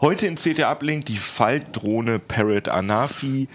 Heute 0.00 0.26
in 0.26 0.36
CT 0.36 0.60
Uplink 0.60 1.04
die 1.04 1.18
Faltdrohne 1.18 2.18
Parrot 2.18 2.68
Anafi, 2.68 3.48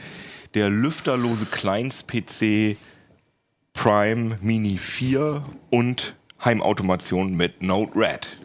der 0.53 0.69
lüfterlose 0.69 1.47
Kleinst-PC 1.47 2.77
Prime 3.73 4.37
Mini 4.41 4.77
4 4.77 5.43
und 5.71 6.15
Heimautomation 6.43 7.35
mit 7.35 7.63
Node-RED. 7.63 8.44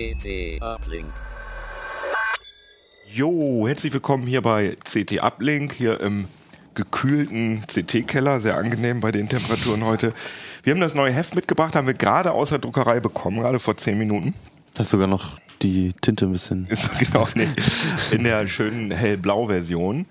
CT 0.00 0.62
Uplink. 0.62 1.12
Jo, 3.12 3.68
herzlich 3.68 3.92
willkommen 3.92 4.26
hier 4.26 4.40
bei 4.40 4.78
CT 4.82 5.22
Uplink, 5.22 5.74
hier 5.74 6.00
im 6.00 6.26
gekühlten 6.74 7.62
CT-Keller, 7.66 8.40
sehr 8.40 8.56
angenehm 8.56 9.00
bei 9.00 9.12
den 9.12 9.28
Temperaturen 9.28 9.84
heute. 9.84 10.14
Wir 10.62 10.72
haben 10.72 10.80
das 10.80 10.94
neue 10.94 11.12
Heft 11.12 11.34
mitgebracht, 11.34 11.74
haben 11.74 11.86
wir 11.86 11.92
gerade 11.92 12.32
aus 12.32 12.48
der 12.48 12.60
Druckerei 12.60 13.00
bekommen, 13.00 13.40
gerade 13.40 13.58
vor 13.58 13.76
zehn 13.76 13.98
Minuten. 13.98 14.32
Da 14.72 14.84
ist 14.84 14.90
sogar 14.90 15.06
noch 15.06 15.38
die 15.60 15.92
Tinte 16.00 16.24
ein 16.24 16.32
bisschen. 16.32 16.66
Ist 16.68 16.98
genau 16.98 17.28
nee, 17.34 17.48
in 18.10 18.24
der 18.24 18.46
schönen 18.46 18.90
hellblau-Version. 18.90 20.06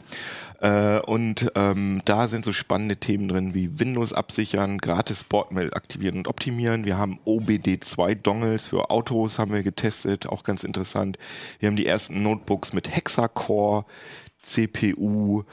Äh, 0.62 1.00
und 1.00 1.52
ähm, 1.56 2.02
da 2.06 2.28
sind 2.28 2.44
so 2.44 2.52
spannende 2.52 2.98
Themen 2.98 3.28
drin 3.28 3.54
wie 3.54 3.80
Windows 3.80 4.12
absichern, 4.14 4.78
gratis 4.78 5.22
Sportmail 5.22 5.74
aktivieren 5.74 6.18
und 6.18 6.28
optimieren. 6.28 6.86
Wir 6.86 6.98
haben 6.98 7.20
OBD2-Dongles 7.26 8.68
für 8.68 8.90
Autos 8.90 9.40
haben 9.40 9.54
wir 9.54 9.64
getestet, 9.64 10.28
auch 10.28 10.44
ganz 10.44 10.64
interessant. 10.64 11.18
Wir 11.60 11.68
haben 11.68 11.78
die 11.78 11.86
ersten 11.86 12.22
Notebooks 12.24 12.74
mit 12.74 12.94
Hexacore, 12.94 13.86
CPU. 14.42 15.44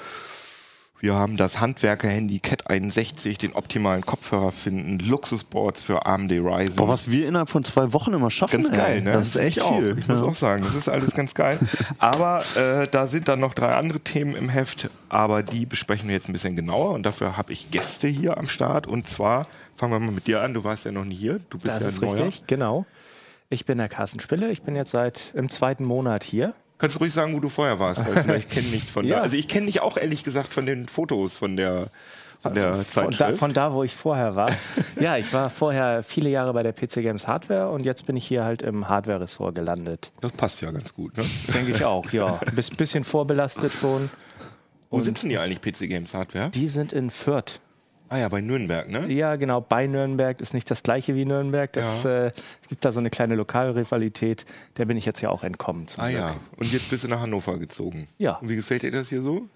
Wir 0.98 1.14
haben 1.14 1.36
das 1.36 1.60
Handwerker-Handy 1.60 2.38
Cat 2.38 2.70
61, 2.70 3.36
den 3.36 3.52
optimalen 3.52 4.04
Kopfhörer 4.06 4.50
finden, 4.50 4.98
Luxusboards 4.98 5.82
für 5.82 6.06
AMD 6.06 6.32
Ryzen. 6.32 6.76
Boah, 6.76 6.88
was 6.88 7.10
wir 7.10 7.28
innerhalb 7.28 7.50
von 7.50 7.62
zwei 7.64 7.92
Wochen 7.92 8.14
immer 8.14 8.30
schaffen. 8.30 8.62
Ganz 8.62 8.74
geil, 8.74 8.96
ey. 8.96 9.00
ne? 9.02 9.12
Das 9.12 9.26
ist 9.28 9.36
echt 9.36 9.58
ich 9.58 9.62
auch. 9.62 9.78
viel. 9.78 9.98
Ich 9.98 10.08
muss 10.08 10.20
Ja. 10.20 10.26
auch 10.26 10.34
sagen, 10.34 10.62
das 10.64 10.74
ist 10.74 10.88
alles 10.88 11.10
ganz 11.12 11.34
geil. 11.34 11.58
Aber 11.98 12.42
äh, 12.56 12.88
da 12.88 13.08
sind 13.08 13.28
dann 13.28 13.40
noch 13.40 13.52
drei 13.52 13.74
andere 13.74 14.00
Themen 14.00 14.34
im 14.34 14.48
Heft, 14.48 14.88
aber 15.10 15.42
die 15.42 15.66
besprechen 15.66 16.08
wir 16.08 16.14
jetzt 16.14 16.30
ein 16.30 16.32
bisschen 16.32 16.56
genauer 16.56 16.92
und 16.94 17.02
dafür 17.04 17.36
habe 17.36 17.52
ich 17.52 17.70
Gäste 17.70 18.08
hier 18.08 18.38
am 18.38 18.48
Start. 18.48 18.86
Und 18.86 19.06
zwar 19.06 19.46
fangen 19.76 19.92
wir 19.92 20.00
mal 20.00 20.12
mit 20.12 20.26
dir 20.26 20.40
an. 20.40 20.54
Du 20.54 20.64
warst 20.64 20.86
ja 20.86 20.92
noch 20.92 21.04
nie 21.04 21.14
hier. 21.14 21.40
Du 21.50 21.58
bist 21.58 21.66
Das 21.66 21.80
ja 21.80 21.88
ist 21.88 22.00
neuer. 22.00 22.14
richtig, 22.24 22.46
genau. 22.46 22.86
Ich 23.50 23.66
bin 23.66 23.76
der 23.78 23.88
Carsten 23.90 24.18
Spille. 24.20 24.50
Ich 24.50 24.62
bin 24.62 24.74
jetzt 24.74 24.92
seit 24.92 25.32
im 25.34 25.50
zweiten 25.50 25.84
Monat 25.84 26.24
hier. 26.24 26.54
Kannst 26.78 26.96
du 26.96 27.00
ruhig 27.00 27.12
sagen, 27.12 27.34
wo 27.34 27.40
du 27.40 27.48
vorher 27.48 27.78
warst, 27.78 28.04
weil 28.06 28.22
vielleicht 28.22 28.50
kenne 28.50 28.68
nicht 28.68 28.88
von 28.90 29.04
Ja. 29.06 29.16
da. 29.16 29.22
Also 29.22 29.36
ich 29.36 29.48
kenne 29.48 29.66
dich 29.66 29.80
auch 29.80 29.96
ehrlich 29.96 30.24
gesagt 30.24 30.52
von 30.52 30.66
den 30.66 30.88
Fotos 30.88 31.36
von 31.36 31.56
der 31.56 31.88
von 32.42 32.54
der 32.54 32.74
Von 32.74 32.84
Zeitschrift. 32.84 33.20
da, 33.20 33.32
von 33.36 33.52
da, 33.54 33.72
wo 33.72 33.82
ich 33.82 33.96
vorher 33.96 34.36
war. 34.36 34.50
ja, 35.00 35.16
ich 35.16 35.32
war 35.32 35.48
vorher 35.50 36.02
viele 36.02 36.28
Jahre 36.28 36.52
bei 36.52 36.62
der 36.62 36.72
PC 36.72 37.02
Games 37.02 37.26
Hardware 37.26 37.70
und 37.70 37.82
jetzt 37.84 38.06
bin 38.06 38.14
ich 38.16 38.26
hier 38.26 38.44
halt 38.44 38.62
im 38.62 38.88
Hardware-Ressort 38.88 39.54
gelandet. 39.54 40.12
das 40.20 40.32
passt 40.32 40.60
ja 40.60 40.70
ganz 40.70 40.92
gut. 40.94 41.16
Ne? 41.16 41.24
Denke 41.52 41.72
ich 41.72 41.84
auch, 41.84 42.12
ja. 42.12 42.38
Bis 42.54 42.70
bisschen 42.70 43.04
vorbelastet 43.04 43.72
schon. 43.72 44.10
Wo 44.90 45.00
sitzen 45.00 45.28
die 45.30 45.38
eigentlich 45.38 45.60
PC 45.60 45.88
Games 45.88 46.14
Hardware? 46.14 46.50
Die 46.50 46.68
sind 46.68 46.92
in 46.92 47.10
Fürth. 47.10 47.60
Ah 48.08 48.18
ja, 48.18 48.28
bei 48.28 48.40
Nürnberg, 48.40 48.88
ne? 48.88 49.12
Ja, 49.12 49.34
genau, 49.36 49.60
bei 49.60 49.86
Nürnberg. 49.86 50.40
Ist 50.40 50.54
nicht 50.54 50.70
das 50.70 50.82
gleiche 50.82 51.14
wie 51.16 51.24
Nürnberg. 51.24 51.72
Das, 51.72 52.04
Ja. 52.04 52.26
äh, 52.26 52.30
es 52.62 52.68
gibt 52.68 52.84
da 52.84 52.92
so 52.92 53.00
eine 53.00 53.10
kleine 53.10 53.34
Lokalrivalität. 53.34 54.46
Der 54.76 54.84
bin 54.84 54.96
ich 54.96 55.04
jetzt 55.06 55.20
ja 55.20 55.30
auch 55.30 55.42
entkommen 55.44 55.86
Ah 55.96 56.08
Glück. 56.08 56.20
ja. 56.20 56.36
Und 56.56 56.72
jetzt 56.72 56.90
bist 56.90 57.04
du 57.04 57.08
nach 57.08 57.20
Hannover 57.20 57.58
gezogen. 57.58 58.06
Ja. 58.18 58.36
Und 58.36 58.48
wie 58.48 58.56
gefällt 58.56 58.82
dir 58.82 58.90
das 58.92 59.08
hier 59.08 59.22
so? 59.22 59.48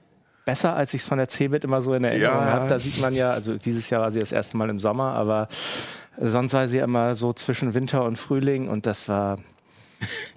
besser, 0.46 0.74
als 0.74 0.94
ich 0.94 1.02
es 1.02 1.06
von 1.06 1.18
der 1.18 1.28
CeBIT 1.28 1.62
immer 1.62 1.80
so 1.80 1.92
in 1.92 2.02
Erinnerung 2.02 2.38
Ja. 2.38 2.52
habe. 2.52 2.68
Da 2.68 2.78
sieht 2.80 3.00
man 3.00 3.14
ja, 3.14 3.30
also 3.30 3.56
dieses 3.56 3.88
Jahr 3.90 4.00
war 4.02 4.10
sie 4.10 4.18
das 4.18 4.32
erste 4.32 4.56
Mal 4.56 4.68
im 4.70 4.80
Sommer, 4.80 5.12
aber 5.12 5.46
sonst 6.20 6.54
war 6.54 6.66
sie 6.66 6.78
immer 6.78 7.14
so 7.14 7.32
zwischen 7.32 7.74
Winter 7.74 8.04
und 8.04 8.16
Frühling 8.18 8.68
und 8.68 8.86
das 8.86 9.08
war. 9.08 9.38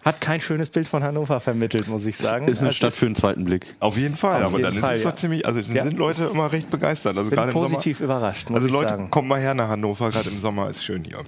Hat 0.03 0.19
kein 0.21 0.41
schönes 0.41 0.69
Bild 0.69 0.87
von 0.87 1.03
Hannover 1.03 1.39
vermittelt, 1.39 1.87
muss 1.87 2.05
ich 2.05 2.17
sagen. 2.17 2.47
Ist 2.47 2.59
eine 2.59 2.67
Also 2.67 2.75
Stadt 2.77 2.93
für 2.93 3.05
einen 3.05 3.15
zweiten 3.15 3.45
Blick. 3.45 3.73
Auf 3.79 3.97
jeden 3.97 4.15
Fall, 4.17 4.43
Auf 4.43 4.53
aber 4.53 4.57
jeden 4.59 4.71
dann 4.73 4.81
Fall, 4.81 4.93
ist 4.93 4.99
es 4.99 5.03
ja. 5.05 5.11
doch 5.11 5.17
ziemlich, 5.17 5.45
also 5.45 5.61
dann 5.61 5.75
Ja. 5.75 5.83
sind 5.85 5.97
Leute 5.97 6.25
immer 6.25 6.51
recht 6.51 6.69
begeistert. 6.69 7.17
Also 7.17 7.29
bin 7.29 7.37
gerade 7.37 7.51
im 7.51 7.53
positiv 7.57 7.97
Sommer. 7.99 8.11
überrascht, 8.15 8.49
muss 8.49 8.57
Also 8.57 8.67
ich 8.67 8.73
Leute, 8.73 8.89
sagen. 8.89 9.09
kommt 9.09 9.27
mal 9.27 9.39
her 9.39 9.53
nach 9.53 9.69
Hannover, 9.69 10.09
gerade 10.09 10.29
im 10.29 10.39
Sommer 10.39 10.69
ist 10.69 10.83
schön 10.83 11.03
hier. 11.03 11.19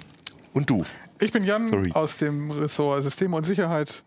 Und 0.53 0.69
du? 0.69 0.83
Ich 1.21 1.31
bin 1.31 1.43
Jan 1.45 1.67
Sorry. 1.69 1.91
aus 1.93 2.17
dem 2.17 2.51
Ressort 2.51 3.01
Systeme 3.03 3.35
und 3.37 3.45
Sicherheit 3.45 4.03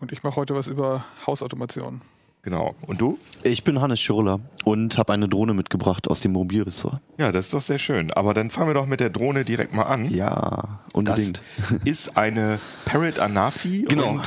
und 0.00 0.12
ich 0.12 0.22
mache 0.22 0.36
heute 0.36 0.54
was 0.54 0.66
über 0.68 1.04
Hausautomation. 1.26 2.02
Genau. 2.42 2.74
Und 2.86 3.00
du? 3.00 3.18
Ich 3.42 3.64
bin 3.64 3.80
Hannes 3.82 4.00
Schirler 4.00 4.40
und 4.64 4.96
habe 4.96 5.12
eine 5.12 5.28
Drohne 5.28 5.52
mitgebracht 5.52 6.08
aus 6.08 6.20
dem 6.20 6.32
Mobilressort. 6.32 6.98
Ja, 7.18 7.32
das 7.32 7.46
ist 7.46 7.54
doch 7.54 7.60
sehr 7.62 7.78
schön. 7.78 8.10
Aber 8.12 8.32
dann 8.32 8.50
fangen 8.50 8.68
wir 8.68 8.74
doch 8.74 8.86
mit 8.86 9.00
der 9.00 9.10
Drohne 9.10 9.44
direkt 9.44 9.74
mal 9.74 9.82
an. 9.82 10.10
Ja, 10.10 10.80
Das 10.86 10.94
unbedingt. 10.94 11.42
ist 11.84 12.16
eine 12.16 12.58
Parrot 12.86 13.18
Anafi. 13.18 13.84
Genau. 13.86 14.12
Und 14.12 14.22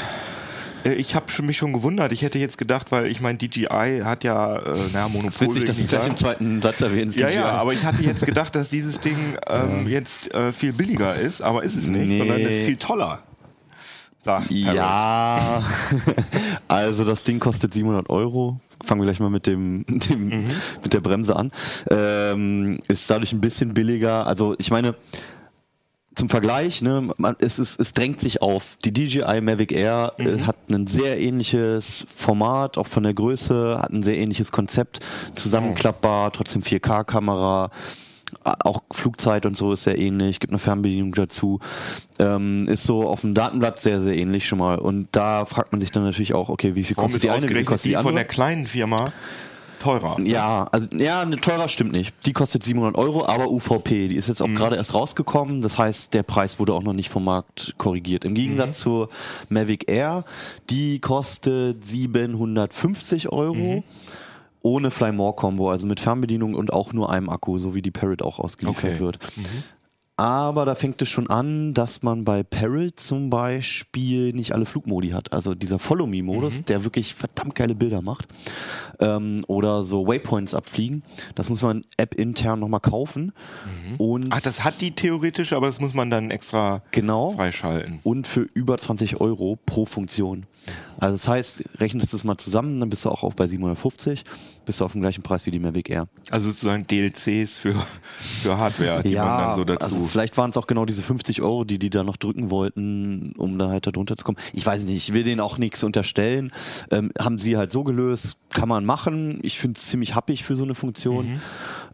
äh, 0.85 0.93
ich 0.93 1.15
habe 1.15 1.25
mich 1.41 1.57
schon 1.57 1.73
gewundert. 1.73 2.11
Ich 2.11 2.21
hätte 2.21 2.37
jetzt 2.37 2.59
gedacht, 2.59 2.91
weil 2.91 3.07
ich 3.07 3.19
meine, 3.19 3.39
DJI 3.39 4.01
hat 4.03 4.23
ja, 4.23 4.57
äh, 4.57 4.75
naja, 4.93 5.07
Monopol. 5.07 5.47
Witzig, 5.47 5.55
will 5.55 5.63
dass 5.63 5.77
ich 5.79 5.87
du 5.87 5.95
gleich 5.97 6.07
im 6.07 6.17
zweiten 6.17 6.61
Satz 6.61 6.81
erwähnst. 6.81 7.17
Ja, 7.17 7.27
DJI. 7.29 7.35
ja, 7.37 7.49
aber 7.53 7.73
ich 7.73 7.83
hatte 7.83 8.03
jetzt 8.03 8.25
gedacht, 8.27 8.53
dass 8.55 8.69
dieses 8.69 8.99
Ding 8.99 9.17
ähm, 9.49 9.87
jetzt 9.87 10.31
äh, 10.35 10.51
viel 10.53 10.73
billiger 10.73 11.15
ist, 11.15 11.41
aber 11.41 11.63
ist 11.63 11.75
es 11.75 11.87
nicht, 11.87 12.07
Nee. 12.09 12.17
sondern 12.19 12.41
es 12.41 12.49
ist 12.53 12.65
viel 12.65 12.77
toller. 12.77 13.23
Parrot. 14.23 14.49
Ja, 14.51 15.63
also 16.67 17.03
das 17.05 17.23
Ding 17.23 17.39
kostet 17.39 17.73
700 17.73 18.09
Euro. 18.09 18.59
Fangen 18.83 19.01
wir 19.01 19.05
gleich 19.05 19.19
mal 19.19 19.29
mit 19.29 19.47
dem, 19.47 19.85
dem 19.87 20.27
Mhm. 20.27 20.51
mit 20.83 20.93
der 20.93 20.99
Bremse 21.01 21.35
an. 21.35 21.51
Ähm, 21.89 22.79
ist 22.87 23.09
dadurch 23.09 23.31
ein 23.33 23.41
bisschen 23.41 23.73
billiger. 23.73 24.27
Also 24.27 24.55
ich 24.57 24.71
meine, 24.71 24.95
zum 26.15 26.29
Vergleich, 26.29 26.81
ne, 26.83 27.09
man, 27.17 27.35
es, 27.39 27.57
ist, 27.59 27.79
es 27.79 27.93
drängt 27.93 28.19
sich 28.19 28.41
auf. 28.41 28.77
Die 28.85 28.93
DJI 28.93 29.41
Mavic 29.41 29.71
Air 29.71 30.13
äh, 30.19 30.41
hat 30.41 30.57
ein 30.69 30.85
sehr 30.85 31.19
ähnliches 31.19 32.05
Format, 32.15 32.77
auch 32.77 32.85
von 32.87 33.01
der 33.03 33.13
Größe, 33.15 33.79
hat 33.81 33.89
ein 33.91 34.03
sehr 34.03 34.17
ähnliches 34.17 34.51
Konzept, 34.51 34.99
zusammenklappbar, 35.33 36.31
trotzdem 36.31 36.61
4K-Kamera, 36.61 37.71
auch 38.43 38.83
Flugzeit 38.91 39.45
und 39.45 39.55
so 39.57 39.73
ist 39.73 39.83
sehr 39.83 39.97
ähnlich, 39.97 40.39
gibt 40.39 40.51
eine 40.51 40.59
Fernbedienung 40.59 41.13
dazu, 41.13 41.59
ähm, 42.19 42.67
ist 42.67 42.83
so 42.83 43.07
auf 43.07 43.21
dem 43.21 43.33
Datenblatt 43.33 43.79
sehr, 43.79 44.01
sehr 44.01 44.15
ähnlich 44.17 44.47
schon 44.47 44.59
mal. 44.59 44.77
Und 44.79 45.07
da 45.11 45.45
fragt 45.45 45.71
man 45.71 45.79
sich 45.81 45.91
dann 45.91 46.03
natürlich 46.03 46.33
auch, 46.33 46.49
okay, 46.49 46.75
wie 46.75 46.83
viel 46.83 46.95
Warum 46.97 47.07
kostet 47.11 47.23
die 47.23 47.29
eine, 47.29 47.49
wie 47.49 47.53
viel 47.53 47.65
kostet 47.65 47.85
die 47.85 47.89
die 47.89 47.95
von 47.95 47.99
andere? 48.07 48.15
der 48.15 48.25
kleinen 48.25 48.67
Firma 48.67 49.11
teurer? 49.79 50.17
Ja, 50.21 50.67
also 50.71 50.87
ja, 50.97 51.21
eine 51.21 51.35
teurer 51.37 51.67
stimmt 51.67 51.91
nicht. 51.91 52.15
Die 52.25 52.31
kostet 52.33 52.63
700 52.63 52.95
Euro, 52.97 53.25
aber 53.25 53.49
UVP, 53.49 54.07
die 54.07 54.15
ist 54.15 54.29
jetzt 54.29 54.41
auch 54.41 54.47
Mhm. 54.47 54.55
gerade 54.55 54.75
erst 54.77 54.93
rausgekommen. 54.93 55.61
Das 55.61 55.77
heißt, 55.77 56.13
der 56.13 56.23
Preis 56.23 56.57
wurde 56.59 56.73
auch 56.73 56.83
noch 56.83 56.93
nicht 56.93 57.09
vom 57.09 57.25
Markt 57.25 57.73
korrigiert. 57.77 58.23
Im 58.25 58.33
Gegensatz 58.33 58.79
Mhm. 58.79 58.83
zur 58.83 59.09
Mavic 59.49 59.89
Air, 59.89 60.23
die 60.69 60.99
kostet 60.99 61.83
750 61.85 63.29
Euro. 63.29 63.53
Mhm. 63.55 63.83
Ohne 64.63 64.89
Fly 64.91 65.11
More 65.11 65.35
Combo, 65.35 65.69
also 65.69 65.85
mit 65.85 65.99
Fernbedienung 65.99 66.55
und 66.55 66.73
auch 66.73 66.91
nur 66.93 67.11
einem 67.11 67.29
Akku, 67.29 67.59
so 67.59 67.75
wie 67.75 67.81
die 67.83 67.91
Parrot 67.91 68.21
auch 68.23 68.39
ausgeliefert 68.39 68.83
Okay. 68.93 68.99
wird. 68.99 69.19
Aber 70.15 70.63
da 70.65 70.75
fängt 70.75 71.01
es 71.01 71.09
schon 71.09 71.27
an, 71.27 71.73
dass 71.73 72.03
man 72.03 72.23
bei 72.23 72.43
Peril 72.43 72.93
zum 72.93 73.31
Beispiel 73.31 74.31
nicht 74.31 74.51
alle 74.53 74.65
Flugmodi 74.67 75.09
hat. 75.09 75.33
Also 75.33 75.55
dieser 75.55 75.79
Follow-Me-Modus, 75.79 76.59
Mhm. 76.59 76.65
der 76.65 76.83
wirklich 76.83 77.15
verdammt 77.15 77.55
geile 77.55 77.73
Bilder 77.73 78.03
macht. 78.03 78.27
Ähm, 78.99 79.43
oder 79.47 79.81
so 79.83 80.07
Waypoints 80.07 80.53
abfliegen. 80.53 81.01
Das 81.33 81.49
muss 81.49 81.63
man 81.63 81.83
app-intern 81.97 82.59
nochmal 82.59 82.79
kaufen. 82.79 83.33
Und 83.97 84.25
Mhm. 84.25 84.29
Ach, 84.29 84.39
das 84.41 84.63
hat 84.63 84.79
die 84.81 84.91
theoretisch, 84.91 85.51
aber 85.51 85.65
das 85.65 85.79
muss 85.79 85.95
man 85.95 86.11
dann 86.11 86.29
extra 86.29 86.83
genau 86.91 87.31
freischalten. 87.31 87.99
und 88.03 88.27
für 88.27 88.41
über 88.53 88.77
20 88.77 89.19
Euro 89.19 89.57
pro 89.65 89.85
Funktion. 89.87 90.45
Also 90.99 91.15
das 91.17 91.27
heißt, 91.27 91.63
rechnest 91.79 92.13
du 92.13 92.17
es 92.17 92.23
mal 92.23 92.37
zusammen, 92.37 92.79
dann 92.79 92.89
bist 92.89 93.03
du 93.03 93.09
auch, 93.09 93.23
auch 93.23 93.33
bei 93.33 93.47
750, 93.47 94.23
bist 94.65 94.79
du 94.79 94.85
auf 94.85 94.93
dem 94.93 95.01
gleichen 95.01 95.21
Preis 95.23 95.45
wie 95.45 95.51
die 95.51 95.59
Mavic 95.59 95.89
Air. 95.89 96.07
Also 96.31 96.49
sozusagen 96.51 96.85
DLCs 96.87 97.57
für, 97.59 97.75
für 98.41 98.57
Hardware, 98.57 99.03
die 99.03 99.15
man 99.15 99.25
dann 99.39 99.55
so 99.55 99.63
dazu. 99.63 99.85
also 99.85 100.05
vielleicht 100.05 100.37
waren 100.37 100.49
es 100.49 100.57
auch 100.57 100.67
genau 100.67 100.85
diese 100.85 101.03
50 101.03 101.41
Euro, 101.41 101.63
die 101.63 101.79
die 101.79 101.89
da 101.89 102.03
noch 102.03 102.17
drücken 102.17 102.49
wollten, 102.49 103.33
um 103.37 103.57
da 103.59 103.69
halt 103.69 103.87
da 103.87 103.91
drunter 103.91 104.15
zu 104.15 104.23
kommen. 104.23 104.37
Ich 104.53 104.65
weiß 104.65 104.83
nicht, 104.83 104.95
ich 104.95 105.13
will 105.13 105.23
denen 105.23 105.41
auch 105.41 105.57
nichts 105.57 105.83
unterstellen. 105.83 106.51
Ähm, 106.91 107.11
haben 107.19 107.37
sie 107.39 107.57
halt 107.57 107.71
so 107.71 107.83
gelöst, 107.83 108.37
kann 108.53 108.69
man 108.69 108.85
machen. 108.85 109.39
Ich 109.41 109.59
finde 109.59 109.79
es 109.79 109.87
ziemlich 109.87 110.15
happig 110.15 110.43
für 110.43 110.55
so 110.55 110.63
eine 110.63 110.75
Funktion, 110.75 111.25
Mhm. 111.33 111.41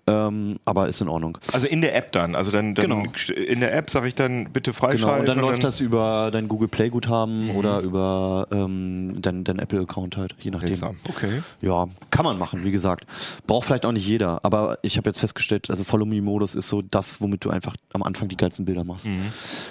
Ähm, 0.10 0.60
aber 0.66 0.88
ist 0.88 1.02
in 1.02 1.08
Ordnung. 1.10 1.38
also 1.54 1.68
in 1.68 1.82
der 1.82 1.96
App 1.96 2.12
dann. 2.12 2.36
Also 2.36 2.52
dann, 2.52 2.76
dann 2.76 2.90
Genau. 2.90 3.04
in 3.36 3.60
der 3.60 3.74
App 3.76 3.90
sage 3.90 4.08
ich 4.08 4.16
dann 4.16 4.52
bitte 4.52 4.74
freischalten. 4.74 5.08
Genau, 5.08 5.20
und 5.20 5.28
dann 5.28 5.40
läuft 5.40 5.64
das 5.64 5.80
über 5.80 6.30
dein 6.32 6.48
Google 6.48 6.68
Play 6.68 6.90
Guthaben 6.90 7.52
oder 7.52 7.80
über 7.82 8.48
ähm, 8.52 9.16
dein, 9.22 9.44
dein 9.44 9.60
Apple 9.60 9.82
Account 9.82 10.18
halt, 10.18 10.36
je 10.40 10.52
nachdem. 10.52 10.70
Seltsam. 10.70 10.98
Okay. 11.08 11.42
Ja, 11.62 11.88
kann 12.12 12.26
man 12.26 12.38
machen, 12.38 12.64
wie 12.64 12.72
gesagt. 12.72 13.06
Braucht 13.48 13.68
vielleicht 13.68 13.86
auch 13.86 13.92
nicht 13.92 14.08
jeder, 14.08 14.40
aber 14.44 14.80
ich 14.82 14.98
habe 14.98 15.10
jetzt 15.10 15.20
festgestellt, 15.20 15.70
also 15.70 15.84
Follow 15.84 16.06
Me 16.06 16.22
Modus 16.22 16.56
ist 16.56 16.70
so 16.70 16.82
das, 16.82 17.22
womit 17.22 17.46
du 17.46 17.50
einfach 17.50 17.76
am 17.94 18.04
Anfang 18.04 18.28
die 18.28 18.38
geilsten 18.38 18.66
Bilder 18.66 18.84
machst. 18.84 19.08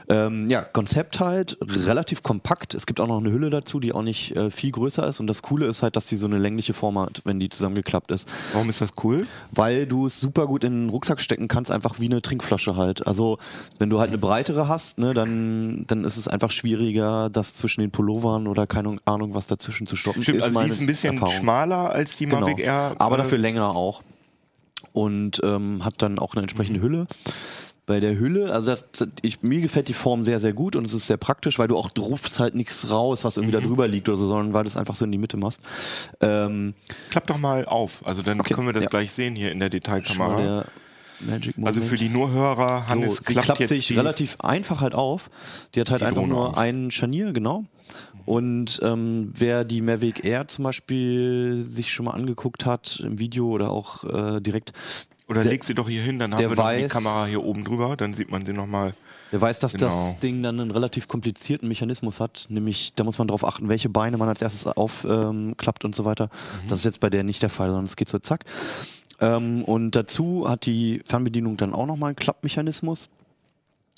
Ähm, 0.08 0.48
ja, 0.50 0.62
Konzept 0.62 1.20
halt 1.20 1.56
relativ 1.62 2.22
kompakt. 2.22 2.74
Es 2.74 2.86
gibt 2.86 3.00
auch 3.00 3.06
noch 3.06 3.18
eine 3.18 3.30
Hülle 3.32 3.50
dazu, 3.50 3.80
die 3.80 3.92
auch 3.92 4.02
nicht 4.02 4.34
äh, 4.36 4.50
viel 4.50 4.70
größer 4.70 5.06
ist 5.06 5.20
und 5.20 5.26
das 5.26 5.42
Coole 5.42 5.66
ist 5.66 5.82
halt, 5.82 5.96
dass 5.96 6.06
die 6.06 6.16
so 6.16 6.26
eine 6.26 6.38
längliche 6.38 6.72
Form 6.74 6.98
hat, 6.98 7.22
wenn 7.24 7.40
die 7.40 7.48
zusammengeklappt 7.48 8.10
ist, 8.12 8.30
Warum 8.52 8.68
ist 8.68 8.80
das 8.80 8.90
cool? 9.04 9.26
weil 9.52 9.86
du 9.86 10.06
es 10.06 10.27
super 10.28 10.46
gut 10.46 10.62
in 10.64 10.72
den 10.84 10.88
Rucksack 10.90 11.20
stecken 11.22 11.48
kannst, 11.48 11.70
einfach 11.70 12.00
wie 12.00 12.04
eine 12.04 12.20
Trinkflasche 12.20 12.76
halt. 12.76 13.06
Also, 13.06 13.38
wenn 13.78 13.88
du 13.88 13.98
halt 13.98 14.08
eine 14.10 14.18
breitere 14.18 14.68
hast, 14.68 14.98
ne, 14.98 15.14
dann 15.14 15.84
dann 15.86 16.04
ist 16.04 16.16
es 16.18 16.28
einfach 16.28 16.50
schwieriger, 16.50 17.30
das 17.30 17.54
zwischen 17.54 17.80
den 17.80 17.90
Pullovern 17.90 18.46
oder 18.46 18.66
keine 18.66 18.98
Ahnung 19.06 19.34
was 19.34 19.46
dazwischen 19.46 19.86
zu 19.86 19.96
stoppen. 19.96 20.22
Stimmt, 20.22 20.42
also 20.42 20.60
die 20.60 20.68
ist 20.70 20.80
ein 20.80 20.86
bisschen 20.86 21.14
Erfahrung. 21.14 21.34
schmaler 21.34 21.90
als 21.90 22.16
die 22.16 22.26
Genau. 22.26 22.40
Mavic 22.40 22.60
Air. 22.60 22.94
Aber 22.98 23.14
äh, 23.16 23.18
dafür 23.18 23.38
länger 23.38 23.70
auch. 23.74 24.02
Und 24.92 25.40
ähm, 25.44 25.84
hat 25.84 25.94
dann 25.98 26.18
auch 26.18 26.34
eine 26.34 26.42
entsprechende 26.42 26.80
Hülle. 26.80 27.06
Bei 27.88 28.00
der 28.00 28.18
Hülle, 28.18 28.52
also 28.52 28.70
das, 28.70 29.08
ich, 29.22 29.42
mir 29.42 29.60
gefällt 29.62 29.88
die 29.88 29.94
Form 29.94 30.22
sehr, 30.22 30.40
sehr 30.40 30.52
gut 30.52 30.76
und 30.76 30.84
es 30.84 30.92
ist 30.92 31.06
sehr 31.06 31.16
praktisch, 31.16 31.58
weil 31.58 31.68
du 31.68 31.76
auch 31.78 31.90
rufst 31.98 32.38
halt 32.38 32.54
nichts 32.54 32.90
raus, 32.90 33.24
was 33.24 33.38
irgendwie 33.38 33.54
da 33.54 33.60
drüber 33.60 33.88
liegt 33.88 34.08
oder 34.10 34.18
so, 34.18 34.28
sondern 34.28 34.52
weil 34.52 34.64
du 34.64 34.68
es 34.68 34.76
einfach 34.76 34.94
so 34.94 35.06
in 35.06 35.10
die 35.12 35.16
Mitte 35.18 35.38
machst. 35.38 35.60
Ähm, 36.20 36.74
Klapp 37.10 37.26
doch 37.26 37.38
mal 37.38 37.64
auf. 37.64 38.06
Also 38.06 38.20
dann 38.22 38.38
Okay, 38.40 38.52
können 38.52 38.66
wir 38.66 38.74
das 38.74 38.84
ja. 38.84 38.90
gleich 38.90 39.10
sehen 39.12 39.34
hier 39.34 39.50
in 39.50 39.58
der 39.58 39.70
Detailkamera. 39.70 40.66
Also 41.64 41.80
für 41.80 41.96
die 41.96 42.08
Nurhörer, 42.10 42.88
Hannes 42.88 43.16
so, 43.16 43.22
sie 43.22 43.32
klappt, 43.32 43.46
klappt 43.46 43.60
jetzt 43.60 43.70
sich 43.70 43.96
relativ 43.96 44.36
einfach 44.40 44.80
halt 44.82 44.94
auf. 44.94 45.30
Die 45.74 45.80
hat 45.80 45.90
halt 45.90 46.02
die 46.02 46.06
einfach 46.06 46.20
Drohne 46.22 46.34
nur 46.34 46.48
auf. 46.50 46.58
ein 46.58 46.90
Scharnier, 46.90 47.32
genau. 47.32 47.64
Und 48.26 48.78
ähm, 48.82 49.32
wer 49.34 49.64
die 49.64 49.80
Mavic 49.80 50.24
Air 50.24 50.46
zum 50.48 50.64
Beispiel 50.64 51.64
sich 51.66 51.90
schon 51.90 52.04
mal 52.04 52.12
angeguckt 52.12 52.66
hat 52.66 53.00
im 53.02 53.18
Video 53.18 53.46
oder 53.48 53.70
auch 53.70 54.04
äh, 54.04 54.40
direkt, 54.40 54.72
Oder 55.28 55.42
der- 55.42 55.52
leg 55.52 55.62
sie 55.64 55.74
doch 55.74 55.88
hier 55.88 56.02
hin, 56.02 56.18
dann 56.18 56.32
haben 56.32 56.40
wir 56.40 56.48
noch 56.48 56.54
die 56.54 56.60
weiß- 56.84 56.88
Kamera 56.88 57.26
hier 57.26 57.44
oben 57.44 57.64
drüber, 57.64 57.96
dann 57.96 58.14
sieht 58.14 58.30
man 58.30 58.44
sie 58.46 58.52
nochmal. 58.52 58.94
der 59.30 59.40
weiß, 59.42 59.60
dass 59.60 59.74
Genau. 59.74 59.88
das 59.88 60.18
Ding 60.20 60.42
dann 60.42 60.58
einen 60.58 60.70
relativ 60.70 61.06
komplizierten 61.06 61.68
Mechanismus 61.68 62.18
hat. 62.18 62.46
Nämlich, 62.48 62.94
da 62.94 63.04
muss 63.04 63.18
man 63.18 63.28
darauf 63.28 63.44
achten, 63.44 63.68
welche 63.68 63.90
Beine 63.90 64.16
man 64.16 64.26
als 64.28 64.40
erstes 64.40 64.66
aufklappt 64.66 65.84
ähm, 65.84 65.88
und 65.88 65.94
so 65.94 66.06
weiter. 66.06 66.26
Mhm. 66.64 66.68
Das 66.68 66.78
ist 66.78 66.84
jetzt 66.86 67.00
bei 67.00 67.10
der 67.10 67.24
nicht 67.24 67.42
der 67.42 67.50
Fall, 67.50 67.68
sondern 67.68 67.84
es 67.84 67.96
geht 67.96 68.08
so 68.08 68.18
zack. 68.18 68.46
Ähm, 69.20 69.64
und 69.64 69.90
dazu 69.96 70.48
hat 70.48 70.64
die 70.64 71.02
Fernbedienung 71.04 71.56
dann 71.58 71.74
auch 71.74 71.84
nochmal 71.86 72.08
einen 72.08 72.16
Klappmechanismus. 72.16 73.10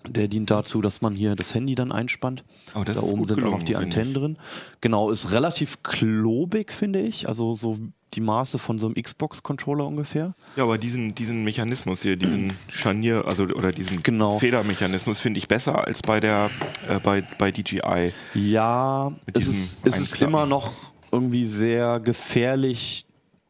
Der 0.09 0.29
dient 0.29 0.51
dazu, 0.51 0.81
dass 0.81 1.03
man 1.03 1.15
hier 1.15 1.37
das 1.37 1.55
Handy 1.55 1.75
dann 1.75 1.93
einspannt. 1.93 2.43
Oh, 2.75 2.83
da 2.85 2.99
oben 3.01 3.27
sind 3.27 3.37
auch 3.39 3.43
noch 3.43 3.45
gelungen, 3.51 3.67
die 3.67 3.77
Antennen 3.77 4.15
drin. 4.15 4.37
Genau, 4.81 5.11
ist 5.11 5.31
relativ 5.31 5.83
klobig, 5.85 6.73
finde 6.73 7.01
ich. 7.03 7.29
Also 7.29 7.55
so 7.55 7.79
die 8.15 8.21
Maße 8.21 8.59
von 8.59 8.79
so 8.79 8.87
einem 8.87 8.95
Xbox-Controller 9.01 9.87
ungefähr. 9.87 10.35
Ja, 10.57 10.65
aber 10.65 10.79
diesen, 10.79 11.15
diesen 11.15 11.45
Mechanismus 11.45 12.03
hier, 12.03 12.17
diesen 12.17 12.53
Scharnier, 12.69 13.25
also 13.27 13.45
oder 13.45 13.73
diesen 13.73 14.03
Genau. 14.03 14.39
Federmechanismus 14.39 15.21
finde 15.21 15.39
ich 15.39 15.47
besser 15.49 15.85
als 15.87 16.03
bei 16.03 16.19
der 16.21 16.51
äh, 16.89 16.99
bei, 16.99 17.23
bei 17.39 17.51
DJI. 17.53 18.13
Ja, 18.35 19.13
es 19.33 19.47
ist, 19.47 19.79
es 19.85 19.99
ist 19.99 20.21
immer 20.21 20.47
noch 20.47 20.73
irgendwie 21.13 21.47
sehr 21.47 22.01
gefährlich, 22.01 23.07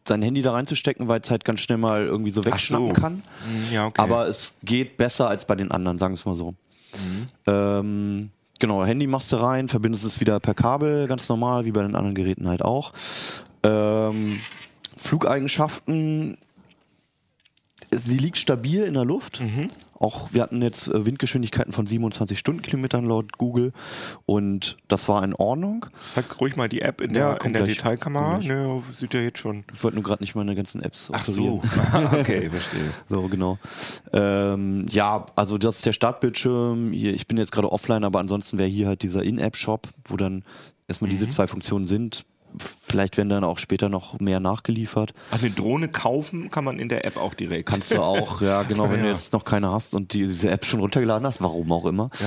sein 0.07 0.23
Handy 0.23 0.43
da 0.43 0.53
reinzustecken, 0.53 1.09
weil 1.09 1.21
es 1.21 1.31
halt 1.31 1.45
ganz 1.45 1.61
schnell 1.61 1.79
mal 1.79 2.05
irgendwie 2.05 2.31
so 2.31 2.45
wegschnappen 2.45 2.89
so. 2.89 3.01
kann. 3.01 3.13
Hm, 3.45 3.73
Ja, 3.73 3.87
okay. 3.87 4.01
Aber 4.01 4.27
es 4.29 4.55
geht 4.63 4.97
besser 4.97 5.29
als 5.29 5.47
bei 5.47 5.55
den 5.55 5.71
anderen, 5.71 5.99
sagen 5.99 6.13
wir 6.15 6.19
es 6.19 6.25
mal 6.25 6.37
so. 6.37 6.55
Ähm, 7.47 8.31
genau, 8.59 8.85
Handy 8.85 9.07
machst 9.07 9.33
du 9.33 9.37
rein, 9.37 9.69
verbindest 9.69 10.05
es 10.05 10.21
wieder 10.21 10.41
per 10.41 10.55
Kabel, 10.55 11.07
ganz 11.07 11.29
normal, 11.29 11.65
wie 11.65 11.73
bei 11.73 11.83
den 11.83 11.95
anderen 11.95 12.15
Geräten 12.15 12.49
halt 12.49 12.63
auch. 12.63 12.93
Ähm, 13.63 14.41
Flugeigenschaften, 14.97 16.39
sie 17.91 18.17
liegt 18.19 18.39
stabil 18.39 18.83
in 18.83 18.95
der 18.95 19.05
Luft. 19.05 19.41
Auch 20.01 20.33
wir 20.33 20.41
hatten 20.43 20.63
jetzt 20.63 20.89
äh, 20.89 21.05
Windgeschwindigkeiten 21.05 21.75
von 21.75 21.85
27 21.85 22.39
Stundenkilometern 22.39 23.05
laut 23.05 23.37
Google 23.37 23.73
und 24.25 24.79
das 24.89 25.11
war 25.11 25.23
in 25.23 25.35
Ordnung. 25.35 25.85
Sag 26.15 26.41
ruhig 26.41 26.57
mal 26.57 26.71
die 26.71 26.81
App 26.81 27.03
in 27.03 27.15
Ja, 27.15 27.35
der, 27.35 27.45
in 27.45 27.53
der. 27.53 27.67
Detailkamera. 27.67 28.39
Ne, 28.39 28.83
sieht 28.97 29.13
ja 29.13 29.21
jetzt 29.21 29.41
schon. 29.41 29.65
Ich 29.75 29.85
wollte 29.85 29.97
nur 29.97 30.05
gerade 30.05 30.23
nicht 30.23 30.35
meine 30.35 30.55
ganzen 30.55 30.83
Apps 30.83 31.11
Ach 31.13 31.21
offerieren. 31.21 31.61
so. 31.63 32.19
okay, 32.19 32.49
verstehe. 32.49 32.91
So, 33.11 33.29
genau. 33.29 33.59
Ähm, 34.15 34.87
ja, 34.89 35.27
also 35.37 35.59
das 35.59 35.77
ist 35.77 35.87
der 35.87 35.93
Startbildschirm. 35.93 36.93
Hier, 36.93 37.13
ich 37.13 37.27
bin 37.29 37.37
jetzt 37.37 37.53
gerade 37.53 37.71
offline, 37.71 38.05
aber 38.05 38.21
ansonsten 38.21 38.57
wäre 38.57 38.71
hier 38.71 38.89
halt 38.89 39.03
dieser 39.03 39.23
In-App-Shop, 39.23 39.87
wo 40.07 40.17
dann 40.17 40.45
erstmal 40.89 41.11
diese 41.11 41.29
zwei 41.29 41.47
Funktionen 41.47 41.85
sind. 41.85 42.25
Vielleicht 42.59 43.17
werden 43.17 43.29
dann 43.29 43.45
auch 43.45 43.59
später 43.59 43.89
noch 43.89 44.19
mehr 44.19 44.41
nachgeliefert. 44.41 45.15
Ach, 45.31 45.39
eine 45.41 45.51
Drohne 45.51 45.89
kaufen 45.89 46.51
kann 46.51 46.65
man 46.65 46.79
in 46.79 46.89
der 46.89 47.05
App 47.05 47.17
auch 47.17 47.35
direkt. 47.35 47.69
Kannst 47.69 47.93
du 47.93 48.01
auch, 48.03 48.41
ja, 48.43 48.65
genau, 48.65 48.91
wenn 48.91 48.99
Ja. 48.99 49.03
du 49.05 49.09
jetzt 49.11 49.33
noch 49.33 49.45
keine 49.45 49.71
hast 49.71 49.95
und 49.95 50.13
die, 50.13 50.25
diese 50.25 50.51
App 50.51 50.65
schon 50.65 50.81
runtergeladen 50.81 51.27
hast, 51.27 51.41
warum 51.41 51.71
auch 51.73 51.87
immer. 51.87 52.11
Ja. 52.21 52.27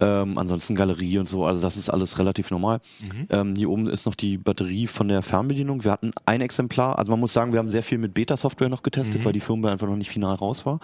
Ähm, 0.00 0.38
ansonsten 0.38 0.74
Galerie 0.74 1.18
und 1.18 1.28
so, 1.28 1.44
also 1.44 1.60
das 1.60 1.76
ist 1.76 1.88
alles 1.88 2.18
relativ 2.18 2.50
normal. 2.50 2.80
Mhm. 3.00 3.26
Ähm, 3.30 3.54
hier 3.54 3.70
oben 3.70 3.86
ist 3.86 4.06
noch 4.06 4.16
die 4.16 4.38
Batterie 4.38 4.86
von 4.88 5.06
der 5.06 5.22
Fernbedienung. 5.22 5.84
Wir 5.84 5.92
hatten 5.92 6.10
ein 6.26 6.40
Exemplar, 6.40 6.98
also 6.98 7.10
man 7.12 7.20
muss 7.20 7.32
sagen, 7.32 7.52
wir 7.52 7.60
haben 7.60 7.70
sehr 7.70 7.82
viel 7.84 7.98
mit 7.98 8.12
Beta-Software 8.12 8.68
noch 8.68 8.82
getestet, 8.82 9.20
Mhm. 9.20 9.24
weil 9.24 9.32
die 9.32 9.40
Firmware 9.40 9.72
einfach 9.72 9.86
noch 9.86 9.96
nicht 9.96 10.10
final 10.10 10.34
raus 10.34 10.66
war. 10.66 10.80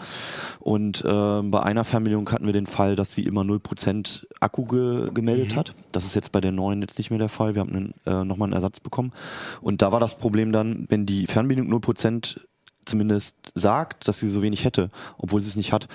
Und 0.61 1.03
ähm, 1.07 1.51
bei 1.51 1.61
einer 1.63 1.85
Fernbedienung 1.85 2.31
hatten 2.31 2.47
wir 2.47 2.53
den 2.53 2.67
Fall, 2.67 2.95
dass 2.95 3.13
sie 3.15 3.25
immer 3.25 3.43
0% 3.43 4.27
Akku 4.39 4.65
ge 4.65 5.11
gemeldet 5.13 5.53
Mhm. 5.53 5.57
hat. 5.57 5.75
Das 5.93 6.05
ist 6.05 6.15
jetzt 6.15 6.31
bei 6.31 6.41
der 6.41 6.53
neuen 6.53 6.81
jetzt 6.81 6.99
nicht 6.99 7.11
mehr 7.11 7.19
der 7.19 7.29
Fall. 7.29 7.55
Wir 7.57 7.61
haben 7.61 7.71
einen, 7.75 7.95
äh, 8.07 8.25
nochmal 8.25 8.47
einen 8.47 8.53
Ersatz 8.55 8.79
bekommen. 8.81 9.13
Und 9.61 9.83
da 9.83 9.91
war 9.91 9.99
das 10.01 10.19
Problem 10.19 10.53
dann, 10.53 10.87
wenn 10.89 11.05
die 11.07 11.27
Fernbedienung 11.27 11.69
0% 11.69 12.41
zumindest 12.85 13.35
sagt, 13.55 14.07
dass 14.09 14.21
sie 14.21 14.29
so 14.29 14.43
wenig 14.43 14.65
hätte, 14.65 14.91
obwohl 15.19 15.43
sie 15.43 15.49
es 15.49 15.57
nicht 15.57 15.73
hat, 15.73 15.89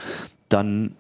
dann 0.49 0.95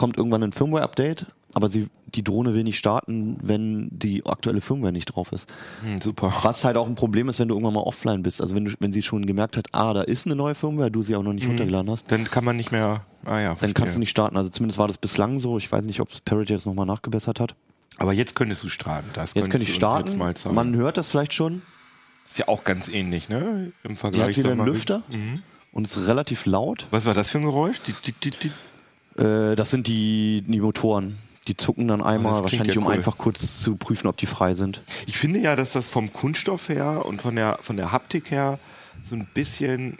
kommt 0.00 0.16
irgendwann 0.16 0.42
ein 0.42 0.52
Firmware-Update, 0.52 1.26
aber 1.52 1.68
sie, 1.68 1.88
die 2.14 2.24
Drohne 2.24 2.54
will 2.54 2.64
nicht 2.64 2.78
starten, 2.78 3.36
wenn 3.42 3.88
die 3.92 4.24
aktuelle 4.24 4.60
Firmware 4.60 4.92
nicht 4.92 5.06
drauf 5.06 5.30
ist. 5.32 5.48
Hm, 5.84 6.00
super. 6.00 6.32
Was 6.42 6.64
halt 6.64 6.76
auch 6.76 6.86
ein 6.86 6.94
Problem 6.94 7.28
ist, 7.28 7.38
wenn 7.38 7.48
du 7.48 7.54
irgendwann 7.54 7.74
mal 7.74 7.82
offline 7.82 8.22
bist. 8.22 8.40
Also 8.40 8.54
wenn, 8.54 8.64
du, 8.64 8.72
wenn 8.80 8.92
sie 8.92 9.02
schon 9.02 9.26
gemerkt 9.26 9.56
hat, 9.56 9.66
ah, 9.72 9.92
da 9.92 10.02
ist 10.02 10.26
eine 10.26 10.36
neue 10.36 10.54
Firmware, 10.54 10.90
du 10.90 11.02
sie 11.02 11.14
auch 11.16 11.22
noch 11.22 11.32
nicht 11.34 11.46
runtergeladen 11.46 11.90
hast, 11.90 12.10
Dann 12.10 12.24
kann 12.24 12.44
man 12.44 12.56
nicht 12.56 12.72
mehr. 12.72 13.04
Ah 13.24 13.38
ja, 13.40 13.48
dann 13.48 13.56
verstehe. 13.58 13.74
kannst 13.74 13.94
du 13.96 13.98
nicht 14.00 14.10
starten. 14.10 14.36
Also 14.36 14.48
zumindest 14.48 14.78
war 14.78 14.88
das 14.88 14.96
bislang 14.98 15.38
so. 15.38 15.58
Ich 15.58 15.70
weiß 15.70 15.84
nicht, 15.84 16.00
ob 16.00 16.10
es 16.10 16.20
Parrot 16.20 16.48
jetzt 16.50 16.66
nochmal 16.66 16.86
nachgebessert 16.86 17.38
hat. 17.40 17.54
Aber 17.98 18.12
jetzt 18.14 18.34
könntest 18.34 18.64
du 18.64 18.68
starten. 18.70 19.10
Das 19.12 19.34
Jetzt 19.34 19.50
könntest 19.50 19.52
kann 19.52 19.60
ich 19.62 19.74
starten. 19.74 20.54
Man 20.54 20.74
hört 20.76 20.96
das 20.96 21.10
vielleicht 21.10 21.34
schon. 21.34 21.60
ist 22.26 22.38
ja 22.38 22.48
auch 22.48 22.64
ganz 22.64 22.88
ähnlich, 22.88 23.28
ne? 23.28 23.72
Im 23.84 23.90
Die 23.90 23.96
Vergleich. 23.96 24.28
hat 24.28 24.36
wieder 24.38 24.52
einen. 24.52 24.64
Lüfter 24.64 25.02
Mhm. 25.10 25.42
und 25.72 25.84
ist 25.86 25.98
relativ 26.06 26.46
laut. 26.46 26.86
Was 26.92 27.04
war 27.04 27.12
das 27.12 27.28
für 27.30 27.38
ein 27.38 27.44
Geräusch? 27.44 27.80
Die, 27.82 27.92
die, 28.06 28.12
die, 28.12 28.30
die. 28.30 28.50
Äh, 29.20 29.56
das 29.56 29.70
sind 29.70 29.86
die, 29.86 30.42
die 30.46 30.60
Motoren. 30.60 31.18
Die 31.48 31.56
zucken 31.56 31.88
dann 31.88 32.02
einmal, 32.02 32.32
das 32.32 32.50
klingt 32.50 32.66
wahrscheinlich 32.66 32.74
ja 32.76 32.80
um 32.80 32.86
cool. 32.86 32.94
einfach 32.94 33.18
kurz 33.18 33.62
zu 33.62 33.76
prüfen, 33.76 34.06
ob 34.06 34.16
die 34.16 34.26
frei 34.26 34.54
sind. 34.54 34.82
Ich 35.06 35.16
finde 35.16 35.40
ja, 35.40 35.56
dass 35.56 35.72
das 35.72 35.88
vom 35.88 36.12
Kunststoff 36.12 36.68
her 36.68 37.04
und 37.06 37.22
von 37.22 37.34
der, 37.34 37.58
von 37.62 37.76
der 37.76 37.92
Haptik 37.92 38.30
her 38.30 38.58
so 39.02 39.16
ein 39.16 39.26
bisschen 39.32 39.98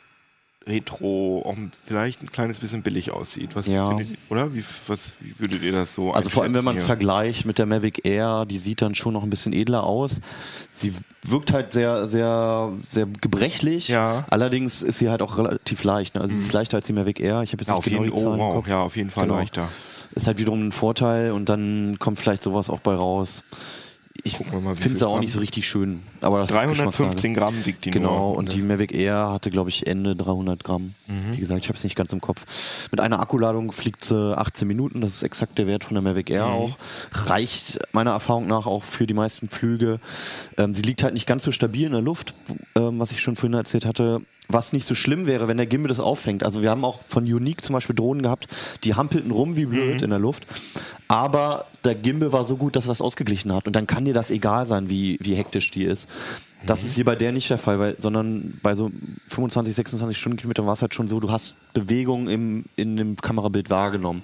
retro, 0.70 1.42
auch 1.44 1.56
vielleicht 1.84 2.22
ein 2.22 2.30
kleines 2.30 2.58
bisschen 2.58 2.82
billig 2.82 3.10
aussieht. 3.10 3.50
Was 3.54 3.66
Ja. 3.66 3.88
findet 3.88 4.10
ihr, 4.10 4.16
oder? 4.30 4.54
Wie, 4.54 4.64
was, 4.86 5.12
wie 5.20 5.34
würdet 5.38 5.62
ihr 5.62 5.72
das 5.72 5.94
so 5.94 6.12
Also 6.12 6.30
vor 6.30 6.42
allem, 6.44 6.54
wenn 6.54 6.64
man 6.64 6.76
es 6.76 6.84
vergleicht 6.84 7.44
mit 7.44 7.58
der 7.58 7.66
Mavic 7.66 8.04
Air, 8.06 8.46
die 8.46 8.58
sieht 8.58 8.80
dann 8.80 8.94
schon 8.94 9.12
noch 9.12 9.22
ein 9.22 9.30
bisschen 9.30 9.52
edler 9.52 9.84
aus. 9.84 10.20
Sie 10.74 10.94
wirkt 11.22 11.52
halt 11.52 11.72
sehr, 11.72 12.08
sehr, 12.08 12.72
sehr 12.88 13.06
gebrechlich. 13.20 13.88
Ja. 13.88 14.24
Allerdings 14.30 14.82
ist 14.82 14.98
sie 14.98 15.10
halt 15.10 15.20
auch 15.20 15.36
relativ 15.36 15.84
leicht. 15.84 16.14
Ne? 16.14 16.20
Also 16.22 16.34
sie 16.34 16.40
ist 16.40 16.52
leichter 16.52 16.78
als 16.78 16.86
die 16.86 16.92
Mavic 16.94 17.20
Air. 17.20 17.42
Ich 17.42 17.52
habe 17.52 17.62
jetzt 17.62 17.68
Ja, 17.68 17.74
nicht 17.76 17.84
genau 17.84 18.02
jeden, 18.04 18.14
die 18.14 18.20
oh, 18.20 18.22
Zahlen 18.24 18.34
im 18.34 18.40
wow, 18.40 18.54
Kopf. 18.54 18.68
ja, 18.68 18.80
auf 18.82 18.96
jeden 18.96 19.10
Fall 19.10 19.26
Genau. 19.26 19.38
leichter. 19.38 19.68
Ist 20.14 20.26
halt 20.26 20.38
wiederum 20.38 20.66
ein 20.68 20.72
Vorteil 20.72 21.32
und 21.32 21.48
dann 21.48 21.96
kommt 21.98 22.18
vielleicht 22.18 22.42
sowas 22.42 22.70
auch 22.70 22.80
bei 22.80 22.94
raus. 22.94 23.44
Ich 24.24 24.36
finde 24.36 24.76
sie 24.76 24.88
viel 24.96 25.04
auch 25.04 25.10
Gramm. 25.12 25.20
nicht 25.20 25.32
so 25.32 25.38
richtig 25.38 25.66
schön. 25.68 26.00
Aber 26.20 26.38
das 26.40 26.50
ist 26.50 26.56
315 26.56 27.06
Geschmackssache. 27.06 27.32
Gramm 27.34 27.66
wiegt 27.66 27.84
die 27.84 27.90
Genau, 27.90 28.28
nur. 28.30 28.36
und 28.36 28.52
die 28.52 28.62
Mavic 28.62 28.92
Air 28.92 29.30
hatte, 29.32 29.50
glaube 29.50 29.70
ich, 29.70 29.86
Ende 29.86 30.14
300 30.16 30.62
Gramm. 30.64 30.94
Mhm. 31.06 31.32
Wie 31.36 31.40
gesagt, 31.40 31.62
ich 31.62 31.68
habe 31.68 31.78
es 31.78 31.84
nicht 31.84 31.96
ganz 31.96 32.12
im 32.12 32.20
Kopf. 32.20 32.44
Mit 32.90 33.00
einer 33.00 33.20
Akkuladung 33.20 33.72
fliegt 33.72 34.04
sie 34.04 34.36
18 34.36 34.66
Minuten, 34.68 35.00
das 35.00 35.12
ist 35.14 35.22
exakt 35.22 35.58
der 35.58 35.66
Wert 35.66 35.84
von 35.84 35.94
der 35.94 36.02
Mavic 36.02 36.28
Mhm. 36.28 36.34
Air 36.34 36.46
auch. 36.46 36.76
Reicht 37.12 37.78
meiner 37.92 38.10
Erfahrung 38.12 38.46
nach 38.46 38.66
auch 38.66 38.82
für 38.82 39.06
die 39.06 39.14
meisten 39.14 39.48
Flüge. 39.48 40.00
Ähm, 40.58 40.74
sie 40.74 40.82
liegt 40.82 41.02
halt 41.02 41.14
nicht 41.14 41.26
ganz 41.26 41.44
so 41.44 41.52
stabil 41.52 41.86
in 41.86 41.92
der 41.92 42.00
Luft, 42.02 42.34
ähm, 42.76 42.98
was 42.98 43.12
ich 43.12 43.20
schon 43.20 43.36
vorhin 43.36 43.54
erzählt 43.58 43.84
hatte. 43.86 44.20
Was 44.52 44.72
nicht 44.72 44.86
so 44.86 44.94
schlimm 44.94 45.26
wäre, 45.26 45.48
wenn 45.48 45.56
der 45.56 45.66
Gimbal 45.66 45.88
das 45.88 46.00
auffängt. 46.00 46.42
Also 46.44 46.62
wir 46.62 46.70
haben 46.70 46.84
auch 46.84 47.00
von 47.06 47.24
Unique 47.24 47.62
zum 47.64 47.74
Beispiel 47.74 47.94
Drohnen 47.96 48.22
gehabt, 48.22 48.48
die 48.84 48.94
hampelten 48.94 49.30
rum 49.30 49.56
wie 49.56 49.66
blöd 49.66 49.98
Mhm. 49.98 50.04
in 50.04 50.10
der 50.10 50.18
Luft. 50.18 50.46
Aber 51.08 51.66
der 51.84 51.94
Gimbal 51.94 52.32
war 52.32 52.44
so 52.44 52.56
gut, 52.56 52.76
dass 52.76 52.84
er 52.86 52.88
das 52.88 53.00
ausgeglichen 53.00 53.52
hat. 53.52 53.66
Und 53.66 53.74
dann 53.74 53.86
kann 53.86 54.04
dir 54.04 54.14
das 54.14 54.30
egal 54.30 54.66
sein, 54.66 54.88
wie, 54.90 55.18
wie 55.20 55.34
hektisch 55.34 55.70
die 55.70 55.84
ist. 55.84 56.08
Das 56.66 56.84
ist 56.84 56.94
hier 56.94 57.04
bei 57.04 57.16
der 57.16 57.32
nicht 57.32 57.48
der 57.48 57.58
Fall, 57.58 57.78
weil, 57.78 57.96
sondern 57.98 58.58
bei 58.62 58.74
so 58.74 58.90
25, 59.28 59.74
26 59.74 60.18
Stundenkilometern 60.18 60.66
war 60.66 60.74
es 60.74 60.82
halt 60.82 60.94
schon 60.94 61.08
so, 61.08 61.18
du 61.20 61.30
hast 61.30 61.54
Bewegung 61.72 62.28
im, 62.28 62.64
in 62.76 62.96
dem 62.96 63.16
Kamerabild 63.16 63.70
wahrgenommen. 63.70 64.22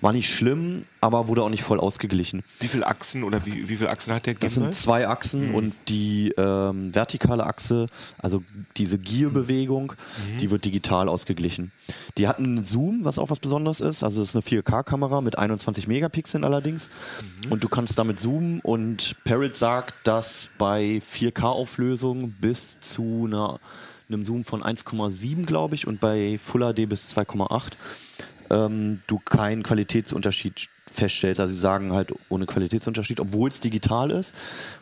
War 0.00 0.12
nicht 0.12 0.32
schlimm, 0.32 0.82
aber 1.00 1.28
wurde 1.28 1.42
auch 1.42 1.50
nicht 1.50 1.62
voll 1.62 1.80
ausgeglichen. 1.80 2.42
Wie 2.60 2.68
viele 2.68 2.86
Achsen 2.86 3.24
oder 3.24 3.44
wie, 3.44 3.68
wie 3.68 3.76
viele 3.76 3.90
Achsen 3.90 4.14
hat 4.14 4.26
der 4.26 4.34
Das 4.34 4.54
Gimbal? 4.54 4.72
sind 4.72 4.80
zwei 4.82 5.08
Achsen 5.08 5.54
und 5.54 5.74
die 5.88 6.32
ähm, 6.38 6.94
vertikale 6.94 7.44
Achse, 7.44 7.86
also 8.18 8.42
diese 8.76 8.98
Gearbewegung, 8.98 9.92
die 10.40 10.50
wird 10.50 10.64
digital 10.64 11.08
ausgeglichen. 11.08 11.72
Die 12.16 12.28
hatten 12.28 12.44
einen 12.44 12.64
Zoom, 12.64 13.00
was 13.04 13.18
auch 13.18 13.28
was 13.30 13.40
Besonderes 13.40 13.80
ist. 13.80 14.02
Also 14.02 14.20
das 14.20 14.34
ist 14.34 14.36
eine 14.36 14.62
4K-Kamera 14.62 15.20
mit 15.20 15.36
21 15.36 15.86
Megapixeln 15.88 16.44
allerdings. 16.44 16.88
Und 17.50 17.62
du 17.64 17.68
kannst 17.68 17.98
damit 17.98 18.20
zoomen 18.20 18.60
und 18.60 19.16
Parrot 19.24 19.56
sagt, 19.56 19.94
dass 20.04 20.48
bei 20.58 21.02
4K-Auflösung 21.74 22.30
bis 22.40 22.80
zu 22.80 23.24
einer, 23.26 23.58
einem 24.08 24.24
Zoom 24.24 24.44
von 24.44 24.62
1,7, 24.62 25.44
glaube 25.44 25.74
ich, 25.74 25.86
und 25.86 26.00
bei 26.00 26.38
Full 26.38 26.72
HD 26.72 26.88
bis 26.88 27.16
2,8 27.16 27.72
ähm, 28.50 29.00
du 29.06 29.18
keinen 29.18 29.62
Qualitätsunterschied 29.62 30.68
feststellst. 30.92 31.40
Also 31.40 31.52
sie 31.52 31.60
sagen 31.60 31.92
halt 31.92 32.12
ohne 32.28 32.46
Qualitätsunterschied, 32.46 33.18
obwohl 33.18 33.48
es 33.48 33.60
digital 33.60 34.10
ist, 34.10 34.34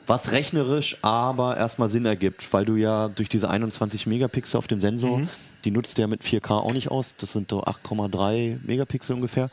was 0.06 0.32
rechnerisch 0.32 0.98
aber 1.02 1.56
erstmal 1.56 1.88
Sinn 1.88 2.04
ergibt, 2.04 2.52
weil 2.52 2.64
du 2.64 2.74
ja 2.74 3.08
durch 3.08 3.28
diese 3.28 3.48
21 3.48 4.06
Megapixel 4.06 4.58
auf 4.58 4.66
dem 4.66 4.80
Sensor, 4.80 5.22
die 5.64 5.70
nutzt 5.70 5.96
der 5.96 6.08
mit 6.08 6.22
4K 6.22 6.50
auch 6.50 6.72
nicht 6.72 6.90
aus, 6.90 7.14
das 7.16 7.32
sind 7.32 7.50
so 7.50 7.62
8,3 7.64 8.58
Megapixel 8.64 9.14
ungefähr. 9.14 9.48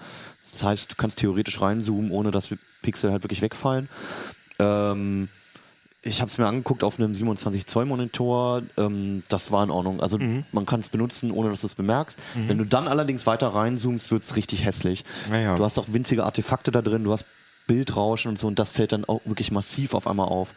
Das 0.51 0.63
heißt, 0.63 0.91
du 0.91 0.95
kannst 0.95 1.19
theoretisch 1.19 1.61
reinzoomen, 1.61 2.11
ohne 2.11 2.31
dass 2.31 2.49
Pixel 2.81 3.11
halt 3.11 3.23
wirklich 3.23 3.41
wegfallen. 3.41 3.87
Ähm, 4.57 5.29
ich 6.01 6.21
habe 6.21 6.31
es 6.31 6.37
mir 6.37 6.47
angeguckt 6.47 6.83
auf 6.83 6.97
einem 6.97 7.13
27 7.13 7.65
Zoll 7.65 7.85
Monitor. 7.85 8.63
Ähm, 8.77 9.23
das 9.27 9.51
war 9.51 9.63
in 9.63 9.69
Ordnung. 9.69 9.99
Also 9.99 10.17
man 10.51 10.65
kann 10.65 10.79
es 10.79 10.89
benutzen, 10.89 11.31
ohne 11.31 11.49
dass 11.49 11.61
du 11.61 11.67
es 11.67 11.75
bemerkst. 11.75 12.17
Wenn 12.47 12.57
du 12.57 12.65
dann 12.65 12.87
allerdings 12.87 13.25
weiter 13.25 13.49
reinzoomst, 13.49 14.09
wird 14.11 14.23
es 14.23 14.35
richtig 14.35 14.63
hässlich. 14.63 15.03
Naja. 15.29 15.55
Du 15.55 15.63
hast 15.63 15.77
auch 15.77 15.87
winzige 15.89 16.23
Artefakte 16.23 16.71
da 16.71 16.81
drin. 16.81 17.03
Du 17.03 17.11
hast 17.11 17.25
Bildrauschen 17.67 18.31
und 18.31 18.39
so 18.39 18.47
und 18.47 18.57
das 18.57 18.71
fällt 18.71 18.93
dann 18.93 19.05
auch 19.05 19.21
wirklich 19.25 19.51
massiv 19.51 19.93
auf 19.93 20.07
einmal 20.07 20.27
auf. 20.27 20.49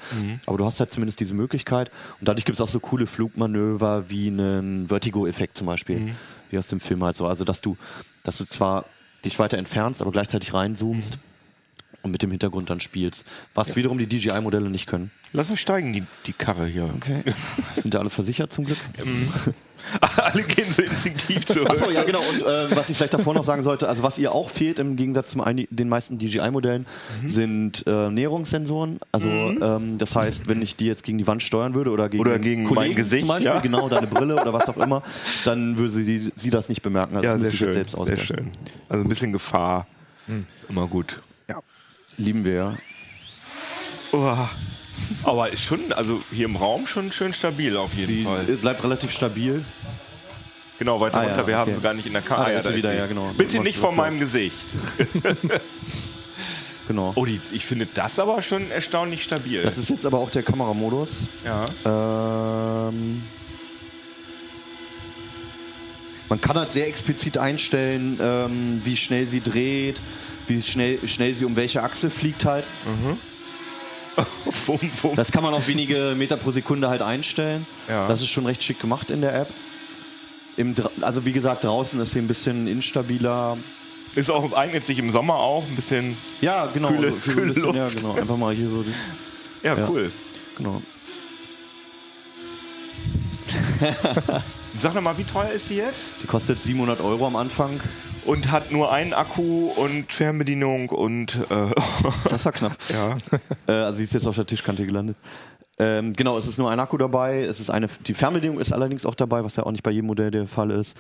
Aber 0.47 0.57
du 0.59 0.65
hast 0.65 0.81
halt 0.81 0.91
zumindest 0.93 1.21
diese 1.21 1.35
Möglichkeit 1.35 1.91
und 2.21 2.29
dadurch 2.29 2.47
gibt 2.47 2.55
es 2.55 2.61
auch 2.61 2.69
so 2.71 2.81
coole 2.81 3.07
Flugmanöver 3.07 4.09
wie 4.09 4.29
einen 4.29 4.89
Vertigo-Effekt 4.89 5.59
zum 5.59 5.67
Beispiel, 5.67 6.15
wie 6.51 6.57
aus 6.59 6.69
dem 6.69 6.81
Film 6.81 7.05
halt 7.05 7.17
so. 7.17 7.27
Also 7.27 7.45
dass 7.45 7.61
du, 7.61 7.77
dass 8.23 8.39
du 8.39 8.47
zwar 8.47 8.87
dich 9.27 9.39
weiter 9.39 9.59
entfernst, 9.59 10.01
aber 10.01 10.11
gleichzeitig 10.11 10.55
reinzoomst 10.55 11.19
und 12.03 12.11
mit 12.11 12.23
dem 12.23 12.31
Hintergrund 12.31 12.71
dann 12.71 12.81
spielst, 12.81 13.27
was 13.55 13.77
wiederum 13.77 13.99
die 13.99 14.07
DJI-Modelle 14.07 14.71
nicht 14.71 14.87
können. 14.87 15.11
Lass 15.33 15.49
uns 15.49 15.61
steigen, 15.61 15.93
die, 15.93 16.05
die 16.27 16.33
Karre 16.33 16.67
hier. 16.67 16.91
Okay. 16.97 17.23
Sind 17.75 17.95
ja 17.95 18.01
alle 18.01 18.11
versichert 18.11 18.53
zum 18.53 18.65
Glück. 18.65 18.79
Alle 20.17 20.43
gehen 20.45 20.73
so 20.75 20.81
instinktiv 20.83 21.45
zurück. 21.45 21.71
Achso, 21.71 21.91
ja 21.91 22.05
genau. 22.05 22.21
Und 22.21 22.43
äh, 22.43 22.77
was 22.77 22.89
ich 22.89 22.97
vielleicht 22.97 23.15
davor 23.15 23.35
noch 23.35 23.43
sagen 23.43 23.65
sollte, 23.65 23.89
also 23.89 24.05
was 24.05 24.17
ihr 24.17 24.33
auch 24.33 24.49
fehlt 24.49 24.79
im 24.79 24.95
Gegensatz 24.97 25.31
zu 25.31 25.43
den 25.43 25.89
meisten 25.89 26.19
DJI-Modellen, 26.19 26.87
sind 27.27 27.85
äh, 27.87 28.09
Näherungssensoren. 28.09 29.01
Also 29.11 29.29
ähm, 29.29 29.99
das 29.99 30.15
heißt, 30.15 30.49
wenn 30.49 30.63
ich 30.63 30.77
die 30.77 30.87
jetzt 30.87 31.03
gegen 31.03 31.19
die 31.19 31.27
Wand 31.27 31.43
steuern 31.43 31.75
würde 31.75 31.91
oder 31.91 32.09
gegen, 32.09 32.21
Oder 32.21 32.39
gegen 32.39 32.65
Kollegen 32.65 32.91
mein 32.91 32.95
Gesicht, 32.95 33.21
zum 33.21 33.29
Beispiel, 33.29 33.47
ja. 33.47 33.59
genau, 33.59 33.89
deine 33.89 34.07
Brille 34.07 34.41
oder 34.41 34.53
was 34.53 34.69
auch 34.69 34.77
immer, 34.77 35.03
dann 35.45 35.77
würde 35.77 35.91
sie, 35.91 36.31
sie 36.37 36.51
das 36.51 36.69
nicht 36.69 36.83
bemerken. 36.83 37.17
Also 37.17 37.27
Ja, 37.29 37.37
das 37.37 37.43
sehr 37.43 37.51
müsste 37.51 37.57
ich 37.57 37.75
jetzt 37.77 37.91
schön. 37.97 38.07
selbst 38.07 38.29
Sehr 38.29 38.37
schön. 38.37 38.51
Also 38.89 39.05
ein 39.05 39.09
bisschen 39.09 39.33
Gefahr. 39.33 39.87
Immer 40.69 40.87
gut. 40.87 41.21
Lieben 42.23 42.45
wir 42.45 42.55
ja. 42.55 42.77
Oh. 44.13 44.37
Aber 45.25 45.49
ist 45.51 45.63
schon, 45.63 45.93
also 45.93 46.21
hier 46.33 46.45
im 46.47 46.57
Raum 46.57 46.87
schon 46.87 47.11
schön 47.13 47.35
stabil 47.35 47.77
auf 47.77 47.93
jeden 47.95 48.13
Die 48.15 48.23
Fall. 48.25 48.45
bleibt 48.45 48.85
relativ 48.85 49.11
stabil. 49.11 49.65
Genau, 50.79 51.01
weiter 51.01 51.19
Ah, 51.19 51.23
ja, 51.25 51.29
runter. 51.31 51.47
Wir 51.47 51.57
haben 51.57 51.71
okay. 51.71 51.77
sie 51.79 51.83
gar 51.83 51.95
nicht 51.95 52.07
in 52.07 52.13
der 52.13 52.23
Kamera. 52.23 52.47
Ah, 52.47 52.51
ist 52.53 52.67
sie 52.67 52.75
wieder, 52.77 52.91
sie. 52.93 52.97
ja, 52.99 53.07
genau. 53.07 53.31
Bitte 53.37 53.61
nicht 53.61 53.79
vor 53.79 53.91
sie 53.91 53.97
meinem 53.97 54.19
Gesicht. 54.21 54.57
Genau. 56.89 57.13
Oh, 57.15 57.25
die, 57.25 57.41
ich 57.53 57.65
finde 57.65 57.87
das 57.95 58.19
aber 58.19 58.43
schon 58.43 58.69
erstaunlich 58.73 59.23
stabil. 59.23 59.63
Das 59.63 59.79
ist 59.79 59.89
jetzt 59.89 60.05
aber 60.05 60.19
auch 60.19 60.31
der 60.31 60.43
Kameramodus. 60.43 61.11
ja. 61.45 62.89
Ähm, 62.89 63.23
man 66.29 66.41
kann 66.41 66.57
halt 66.57 66.73
sehr 66.73 66.89
explizit 66.89 67.39
einstellen, 67.39 68.19
ähm, 68.21 68.83
wie 68.85 68.97
schnell 68.97 69.27
sie 69.29 69.41
dreht, 69.41 69.97
wie 70.49 70.63
schnell, 70.63 70.99
schnell 71.07 71.35
sie 71.35 71.45
um 71.45 71.57
welche 71.57 71.83
Achse 71.83 72.11
fliegt 72.11 72.45
halt. 72.45 72.65
Wum. 74.67 74.79
Das 75.17 75.33
kann 75.33 75.43
man 75.43 75.55
auf 75.55 75.67
wenige 75.69 76.15
Meter 76.17 76.37
pro 76.37 76.53
Sekunde 76.53 76.89
halt 76.91 77.01
einstellen. 77.03 77.65
Ja. 77.89 78.07
Das 78.09 78.21
ist 78.21 78.29
schon 78.29 78.45
recht 78.47 78.63
schick 78.63 78.79
gemacht 78.81 79.11
in 79.11 79.21
der 79.23 79.35
App. 79.35 79.49
Im, 80.59 80.75
also 81.01 81.25
wie 81.25 81.33
gesagt, 81.33 81.65
draußen 81.65 81.99
ist 82.01 82.13
sie 82.13 82.19
ein 82.19 82.29
bisschen 82.29 82.67
instabiler. 82.69 83.57
Ist 84.15 84.31
auch, 84.31 84.53
eignet 84.53 84.85
sich 84.85 84.99
im 84.99 85.11
Sommer 85.11 85.37
auch 85.37 85.65
ein 85.67 85.75
bisschen. 85.77 86.15
Ja, 86.43 86.67
genau. 86.67 86.89
Kühle- 86.91 87.11
so 87.13 87.17
für 87.17 87.25
so 87.25 87.31
ein 87.31 87.35
kühle 87.37 87.47
bisschen, 87.47 87.63
Luft. 87.63 87.77
ja, 87.79 87.89
genau. 87.89 88.15
Einfach 88.15 88.37
mal 88.37 88.55
hier 88.55 88.69
so. 88.69 88.83
Die, 88.83 88.93
Ja, 89.67 89.79
Ja. 89.79 89.89
cool. 89.89 90.13
genau. 90.59 90.83
Sag 94.79 94.95
noch 94.95 95.03
mal, 95.03 95.17
wie 95.19 95.25
teuer 95.25 95.51
ist 95.51 95.69
sie 95.69 95.77
jetzt? 95.77 96.23
Die 96.23 96.27
kostet 96.27 96.63
700 96.63 97.01
Euro 97.01 97.27
am 97.27 97.37
Anfang. 97.37 97.81
Und 98.27 98.51
hat 98.51 98.71
nur 98.71 98.93
einen 98.93 99.13
Akku 99.15 99.71
und 99.77 100.13
Fernbedienung 100.13 100.89
und. 100.91 101.37
Äh, 101.51 101.73
Das 102.31 102.45
war 102.45 102.53
knapp. 102.53 102.77
ja. 102.89 103.17
Äh, 103.67 103.73
also 103.73 103.99
sie 103.99 104.05
ist 104.05 104.15
jetzt 104.15 104.27
auf 104.27 104.37
der 104.37 104.47
Tischkante 104.47 104.87
gelandet. 104.87 105.17
Ähm, 105.79 106.13
genau, 106.13 106.37
es 106.37 106.47
ist 106.47 106.59
nur 106.59 106.71
ein 106.71 106.79
Akku 106.79 106.97
dabei. 106.99 107.43
Es 107.43 107.59
ist 107.59 107.71
eine, 107.71 107.89
die 108.07 108.15
Fernbedienung 108.15 108.61
ist 108.61 108.73
allerdings 108.73 109.07
auch 109.07 109.15
dabei, 109.15 109.43
was 109.43 109.57
ja 109.57 109.65
auch 109.65 109.73
nicht 109.73 109.83
bei 109.83 109.91
jedem 109.91 110.07
Modell 110.07 110.31
der 110.31 110.47
Fall 110.47 110.71
ist. 110.71 110.97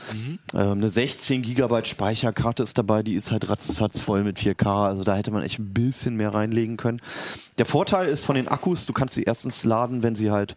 Ähm, 0.55 0.73
eine 0.73 0.89
16 0.89 1.43
GB 1.43 1.85
Speicherkarte 1.85 2.63
ist 2.63 2.79
dabei, 2.79 3.03
die 3.03 3.15
ist 3.15 3.31
halt 3.31 3.49
ratzfatz 3.49 4.01
voll 4.01 4.25
mit 4.25 4.39
4K. 4.39 4.87
Also 4.89 5.05
da 5.05 5.15
hätte 5.15 5.31
man 5.31 5.43
echt 5.43 5.59
ein 5.59 5.73
bisschen 5.73 6.17
mehr 6.17 6.33
reinlegen 6.35 6.79
können. 6.79 7.01
Der 7.59 7.67
Vorteil 7.67 8.09
ist 8.09 8.25
von 8.25 8.35
den 8.35 8.49
Akkus, 8.49 8.87
du 8.87 8.93
kannst 8.93 9.15
sie 9.15 9.25
erstens 9.25 9.63
laden, 9.65 10.03
wenn 10.03 10.17
sie 10.17 10.31
halt 10.31 10.57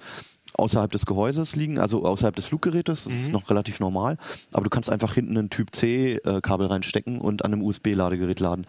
außerhalb 0.58 0.92
des 0.92 1.06
Gehäuses 1.06 1.56
liegen, 1.56 1.80
also 1.80 2.06
außerhalb 2.06 2.36
des 2.36 2.46
Fluggerätes. 2.46 3.04
Das 3.06 3.14
ist 3.14 3.32
noch 3.32 3.50
relativ 3.50 3.80
normal. 3.80 4.18
Aber 4.52 4.64
du 4.64 4.70
kannst 4.70 4.90
einfach 4.90 5.14
hinten 5.14 5.38
ein 5.38 5.50
Typ 5.50 5.76
C-Kabel 5.76 6.68
reinstecken 6.68 7.20
und 7.22 7.44
an 7.46 7.54
einem 7.54 7.62
USB-Ladegerät 7.64 8.40
laden. 8.40 8.66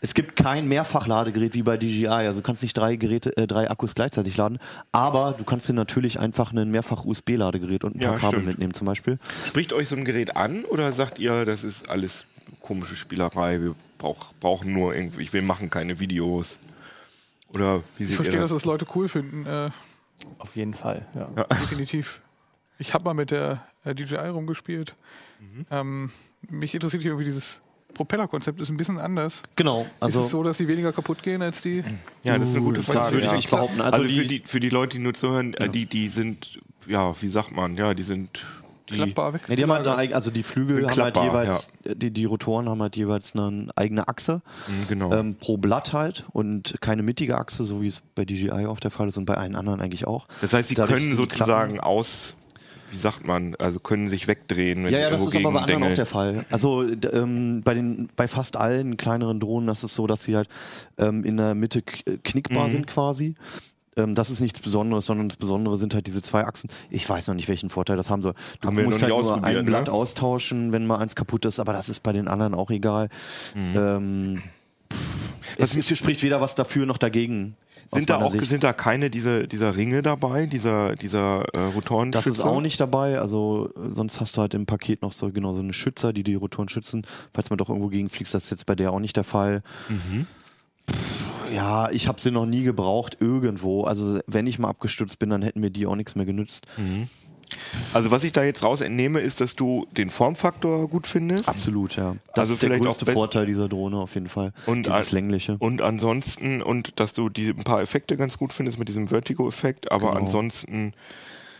Es 0.00 0.14
gibt 0.14 0.36
kein 0.36 0.68
Mehrfachladegerät 0.68 1.54
wie 1.54 1.62
bei 1.62 1.76
DJI. 1.76 2.06
Also 2.08 2.40
du 2.40 2.46
kannst 2.46 2.62
nicht 2.62 2.76
drei 2.76 2.96
Geräte, 2.96 3.36
äh, 3.36 3.46
drei 3.46 3.70
Akkus 3.70 3.94
gleichzeitig 3.94 4.36
laden. 4.36 4.58
Aber 4.92 5.34
du 5.36 5.44
kannst 5.44 5.68
dir 5.68 5.72
natürlich 5.74 6.18
einfach 6.20 6.52
ein 6.52 6.70
Mehrfach-USB-Ladegerät 6.70 7.84
und 7.84 7.96
ein 7.96 8.00
Ja, 8.00 8.10
paar 8.12 8.20
Kabel 8.20 8.38
stimmt. 8.40 8.46
mitnehmen 8.46 8.74
zum 8.74 8.86
Beispiel. 8.86 9.18
Spricht 9.46 9.72
euch 9.72 9.88
so 9.88 9.96
ein 9.96 10.04
Gerät 10.04 10.36
an 10.36 10.64
oder 10.64 10.92
sagt 10.92 11.18
ihr, 11.18 11.44
das 11.44 11.64
ist 11.64 11.88
alles 11.88 12.26
komische 12.60 12.94
Spielerei, 12.96 13.60
wir 13.60 13.74
brauch, 13.98 14.32
brauchen 14.40 14.72
nur 14.72 14.94
irgendwie, 14.94 15.30
wir 15.32 15.42
machen 15.42 15.70
keine 15.70 15.98
Videos? 15.98 16.58
Oder 17.52 17.82
wie 17.98 18.04
Ich 18.04 18.16
verstehe, 18.16 18.40
dass 18.40 18.50
das? 18.50 18.62
das 18.62 18.64
Leute 18.64 18.86
cool 18.94 19.08
finden. 19.08 19.46
Äh, 19.46 19.70
Auf 20.38 20.56
jeden 20.56 20.74
Fall, 20.74 21.06
ja. 21.14 21.26
definitiv. 21.62 22.20
Ich 22.78 22.92
habe 22.94 23.04
mal 23.04 23.14
mit 23.14 23.30
der 23.30 23.66
äh, 23.84 23.94
DJI 23.94 24.28
rumgespielt. 24.28 24.96
Mhm. 25.40 25.66
Ähm, 25.70 26.10
mich 26.48 26.74
interessiert 26.74 27.02
hier 27.02 27.12
irgendwie 27.12 27.26
dieses 27.26 27.62
Propellerkonzept 27.94 28.60
ist 28.60 28.70
ein 28.70 28.76
bisschen 28.76 28.98
anders. 28.98 29.42
Genau. 29.56 29.86
Also 30.00 30.20
ist 30.20 30.26
es 30.26 30.32
so, 30.32 30.42
dass 30.42 30.58
die 30.58 30.68
weniger 30.68 30.92
kaputt 30.92 31.22
gehen 31.22 31.40
als 31.40 31.62
die? 31.62 31.84
Ja, 32.24 32.36
das 32.36 32.48
ist 32.48 32.56
eine 32.56 32.64
gute 32.64 32.82
das 32.82 32.86
Frage. 32.86 33.12
würde 33.12 33.26
ich 33.26 33.30
ja. 33.30 33.36
nicht 33.36 33.50
behaupten. 33.50 33.80
Also, 33.80 33.98
Also, 33.98 34.08
für, 34.08 34.26
die, 34.26 34.42
für 34.44 34.60
die 34.60 34.68
Leute, 34.68 34.98
die 34.98 35.02
nur 35.02 35.14
zuhören, 35.14 35.54
äh, 35.54 35.68
die, 35.68 35.86
die 35.86 36.08
sind, 36.08 36.58
ja, 36.86 37.14
wie 37.22 37.28
sagt 37.28 37.52
man, 37.52 37.76
ja, 37.76 37.94
die 37.94 38.02
sind 38.02 38.44
die, 38.90 38.94
Klappbar 38.96 39.32
weg. 39.34 39.42
Ja, 39.48 39.56
die 39.56 39.62
haben 39.62 39.72
halt 39.72 40.12
also 40.14 40.30
die 40.30 40.42
Flügel 40.42 40.88
haben 40.90 41.00
halt 41.00 41.16
jeweils, 41.16 41.72
die, 41.84 42.10
die 42.10 42.24
Rotoren 42.26 42.68
haben 42.68 42.82
halt 42.82 42.96
jeweils 42.96 43.34
eine 43.34 43.68
eigene 43.76 44.08
Achse 44.08 44.42
Mhm, 44.68 44.86
genau. 44.88 45.12
ähm, 45.12 45.36
pro 45.36 45.56
Blatt 45.56 45.92
halt 45.92 46.24
und 46.32 46.74
keine 46.80 47.02
mittige 47.02 47.38
Achse, 47.38 47.64
so 47.64 47.80
wie 47.82 47.88
es 47.88 48.02
bei 48.14 48.24
DJI 48.24 48.66
oft 48.66 48.84
der 48.84 48.90
Fall 48.90 49.08
ist 49.08 49.16
und 49.16 49.24
bei 49.24 49.34
allen 49.36 49.56
anderen 49.56 49.80
eigentlich 49.80 50.06
auch. 50.06 50.26
das 50.40 50.52
heißt, 50.52 50.70
die 50.70 50.74
dadurch 50.74 50.98
können 50.98 51.16
sozusagen 51.16 51.80
aus, 51.80 52.34
wie 52.90 52.98
sagt 52.98 53.26
man, 53.26 53.54
also 53.56 53.80
können 53.80 54.08
sich 54.08 54.28
wegdrehen, 54.28 54.84
wenn 54.84 54.92
Ja, 54.92 55.00
ja, 55.00 55.10
das 55.10 55.22
ist 55.26 55.34
aber 55.34 55.52
bei 55.52 55.60
anderen 55.62 55.82
auch 55.84 55.94
der 55.94 56.06
Fall. 56.06 56.44
Also 56.50 56.82
ähm, 56.84 57.62
bei 57.64 57.74
den 57.74 58.08
bei 58.16 58.28
fast 58.28 58.56
allen 58.56 58.96
kleineren 58.96 59.40
Drohnen, 59.40 59.66
das 59.66 59.82
ist 59.82 59.94
so, 59.94 60.06
dass 60.06 60.24
sie 60.24 60.36
halt 60.36 60.48
ähm, 60.98 61.24
in 61.24 61.36
der 61.38 61.54
Mitte 61.54 61.82
äh, 62.06 62.18
knickbar 62.22 62.68
Mhm. 62.68 62.72
sind 62.72 62.86
quasi. 62.86 63.34
Ähm, 63.96 64.14
das 64.14 64.30
ist 64.30 64.40
nichts 64.40 64.60
Besonderes, 64.60 65.06
sondern 65.06 65.28
das 65.28 65.36
Besondere 65.36 65.78
sind 65.78 65.94
halt 65.94 66.06
diese 66.06 66.22
zwei 66.22 66.44
Achsen. 66.44 66.70
Ich 66.90 67.08
weiß 67.08 67.28
noch 67.28 67.34
nicht, 67.34 67.48
welchen 67.48 67.70
Vorteil 67.70 67.96
das 67.96 68.10
haben 68.10 68.22
soll. 68.22 68.34
Du 68.60 68.68
Haben 68.68 68.84
musst 68.84 69.02
halt 69.02 69.12
nicht 69.12 69.24
nur 69.24 69.44
ein 69.44 69.64
Blatt 69.64 69.86
ne? 69.86 69.92
austauschen, 69.92 70.72
wenn 70.72 70.86
mal 70.86 70.98
eins 70.98 71.14
kaputt 71.14 71.44
ist, 71.44 71.60
aber 71.60 71.72
das 71.72 71.88
ist 71.88 72.02
bei 72.02 72.12
den 72.12 72.28
anderen 72.28 72.54
auch 72.54 72.70
egal. 72.70 73.08
Mhm. 73.54 73.76
Ähm, 73.76 74.42
es, 75.58 75.76
es 75.76 75.98
spricht 75.98 76.22
weder 76.22 76.40
was 76.40 76.54
dafür 76.54 76.86
noch 76.86 76.98
dagegen. 76.98 77.56
Sind 77.92 78.10
da 78.10 78.20
auch 78.20 78.32
Sicht. 78.32 78.48
sind 78.48 78.64
da 78.64 78.72
keine 78.72 79.10
dieser, 79.10 79.46
dieser 79.46 79.76
Ringe 79.76 80.02
dabei, 80.02 80.46
dieser, 80.46 80.96
dieser 80.96 81.42
äh, 81.42 81.50
Das 81.52 81.74
Rotorenschützer? 81.74 82.30
ist 82.30 82.40
auch 82.40 82.60
nicht 82.60 82.80
dabei. 82.80 83.18
Also 83.18 83.70
äh, 83.76 83.92
sonst 83.92 84.20
hast 84.20 84.36
du 84.36 84.40
halt 84.40 84.54
im 84.54 84.66
Paket 84.66 85.02
noch 85.02 85.12
so 85.12 85.30
genau 85.30 85.52
so 85.52 85.60
eine 85.60 85.72
Schützer, 85.72 86.12
die 86.12 86.22
die 86.24 86.34
Rotoren 86.34 86.68
schützen. 86.68 87.06
Falls 87.32 87.50
man 87.50 87.58
doch 87.58 87.68
irgendwo 87.68 87.88
gegenfliegt, 87.88 88.32
das 88.32 88.44
ist 88.44 88.50
jetzt 88.50 88.66
bei 88.66 88.74
der 88.74 88.92
auch 88.92 89.00
nicht 89.00 89.16
der 89.16 89.24
Fall. 89.24 89.62
Mhm. 89.88 90.26
Ja, 91.52 91.90
ich 91.90 92.08
habe 92.08 92.20
sie 92.20 92.30
noch 92.30 92.46
nie 92.46 92.62
gebraucht 92.62 93.16
irgendwo. 93.20 93.84
Also 93.84 94.20
wenn 94.26 94.46
ich 94.46 94.58
mal 94.58 94.68
abgestürzt 94.68 95.18
bin, 95.18 95.30
dann 95.30 95.42
hätten 95.42 95.60
mir 95.60 95.70
die 95.70 95.86
auch 95.86 95.96
nichts 95.96 96.14
mehr 96.14 96.26
genützt. 96.26 96.66
Also 97.92 98.10
was 98.10 98.24
ich 98.24 98.32
da 98.32 98.42
jetzt 98.42 98.62
raus 98.62 98.80
entnehme, 98.80 99.20
ist, 99.20 99.40
dass 99.40 99.54
du 99.54 99.86
den 99.96 100.10
Formfaktor 100.10 100.88
gut 100.88 101.06
findest. 101.06 101.48
Absolut, 101.48 101.94
ja. 101.96 102.16
Das 102.34 102.38
Also 102.44 102.54
ist 102.54 102.62
der 102.62 102.70
vielleicht 102.70 102.82
auch 102.82 102.86
größte 102.98 103.12
Vorteil 103.12 103.46
dieser 103.46 103.68
Drohne 103.68 103.98
auf 103.98 104.14
jeden 104.14 104.28
Fall. 104.28 104.52
Und 104.66 104.86
Dieses 104.86 105.08
an- 105.10 105.14
längliche. 105.14 105.56
Und 105.58 105.82
ansonsten, 105.82 106.62
und 106.62 106.98
dass 106.98 107.12
du 107.12 107.28
die, 107.28 107.48
ein 107.50 107.62
paar 107.64 107.80
Effekte 107.82 108.16
ganz 108.16 108.38
gut 108.38 108.52
findest 108.52 108.78
mit 108.78 108.88
diesem 108.88 109.08
Vertigo-Effekt, 109.08 109.92
aber 109.92 110.08
Genau. 110.08 110.20
ansonsten 110.22 110.94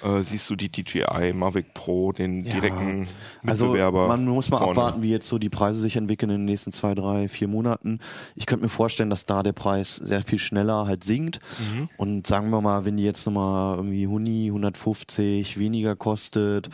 äh, 0.05 0.23
siehst 0.23 0.49
du 0.51 0.57
die 0.57 0.71
DJI 0.71 1.33
Mavic 1.33 1.75
Pro, 1.75 2.13
den 2.13 2.45
Ja. 2.45 2.53
direkten 2.55 3.09
Also 3.47 3.65
Mitbewerber. 3.67 4.07
man 4.09 4.25
muss 4.27 4.51
mal 4.51 4.59
vorne. 4.59 4.71
abwarten, 4.73 5.03
wie 5.03 5.11
jetzt 5.11 5.27
so 5.29 5.39
die 5.39 5.49
Preise 5.49 5.81
sich 5.81 5.97
entwickeln 5.97 6.31
in 6.31 6.39
den 6.39 6.45
nächsten 6.45 6.73
zwei, 6.73 6.95
drei, 6.95 7.29
vier 7.29 7.49
Monaten. 7.49 7.99
Ich 8.37 8.47
könnte 8.47 8.65
mir 8.65 8.69
vorstellen, 8.69 9.11
dass 9.11 9.27
da 9.27 9.43
der 9.43 9.53
Preis 9.53 9.97
sehr 9.97 10.23
viel 10.23 10.39
schneller 10.39 10.87
halt 10.87 11.05
sinkt. 11.05 11.41
Mhm. 11.59 11.89
Und 11.97 12.27
sagen 12.27 12.51
wir 12.51 12.61
mal, 12.61 12.85
wenn 12.85 12.97
die 12.97 13.05
jetzt 13.05 13.27
nochmal 13.27 13.77
irgendwie 13.77 14.07
Huni 14.07 14.47
150 14.49 15.59
weniger 15.59 15.97
kostet, 15.97 16.69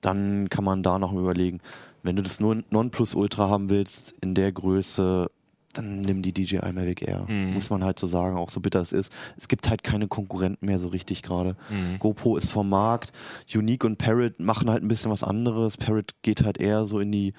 dann 0.00 0.48
kann 0.50 0.64
man 0.64 0.82
da 0.82 0.98
noch 0.98 1.12
überlegen. 1.12 1.60
Wenn 2.02 2.16
du 2.16 2.22
das 2.22 2.38
nur 2.40 2.62
Nonplusultra 2.70 3.48
haben 3.48 3.70
willst, 3.70 4.14
in 4.20 4.34
der 4.34 4.52
Größe, 4.52 5.30
dann 5.74 6.00
nimm 6.00 6.22
die 6.22 6.32
DJI 6.32 6.72
Mavic 6.72 7.02
Air. 7.02 7.26
Mhm. 7.28 7.54
Muss 7.54 7.70
man 7.70 7.84
halt 7.84 7.98
so 7.98 8.06
sagen, 8.06 8.36
auch 8.36 8.50
so 8.50 8.60
bitter 8.60 8.80
es 8.80 8.92
ist. 8.92 9.12
Es 9.36 9.48
gibt 9.48 9.68
halt 9.68 9.82
keine 9.84 10.08
Konkurrenten 10.08 10.66
mehr 10.66 10.78
so 10.78 10.88
richtig 10.88 11.22
gerade. 11.22 11.56
Mhm. 11.70 11.98
GoPro 11.98 12.36
ist 12.36 12.50
vom 12.50 12.68
Markt. 12.68 13.12
Unique 13.54 13.84
und 13.84 13.98
Parrot 13.98 14.40
machen 14.40 14.70
halt 14.70 14.82
ein 14.82 14.88
bisschen 14.88 15.10
was 15.10 15.22
anderes. 15.22 15.76
Parrot 15.76 16.12
geht 16.22 16.44
halt 16.44 16.60
eher 16.60 16.84
so 16.84 17.00
in 17.00 17.12
die 17.12 17.34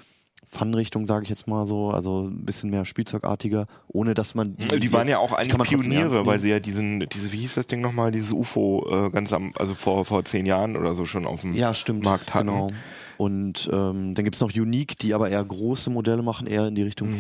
Fun-Richtung, 0.48 1.06
sage 1.08 1.24
ich 1.24 1.30
jetzt 1.30 1.48
mal 1.48 1.65
so. 1.65 1.89
Also 1.89 2.27
ein 2.27 2.46
bisschen 2.46 2.70
mehr 2.70 2.86
spielzeugartiger, 2.86 3.65
ohne 3.88 4.13
dass 4.13 4.36
man. 4.36 4.56
Die 4.58 4.92
waren 4.94 5.08
ja 5.08 5.18
auch 5.18 5.34
eigentlich 5.34 5.58
Pioniere, 5.68 6.25
weil 6.25 6.39
sie 6.39 6.50
ja 6.51 6.60
diesen, 6.60 7.00
diese, 7.12 7.32
wie 7.32 7.38
hieß 7.38 7.56
das 7.56 7.68
Ding 7.68 7.82
nochmal, 7.82 8.12
dieses 8.12 8.32
UFO 8.32 8.86
äh, 9.08 9.10
ganz 9.10 9.34
am, 9.34 9.54
also 9.58 9.74
vor, 9.74 10.06
vor 10.06 10.24
zehn 10.24 10.46
Jahren 10.46 10.77
oder 10.77 10.94
so 10.94 11.06
schon 11.06 11.25
auf 11.25 11.42
dem 11.42 11.56
Ja, 11.56 11.74
stimmt. 11.74 12.04
Markt 12.04 12.34
hatten. 12.34 12.48
Genau. 12.48 12.72
Und 13.18 13.70
ähm, 13.72 14.13
dann 14.13 14.25
gibt's 14.25 14.42
noch 14.42 14.54
Unique, 14.54 15.00
die 15.00 15.13
aber 15.13 15.30
eher 15.30 15.44
große 15.44 15.89
Modelle 15.89 16.22
machen, 16.22 16.48
eher 16.48 16.68
in 16.68 16.75
die 16.75 16.84
Richtung 16.84 17.12
Mhm. 17.12 17.18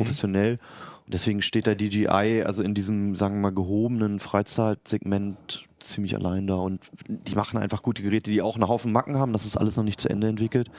Und 1.05 1.13
deswegen 1.13 1.41
steht 1.41 1.67
der 1.67 1.75
DJI 1.75 2.43
also 2.43 2.63
in 2.63 2.73
diesem, 2.73 3.15
sagen 3.15 3.35
wir 3.35 3.41
mal, 3.41 3.53
gehobenen 3.53 4.19
Freizeitsegment 4.19 5.67
ziemlich 5.85 6.15
allein 6.15 6.47
da. 6.47 6.55
Und 6.55 6.89
die 7.07 7.35
machen 7.35 7.57
einfach 7.57 7.81
gute 7.81 8.01
Geräte, 8.01 8.31
die 8.31 8.41
auch 8.41 8.55
einen 8.55 8.67
Haufen 8.67 8.91
Macken 8.91 9.17
haben. 9.17 9.33
Das 9.33 9.45
ist 9.45 9.57
alles 9.57 9.77
noch 9.77 9.83
nicht 9.83 9.99
zu 9.99 10.09
Ende 10.09 10.27
entwickelt. 10.27 10.69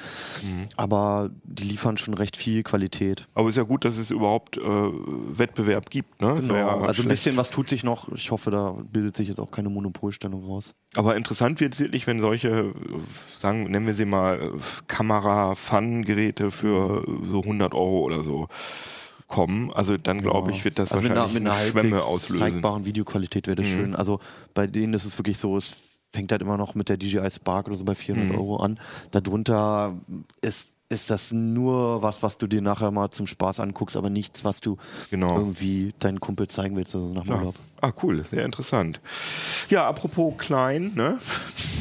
Mhm. 0.43 0.69
Aber 0.77 1.31
die 1.45 1.65
liefern 1.65 1.97
schon 1.97 2.15
recht 2.15 2.37
viel 2.37 2.63
Qualität. 2.63 3.29
Aber 3.35 3.49
ist 3.49 3.57
ja 3.57 3.63
gut, 3.63 3.85
dass 3.85 3.97
es 3.97 4.11
überhaupt 4.11 4.57
äh, 4.57 4.61
Wettbewerb 4.63 5.91
gibt, 5.91 6.21
ne? 6.21 6.49
Wär 6.49 6.57
ja 6.57 6.69
also 6.69 6.87
ein 6.87 6.95
schlecht. 6.95 7.09
bisschen 7.09 7.37
was 7.37 7.51
tut 7.51 7.69
sich 7.69 7.85
noch. 7.85 8.11
Ich 8.13 8.31
hoffe, 8.31 8.51
da 8.51 8.77
bildet 8.93 9.17
sich 9.17 9.29
jetzt 9.29 9.39
auch 9.39 9.51
keine 9.51 9.69
Monopolstellung 9.69 10.45
raus. 10.45 10.75
Aber 10.97 11.17
interessant 11.17 11.61
wird 11.61 11.75
es 11.75 11.81
wirklich, 11.81 12.07
wenn 12.07 12.21
solche, 12.21 12.49
äh, 12.49 12.73
sagen, 13.39 13.71
nennen 13.71 13.87
wir 13.87 13.95
sie 13.95 14.05
mal, 14.07 14.41
äh, 14.41 14.51
Kamera-Fun-Geräte 14.89 16.51
für 16.51 17.05
so 17.25 17.43
100 17.43 17.75
Euro 17.75 18.01
oder 18.01 18.23
so 18.23 18.49
kommen. 19.29 19.73
Also 19.73 19.97
dann 19.97 20.23
glaube 20.23 20.53
ich, 20.53 20.65
wird 20.65 20.79
das 20.79 20.93
also 20.93 21.03
mit 21.03 21.13
einer, 21.13 21.23
wahrscheinlich 21.23 21.43
mit 21.43 21.53
einer 21.53 21.61
eine 21.61 21.71
Schwemme 21.71 22.03
auslösen. 22.03 22.39
zeigbaren 22.39 22.85
Videoqualität 22.85 23.47
wäre 23.47 23.57
das 23.57 23.67
Mhm. 23.67 23.75
schön. 23.75 23.97
Also 23.97 24.21
bei 24.55 24.67
denen 24.67 24.95
ist 24.95 25.05
es 25.05 25.19
wirklich 25.19 25.39
so, 25.39 25.57
es 25.57 25.75
fängt 26.13 26.31
halt 26.33 26.41
immer 26.43 26.57
noch 26.57 26.75
mit 26.75 26.89
der 26.89 26.97
DJI 26.97 27.29
Spark 27.31 27.67
oder 27.67 27.77
so 27.77 27.85
bei 27.85 27.95
400 27.95 28.31
Mhm. 28.31 28.35
Euro 28.37 28.57
an. 28.57 28.79
Darunter 29.11 29.95
ist, 30.41 30.71
ist 30.89 31.11
das 31.11 31.33
nur 31.33 32.01
was, 32.03 32.23
was 32.23 32.39
du 32.39 32.47
dir 32.47 32.63
nachher 32.63 32.91
mal 32.93 33.11
zum 33.11 33.27
Spaß 33.27 33.59
anguckst, 33.61 33.97
aber 33.97 34.09
nichts, 34.09 34.45
was 34.45 34.61
du 34.61 34.77
Genau. 35.11 35.37
irgendwie 35.37 35.93
deinen 35.99 36.21
Kumpel 36.21 36.47
zeigen 36.47 36.77
willst 36.77 36.95
also 36.95 37.13
nach 37.13 37.23
dem 37.25 37.33
Ja. 37.33 37.39
Urlaub. 37.39 37.55
Ah, 37.81 37.93
cool, 38.03 38.25
sehr 38.31 38.45
interessant. 38.45 39.01
Ja, 39.69 39.87
apropos 39.89 40.35
klein, 40.39 40.93
ne? 40.95 41.19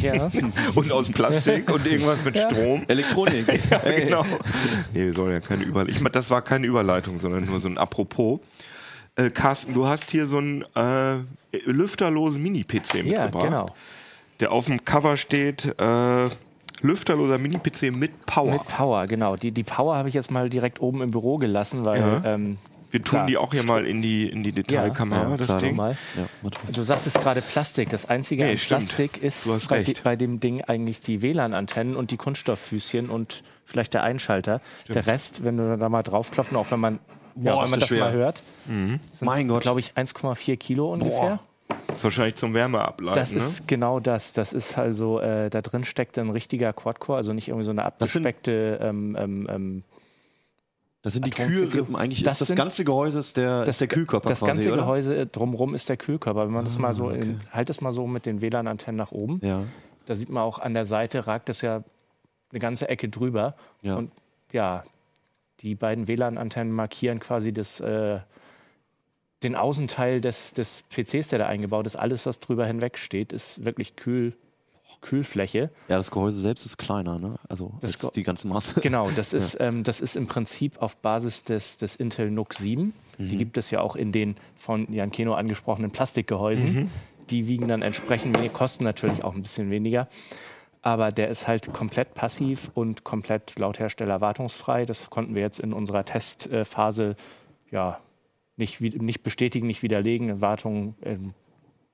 Ja. 0.02 0.32
Und 0.76 0.92
aus 0.92 1.10
Plastik 1.10 1.72
und 1.72 1.86
irgendwas 1.86 2.24
mit 2.26 2.38
Strom. 2.38 2.84
Elektronik. 2.88 3.46
Ja, 3.72 3.78
genau. 3.80 4.26
Nee, 4.94 5.12
soll 5.12 5.32
ja 5.32 5.40
keine 5.40 5.64
Überleitung. 5.64 5.96
Ich 5.96 6.02
meine, 6.02 6.12
das 6.14 6.30
war 6.30 6.42
keine 6.42 6.66
Überleitung, 6.68 7.20
sondern 7.20 7.46
nur 7.46 7.60
so 7.60 7.68
ein 7.68 7.78
Apropos. 7.78 8.40
Äh, 9.16 9.30
Carsten, 9.30 9.74
du 9.74 9.88
hast 9.88 10.10
hier 10.12 10.28
so 10.28 10.38
einen 10.40 10.64
äh, 10.76 11.18
lüfterlosen 11.66 12.42
Mini-PC 12.44 12.96
ja, 12.96 13.04
mitgebracht. 13.24 13.44
genau. 13.46 13.76
Der 14.42 14.52
auf 14.52 14.66
dem 14.66 14.84
Cover 14.84 15.16
steht, 15.16 15.66
äh, 15.80 16.30
lüfterloser 16.86 17.38
Mini-PC 17.38 17.92
mit 17.96 18.26
Power. 18.26 18.52
Mit 18.54 18.68
Power, 18.68 19.08
genau. 19.08 19.36
Die, 19.36 19.52
die 19.52 19.64
Power 19.64 19.96
habe 19.96 20.10
ich 20.10 20.16
jetzt 20.16 20.32
mal 20.32 20.50
direkt 20.50 20.80
oben 20.82 21.02
im 21.02 21.12
Büro 21.12 21.38
gelassen, 21.38 21.86
weil 21.86 22.00
Ja. 22.00 22.22
ähm, 22.26 22.58
Wir 22.92 23.02
tun 23.02 23.10
klar, 23.18 23.28
die 23.28 23.38
auch 23.38 23.52
hier 23.52 23.64
mal 23.64 23.86
in 23.86 24.02
die, 24.02 24.30
in 24.30 24.44
die 24.44 24.52
Detailkamera, 24.54 25.32
Ja, 25.32 25.38
das 25.38 25.48
klar, 25.48 25.60
Ding. 25.60 25.76
mal. 25.76 25.98
Ja. 26.16 26.50
Du 26.72 26.84
sagtest 26.84 27.20
gerade 27.20 27.42
Plastik. 27.42 27.90
Das 27.90 28.08
einzige 28.08 28.44
Nee, 28.46 28.52
an 28.52 28.58
stimmt. 28.58 28.86
Plastik 28.88 29.22
ist 29.22 29.46
bei, 29.70 29.84
bei 30.04 30.16
dem 30.16 30.40
Ding 30.40 30.62
eigentlich 30.62 31.02
die 31.02 31.22
WLAN-Antennen 31.22 31.96
und 31.98 32.12
die 32.12 32.18
Kunststofffüßchen 32.18 33.10
und 33.10 33.44
vielleicht 33.66 33.94
der 33.94 34.04
Einschalter. 34.04 34.62
Der 34.88 35.06
Rest, 35.08 35.44
wenn 35.44 35.58
du 35.58 35.78
da 35.78 35.90
mal 35.90 36.04
draufklopfen, 36.04 36.56
auch 36.56 36.70
wenn 36.72 36.80
man, 36.80 37.00
ja, 37.36 37.52
Boah, 37.54 37.58
wenn 37.60 37.66
ist 37.66 37.72
man 37.72 37.80
das 37.82 37.90
das 37.90 37.98
schwer. 37.98 38.06
mal 38.06 38.14
hört, 38.14 38.44
Mein 39.22 39.48
Gott. 39.50 39.62
glaube 39.64 39.82
ich 39.82 39.92
1,4 39.98 40.56
Kilo 40.58 40.94
ungefähr. 40.94 41.40
Das 41.88 41.98
ist 41.98 42.04
wahrscheinlich 42.04 42.36
zum 42.36 42.54
Wärmeableiten, 42.54 43.20
Das 43.20 43.32
ne? 43.32 43.38
ist 43.40 43.68
genau 43.68 44.00
das. 44.00 44.34
Das 44.34 44.54
ist 44.54 44.78
also, 44.78 45.20
äh, 45.20 45.50
da 45.50 45.62
drin 45.62 45.84
steckt 45.84 46.18
ein 46.18 46.30
richtiger 46.30 46.74
Quad-Core, 46.74 47.18
also 47.18 47.34
nicht 47.34 47.48
irgendwie 47.48 47.66
so 47.66 47.72
eine 47.72 47.82
Das 47.82 47.88
abgespeckte 47.94 48.80
ähm, 48.82 49.16
ähm, 49.20 49.48
ähm, 49.50 49.84
Das 51.04 51.14
sind 51.14 51.26
die. 51.26 51.30
Kühlrippen. 51.32 51.96
Eigentlich 51.96 52.24
Das 52.24 52.34
ist 52.34 52.42
das 52.42 52.48
sind- 52.50 52.58
ganze 52.58 52.84
Gehäuse 52.84 53.20
ist 53.20 53.38
der, 53.38 53.64
ist 53.68 53.80
der 53.82 53.88
Kühlkörper 53.88 54.30
Das 54.30 54.40
quasi, 54.40 54.52
ganze 54.52 54.74
oder? 54.74 54.82
Gehäuse 54.82 55.26
drumherum 55.28 55.74
ist 55.76 55.88
der 55.88 55.98
Kühlkörper. 55.98 56.46
Wenn 56.48 56.54
man 56.54 56.66
das 56.66 56.78
mal 56.80 56.94
so, 56.94 57.06
okay. 57.06 57.22
in, 57.22 57.40
halt 57.52 57.70
das 57.70 57.82
mal 57.82 57.94
so 57.94 58.08
mit 58.08 58.26
den 58.26 58.42
WLAN-Antennen 58.42 58.98
nach 58.98 59.12
oben. 59.12 59.40
Ja. 59.44 59.62
Da 60.06 60.16
sieht 60.16 60.30
man 60.30 60.44
auch 60.44 60.60
an 60.60 60.74
der 60.74 60.86
Seite 60.86 61.28
ragt 61.28 61.50
es 61.50 61.62
ja 61.62 61.84
eine 62.52 62.60
ganze 62.60 62.90
Ecke 62.90 63.10
drüber. 63.10 63.56
Ja. 63.82 63.96
Und 63.96 64.12
ja, 64.52 64.84
die 65.62 65.76
beiden 65.76 66.08
WLAN-Antennen 66.08 66.72
markieren 66.74 67.20
quasi 67.20 67.54
das, 67.54 67.80
äh, 67.80 68.20
den 69.46 69.56
Außenteil 69.56 70.22
des, 70.22 70.54
des 70.54 70.84
PCs, 70.90 71.30
der 71.30 71.40
da 71.40 71.46
eingebaut 71.48 71.86
ist. 71.86 71.96
Alles, 71.96 72.26
was 72.26 72.40
drüber 72.40 72.66
hinweg 72.66 72.98
steht, 72.98 73.32
ist 73.32 73.64
wirklich 73.64 73.96
Kühl, 73.96 74.34
Kühlfläche. 75.02 75.70
ja, 75.88 75.98
das 75.98 76.12
Gehäuse 76.12 76.42
selbst 76.42 76.66
ist 76.66 76.78
kleiner, 76.78 77.20
ne? 77.20 77.36
Also 77.48 77.72
Das 77.82 78.04
als 78.04 78.14
die 78.14 78.24
ganze 78.24 78.48
Masse. 78.48 78.80
Genau, 78.82 79.10
das 79.12 79.34
ist, 79.34 79.58
ähm, 79.60 79.84
das 79.84 80.02
ist 80.02 80.16
im 80.16 80.28
Prinzip 80.28 80.82
auf 80.82 80.98
Basis 80.98 81.44
des, 81.44 81.78
des 81.78 81.96
Intel 81.96 82.32
NUC 82.32 82.54
7. 82.56 82.94
Die 83.18 83.38
gibt 83.38 83.58
es 83.58 83.72
ja 83.72 83.80
auch 83.80 83.96
in 83.96 84.12
den 84.12 84.36
von 84.58 84.92
Jan 84.92 85.10
Keno 85.10 85.36
angesprochenen 85.36 85.92
Plastikgehäusen. 85.92 86.92
Die 87.30 87.48
wiegen 87.48 87.68
dann 87.70 87.82
entsprechend 87.82 88.36
weniger, 88.38 88.54
kosten 88.54 88.84
natürlich 88.84 89.24
auch 89.24 89.34
ein 89.36 89.42
bisschen 89.42 89.70
weniger. 89.72 90.08
Aber 90.82 91.12
der 91.12 91.30
ist 91.30 91.48
halt 91.48 91.72
komplett 91.72 92.14
passiv 92.14 92.70
und 92.74 93.04
komplett 93.04 93.58
laut 93.58 93.80
Hersteller 93.80 94.22
wartungsfrei. 94.22 94.86
Das 94.86 95.10
konnten 95.10 95.34
wir 95.34 95.42
jetzt 95.42 95.60
in 95.60 95.72
unserer 95.72 96.04
Testphase 96.04 97.16
ja, 97.72 98.00
nicht, 98.58 98.80
nicht 98.82 99.24
bestätigen, 99.24 99.68
nicht 99.68 99.84
widerlegen. 99.84 100.42
Wartung 100.42 100.96
ähm, 101.04 101.34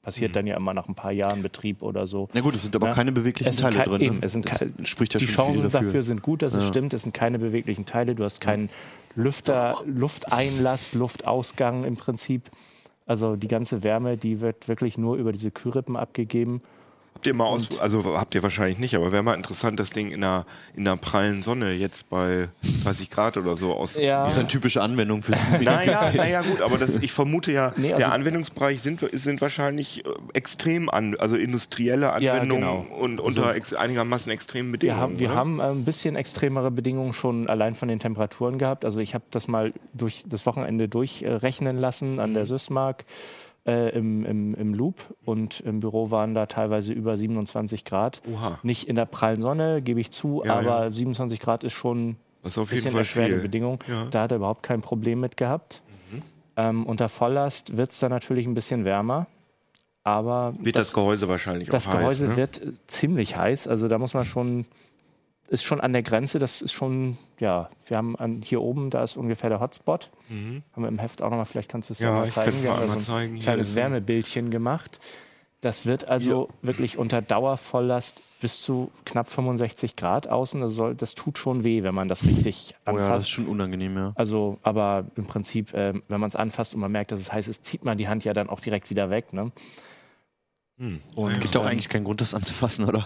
passiert 0.04 0.36
dann 0.36 0.48
ja 0.48 0.58
immer 0.58 0.74
nach 0.74 0.88
ein 0.88 0.96
paar 0.96 1.12
Jahren 1.12 1.42
Betrieb 1.44 1.82
oder 1.82 2.08
so. 2.08 2.28
Na 2.34 2.42
gut, 2.42 2.56
es 2.56 2.64
sind 2.64 2.76
aber 2.76 2.88
Ja. 2.88 2.94
keine 2.94 3.12
beweglichen 3.12 3.50
Es 3.50 3.58
Teile 3.58 3.84
drin. 3.84 4.02
eben, 4.02 4.16
ne? 4.20 4.26
es 4.26 4.32
sind 4.34 4.50
spricht 4.84 5.14
ja 5.14 5.20
die 5.20 5.28
schon 5.28 5.46
viel 5.46 5.54
Chancen 5.56 5.64
dafür. 5.72 5.88
dafür. 5.88 6.04
sind 6.04 6.22
gut, 6.22 6.42
dass 6.42 6.54
es 6.54 6.64
Ja. 6.64 6.70
stimmt. 6.70 6.94
Es 6.94 7.04
sind 7.04 7.14
keine 7.14 7.40
beweglichen 7.40 7.86
Teile. 7.86 8.16
Du 8.16 8.24
hast 8.24 8.42
keinen 8.42 8.70
Lüfter, 9.16 9.78
Lufteinlass, 9.86 10.94
Luftausgang 10.94 11.84
im 11.84 11.98
Prinzip. 11.98 12.50
Also 13.06 13.36
die 13.36 13.48
ganze 13.48 13.84
Wärme, 13.84 14.18
die 14.18 14.40
wird 14.42 14.68
wirklich 14.68 14.98
nur 14.98 15.18
über 15.18 15.32
diese 15.32 15.52
Kühlrippen 15.52 15.96
abgegeben. 15.98 16.62
Habt 17.14 17.28
ihr 17.28 17.34
mal 17.36 17.46
aus, 17.46 17.80
also 17.80 18.18
habt 18.18 18.34
ihr 18.34 18.42
wahrscheinlich 18.42 18.80
nicht, 18.80 18.96
aber 18.96 19.12
wäre 19.12 19.22
mal 19.22 19.36
interessant, 19.36 19.80
das 19.80 19.92
Ding 19.92 20.10
in 20.10 20.24
einer, 20.24 20.46
in 20.76 20.88
einer 20.88 20.98
prallen 20.98 21.44
Sonne 21.44 21.72
jetzt 21.74 22.10
bei 22.10 22.48
30 22.84 23.12
Grad 23.12 23.38
oder 23.38 23.56
so 23.58 23.76
aus. 23.76 23.96
Ja. 23.98 24.24
Das 24.24 24.34
ist 24.34 24.40
eine 24.40 24.48
typische 24.48 24.82
Anwendung 24.82 25.22
für 25.22 25.34
Naja, 25.62 26.12
naja, 26.16 26.42
gut, 26.42 26.62
aber 26.62 26.80
das, 26.80 26.96
ich 26.96 27.12
vermute 27.12 27.52
ja, 27.52 27.74
Nee, 27.76 27.90
also- 27.94 27.98
der 28.00 28.12
Anwendungsbereich 28.14 28.82
sind, 28.82 29.02
sind 29.12 29.40
wahrscheinlich 29.40 30.04
äh, 30.04 30.10
extrem 30.34 30.90
an, 30.90 31.16
also 31.20 31.36
industrielle 31.36 32.08
Ja, 32.22 32.34
Anwendungen 32.34 32.64
genau. 32.64 32.96
und 33.00 33.20
unter 33.20 33.54
ex, 33.54 33.74
einigermaßen 33.76 34.32
extremen 34.32 34.72
Bedingungen. 34.72 34.98
Wir 34.98 35.04
haben, 35.04 35.20
wir 35.20 35.28
oder? 35.30 35.36
haben 35.38 35.60
äh, 35.60 35.64
ein 35.64 35.86
bisschen 35.86 36.16
extremere 36.16 36.72
Bedingungen 36.72 37.14
schon 37.14 37.48
allein 37.50 37.76
von 37.76 37.88
den 37.88 38.00
Temperaturen 38.00 38.58
gehabt. 38.58 38.84
Also 38.84 39.00
ich 39.00 39.14
habe 39.14 39.26
das 39.30 39.48
mal 39.48 39.74
durch 39.94 40.24
das 40.28 40.48
Wochenende 40.48 40.88
durchrechnen 40.90 41.78
lassen 41.78 42.20
an 42.20 42.32
Mhm. 42.32 42.34
der 42.34 42.46
Sysmark 42.48 43.06
äh, 43.66 43.90
im, 43.96 44.26
im, 44.26 44.56
im 44.56 44.74
Loop 44.74 44.96
und 45.26 45.60
im 45.62 45.80
Büro 45.82 46.10
waren 46.12 46.34
da 46.34 46.46
teilweise 46.48 46.94
über 46.94 47.18
27 47.18 47.86
Grad. 47.86 48.22
Oha. 48.32 48.60
Nicht 48.64 48.88
in 48.88 48.96
der 48.96 49.06
prallen 49.06 49.42
Sonne, 49.42 49.82
gebe 49.82 50.00
ich 50.00 50.12
zu, 50.12 50.42
Ja, 50.46 50.56
aber 50.60 50.84
ja. 50.86 50.90
27 50.92 51.40
Grad 51.40 51.64
ist 51.64 51.74
schon 51.74 52.10
ein 52.12 52.18
Das 52.44 52.54
ist 52.54 52.58
auf 52.58 52.70
jeden 52.70 52.78
bisschen 52.78 52.92
Fall 52.92 53.02
erschwerte 53.02 53.34
viel. 53.34 53.42
Bedingung. 53.42 53.80
Ja. 53.88 54.06
Mhm. 54.06 54.10
Da 54.12 54.22
hat 54.24 54.32
er 54.32 54.38
überhaupt 54.38 54.64
kein 54.64 54.82
Problem 54.82 55.20
mit 55.20 55.38
gehabt. 55.38 55.82
Ähm, 56.58 56.86
unter 56.86 57.08
Volllast 57.08 57.78
wird 57.78 57.92
es 57.92 58.00
dann 58.00 58.10
natürlich 58.12 58.46
ein 58.46 58.54
bisschen 58.54 58.84
wärmer. 58.84 59.28
Aber 60.04 60.54
Wird 60.60 60.76
das, 60.76 60.92
Gehäuse 60.94 61.28
wahrscheinlich 61.30 61.70
das 61.70 61.88
auch 61.88 61.92
Gehäuse 61.94 62.24
heiß, 62.26 62.32
ne? 62.32 62.38
wird 62.38 62.62
ziemlich 62.88 63.38
heiß. 63.38 63.68
Also 63.68 63.88
da 63.88 64.00
muss 64.00 64.14
man 64.16 64.26
schon, 64.26 64.66
ist 65.52 65.64
schon 65.64 65.82
an 65.82 65.94
der 65.94 66.02
Grenze. 66.02 66.40
Das 66.40 66.62
ist 66.62 66.72
schon, 66.74 67.18
ja, 67.40 67.70
wir 67.86 67.98
haben 67.98 68.16
an, 68.16 68.42
hier 68.42 68.62
oben, 68.62 68.90
da 68.90 69.04
ist 69.04 69.18
ungefähr 69.18 69.50
der 69.50 69.60
Hotspot. 69.60 70.10
Haben 70.30 70.64
wir 70.84 70.88
im 70.88 70.98
Heft 71.00 71.22
auch 71.22 71.30
nochmal, 71.30 71.46
vielleicht 71.46 71.70
kannst 71.70 71.90
du 71.90 71.94
es 71.94 72.00
ja, 72.00 72.10
Mhm. 72.10 72.14
Ja, 72.16 72.20
mal 72.22 72.28
ich 72.28 72.34
zeigen. 72.34 72.64
Wir 72.64 72.70
mal 72.70 72.76
haben 72.78 72.82
einmal 72.84 73.00
so 73.02 73.12
ein 73.14 73.18
zeigen. 73.18 73.34
Hier 73.36 73.44
kleines 73.44 73.70
ist- 73.70 73.76
Wärmebildchen 73.76 74.50
gemacht. 74.52 75.00
Das 75.60 75.86
wird 75.86 76.10
also 76.10 76.50
wirklich 76.64 76.98
unter 76.98 77.22
Dauervolllast 77.22 78.22
bis 78.42 78.62
zu 78.62 78.90
knapp 79.06 79.30
65 79.30 79.96
Grad 79.96 80.28
außen. 80.28 80.60
Das, 80.62 80.72
soll, 80.74 80.96
das 80.96 81.14
tut 81.14 81.38
schon 81.38 81.64
weh, 81.64 81.84
wenn 81.84 81.94
man 81.94 82.08
das 82.08 82.26
richtig 82.26 82.74
Oh 82.88 82.92
ja, 82.92 82.94
das 82.94 83.02
ist 83.04 83.08
anfasst. 83.10 83.30
schon 83.32 83.46
unangenehm, 83.46 83.96
ja. 83.96 84.12
also, 84.16 84.58
aber 84.64 85.06
im 85.16 85.28
Prinzip, 85.28 85.74
ähm, 85.76 86.02
wenn 86.08 86.20
man 86.20 86.30
es 86.30 86.36
anfasst 86.36 86.74
und 86.74 86.80
man 86.80 86.92
merkt, 86.92 87.12
dass 87.12 87.20
es 87.20 87.32
heiß 87.32 87.48
ist, 87.48 87.64
zieht 87.66 87.86
man 87.86 88.00
die 88.00 88.08
Hand 88.08 88.24
ja 88.24 88.34
dann 88.34 88.50
auch 88.50 88.60
direkt 88.60 88.90
wieder 88.90 89.12
weg. 89.12 89.34
Ne? 89.34 89.52
Hm. 90.80 91.00
Und, 91.14 91.40
Gibt 91.40 91.56
auch 91.56 91.62
ähm, 91.62 91.68
eigentlich 91.68 91.90
keinen 91.90 92.06
Grund, 92.06 92.22
das 92.22 92.34
anzufassen, 92.34 92.86
oder? 92.86 93.06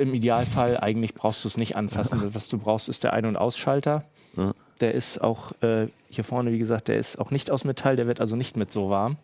Im 0.00 0.14
Idealfall 0.14 0.78
eigentlich 0.78 1.14
brauchst 1.14 1.44
du 1.44 1.48
es 1.48 1.56
nicht 1.56 1.76
anfassen. 1.76 2.34
Was 2.34 2.48
du 2.48 2.58
brauchst, 2.58 2.88
ist 2.88 3.04
der 3.04 3.12
Ein- 3.12 3.26
und 3.26 3.36
Ausschalter. 3.36 4.04
Ja. 4.36 4.52
Der 4.80 4.94
ist 4.94 5.20
auch 5.20 5.52
äh, 5.62 5.88
hier 6.08 6.24
vorne, 6.24 6.52
wie 6.52 6.58
gesagt, 6.58 6.88
der 6.88 6.96
ist 6.96 7.18
auch 7.18 7.30
nicht 7.30 7.50
aus 7.50 7.64
Metall, 7.64 7.96
der 7.96 8.06
wird 8.06 8.20
also 8.20 8.34
nicht 8.36 8.56
mit 8.56 8.72
so 8.72 8.88
warm. 8.90 9.16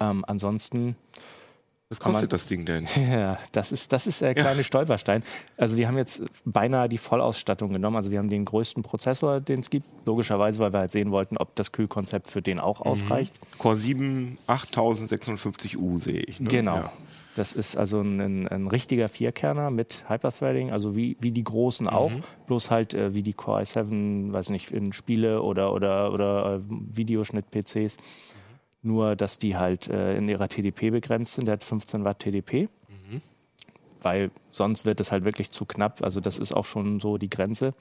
Ähm, 0.00 0.24
ansonsten, 0.28 0.94
Was 1.88 1.98
kann 1.98 2.12
man- 2.12 2.20
kostet 2.20 2.32
das 2.32 2.46
Ding 2.46 2.64
denn? 2.64 2.86
ja, 3.10 3.38
das 3.50 3.72
ist, 3.72 3.92
das 3.92 4.06
ist 4.06 4.20
der 4.20 4.34
kleine 4.34 4.62
Stolperstein. 4.62 5.24
Also 5.56 5.76
wir 5.76 5.88
haben 5.88 5.96
jetzt 5.96 6.22
beinahe 6.44 6.88
die 6.88 6.98
Vollausstattung 6.98 7.72
genommen. 7.72 7.96
Also 7.96 8.10
wir 8.12 8.18
haben 8.20 8.28
den 8.28 8.44
größten 8.44 8.82
Prozessor, 8.84 9.40
den 9.40 9.60
es 9.60 9.70
gibt. 9.70 9.86
Logischerweise, 10.06 10.60
weil 10.60 10.72
wir 10.72 10.80
halt 10.80 10.90
sehen 10.92 11.10
wollten, 11.10 11.36
ob 11.36 11.56
das 11.56 11.72
Kühlkonzept 11.72 12.30
für 12.30 12.40
den 12.42 12.60
auch 12.60 12.80
ausreicht. 12.80 13.34
Core 13.58 13.76
7 13.76 14.38
8650U 14.46 15.98
sehe 15.98 16.20
ich. 16.20 16.38
Ne? 16.38 16.48
Genau. 16.48 16.76
Ja. 16.76 16.92
Das 17.38 17.52
ist 17.52 17.76
also 17.76 18.00
ein, 18.00 18.20
ein, 18.20 18.48
ein 18.48 18.66
richtiger 18.66 19.08
Vierkerner 19.08 19.70
mit 19.70 20.04
Hyperthreading, 20.08 20.72
also 20.72 20.96
wie, 20.96 21.16
wie 21.20 21.30
die 21.30 21.44
großen 21.44 21.86
auch, 21.86 22.10
bloß 22.48 22.72
halt 22.72 22.94
äh, 22.94 23.14
wie 23.14 23.22
die 23.22 23.32
Core 23.32 23.62
i7, 23.62 24.32
weiß 24.32 24.50
nicht, 24.50 24.72
in 24.72 24.92
Spiele 24.92 25.40
oder, 25.42 25.72
oder, 25.72 26.12
oder 26.12 26.56
äh, 26.56 26.60
Videoschnitt-PCs. 26.68 27.98
Nur, 28.82 29.14
dass 29.14 29.38
die 29.38 29.56
halt 29.56 29.88
äh, 29.88 30.16
in 30.16 30.28
ihrer 30.28 30.48
TDP 30.48 30.90
begrenzt 30.90 31.34
sind. 31.34 31.46
Der 31.46 31.54
hat 31.54 31.64
15 31.64 32.04
Watt 32.04 32.18
TDP. 32.18 32.68
Weil 34.02 34.30
sonst 34.50 34.86
wird 34.86 35.00
es 35.00 35.10
halt 35.12 35.24
wirklich 35.24 35.50
zu 35.50 35.64
knapp. 35.64 36.02
Also 36.02 36.20
das 36.20 36.38
ist 36.38 36.52
auch 36.52 36.64
schon 36.64 37.00
so 37.00 37.18
die 37.18 37.30
Grenze. 37.30 37.74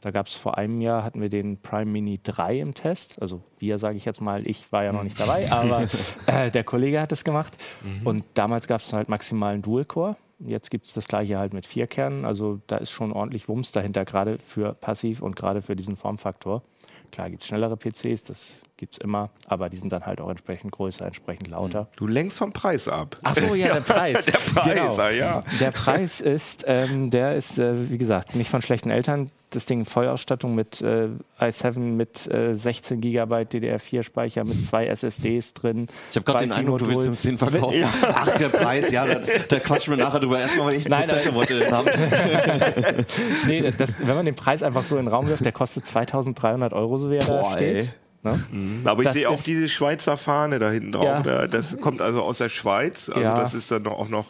Da 0.00 0.10
gab 0.10 0.26
es 0.26 0.34
vor 0.34 0.56
einem 0.58 0.80
Jahr, 0.80 1.04
hatten 1.04 1.20
wir 1.20 1.28
den 1.28 1.60
Prime 1.60 1.90
Mini 1.90 2.20
3 2.22 2.60
im 2.60 2.74
Test. 2.74 3.20
Also 3.20 3.42
wir, 3.58 3.78
sage 3.78 3.96
ich 3.96 4.04
jetzt 4.04 4.20
mal, 4.20 4.46
ich 4.46 4.72
war 4.72 4.84
ja 4.84 4.92
noch 4.92 5.02
nicht 5.02 5.18
dabei, 5.20 5.50
aber 5.52 5.86
äh, 6.26 6.50
der 6.50 6.64
Kollege 6.64 7.00
hat 7.00 7.12
es 7.12 7.24
gemacht. 7.24 7.56
Und 8.04 8.24
damals 8.34 8.66
gab 8.66 8.80
es 8.80 8.92
halt 8.92 9.08
maximalen 9.08 9.62
Dual-Core. 9.62 10.16
Jetzt 10.40 10.70
gibt 10.70 10.86
es 10.86 10.94
das 10.94 11.08
gleiche 11.08 11.38
halt 11.38 11.52
mit 11.52 11.66
vier 11.66 11.86
Kernen. 11.86 12.24
Also 12.24 12.60
da 12.66 12.76
ist 12.76 12.90
schon 12.90 13.12
ordentlich 13.12 13.48
Wumms 13.48 13.72
dahinter, 13.72 14.04
gerade 14.04 14.38
für 14.38 14.72
Passiv 14.74 15.20
und 15.20 15.36
gerade 15.36 15.62
für 15.62 15.74
diesen 15.74 15.96
Formfaktor. 15.96 16.62
Klar 17.10 17.30
gibt 17.30 17.42
es 17.42 17.48
schnellere 17.48 17.76
PCs, 17.76 18.22
das 18.22 18.62
gibt 18.78 18.94
es 18.94 18.98
immer, 19.00 19.28
aber 19.46 19.68
die 19.68 19.76
sind 19.76 19.92
dann 19.92 20.06
halt 20.06 20.20
auch 20.20 20.30
entsprechend 20.30 20.72
größer, 20.72 21.04
entsprechend 21.04 21.48
lauter. 21.48 21.88
Du 21.96 22.06
lenkst 22.06 22.38
vom 22.38 22.52
Preis 22.52 22.88
ab. 22.88 23.16
Ach 23.22 23.34
so, 23.36 23.54
ja, 23.54 23.74
der 23.74 23.80
Preis. 23.94 24.24
Der 24.24 24.38
Preis, 24.38 24.74
Genau. 24.74 25.08
ja. 25.10 25.42
Der 25.60 25.70
Preis 25.72 26.20
ist, 26.20 26.64
ähm, 26.66 27.10
der 27.10 27.34
ist, 27.36 27.58
äh, 27.58 27.90
wie 27.90 27.98
gesagt, 27.98 28.34
nicht 28.34 28.48
von 28.50 28.62
schlechten 28.62 28.90
Eltern. 28.90 29.30
Das 29.50 29.64
Ding 29.64 29.86
Vollausstattung 29.86 30.54
mit 30.54 30.82
äh, 30.82 31.08
i7 31.40 31.78
mit 31.78 32.30
äh, 32.30 32.52
16 32.52 33.00
GB 33.00 33.34
DDR4-Speicher 33.44 34.44
mit 34.44 34.62
zwei 34.62 34.86
SSDs 34.88 35.54
drin. 35.54 35.86
Ich 36.10 36.16
habe 36.16 36.24
gerade 36.26 36.44
den 36.44 36.52
Eindruck, 36.52 36.80
du 36.80 36.88
willst 36.88 37.08
uns 37.08 37.22
den 37.22 37.38
verkaufen. 37.38 37.82
Ach, 38.02 38.36
der 38.36 38.50
Preis, 38.50 38.90
ja, 38.90 39.06
da, 39.06 39.16
da 39.48 39.58
quatschen 39.58 39.96
wir 39.96 40.04
nachher 40.04 40.20
drüber. 40.20 40.38
Erstmal, 40.38 40.66
weil 40.66 40.74
ich 40.74 40.92
einen 40.92 41.08
Prozessor 41.08 41.34
wollte 41.34 41.70
haben. 41.70 41.88
Nee, 43.46 43.62
das, 43.76 43.98
wenn 44.00 44.14
man 44.16 44.26
den 44.26 44.34
Preis 44.34 44.62
einfach 44.62 44.82
so 44.82 44.96
in 44.98 45.06
den 45.06 45.12
Raum 45.14 45.26
wirft, 45.28 45.44
der 45.44 45.52
kostet 45.52 45.86
2300 45.86 46.72
Euro, 46.74 46.98
so 46.98 47.10
wie 47.10 47.16
er 47.16 47.24
da 47.24 47.40
Boah, 47.40 47.52
steht. 47.54 47.76
ey. 47.86 47.90
Ne? 48.22 48.38
Aber 48.84 49.02
ich 49.04 49.10
sehe 49.10 49.28
auch 49.28 49.40
diese 49.42 49.68
Schweizer 49.68 50.16
Fahne 50.16 50.58
da 50.58 50.70
hinten 50.70 50.92
drauf. 50.92 51.04
Ja. 51.04 51.22
Da, 51.22 51.46
das 51.46 51.78
kommt 51.80 52.00
also 52.00 52.22
aus 52.22 52.38
der 52.38 52.48
Schweiz. 52.48 53.08
Also 53.08 53.20
Ja. 53.20 53.34
das 53.40 53.54
ist 53.54 53.70
dann 53.70 53.86
auch 53.86 54.08
noch 54.08 54.26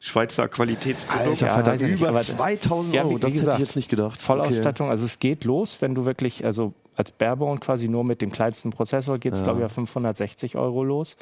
Schweizer 0.00 0.48
Qualitätsprodukt. 0.48 1.42
Alter, 1.42 1.66
Ja, 1.66 1.74
ich 1.74 1.80
nicht, 1.80 2.00
über 2.00 2.10
aber- 2.10 2.20
2000 2.20 2.94
Ja, 2.94 3.02
Euro, 3.02 3.12
wie- 3.12 3.14
wie 3.16 3.20
das 3.20 3.30
hätte 3.30 3.40
gesagt, 3.40 3.58
ich 3.60 3.66
jetzt 3.66 3.76
nicht 3.76 3.88
gedacht. 3.88 4.20
Vollausstattung, 4.20 4.90
also 4.90 5.04
es 5.06 5.18
geht 5.18 5.44
los, 5.44 5.80
wenn 5.80 5.94
du 5.94 6.04
wirklich, 6.04 6.44
also 6.44 6.74
als 6.96 7.10
Barebone 7.10 7.58
quasi 7.60 7.88
nur 7.88 8.04
mit 8.04 8.20
dem 8.20 8.30
kleinsten 8.30 8.70
Prozessor 8.70 9.18
geht 9.18 9.32
es, 9.32 9.42
glaube 9.42 9.60
ich, 9.60 9.64
auf 9.64 9.72
560 9.72 10.56
Euro 10.56 10.84
los. 10.84 11.16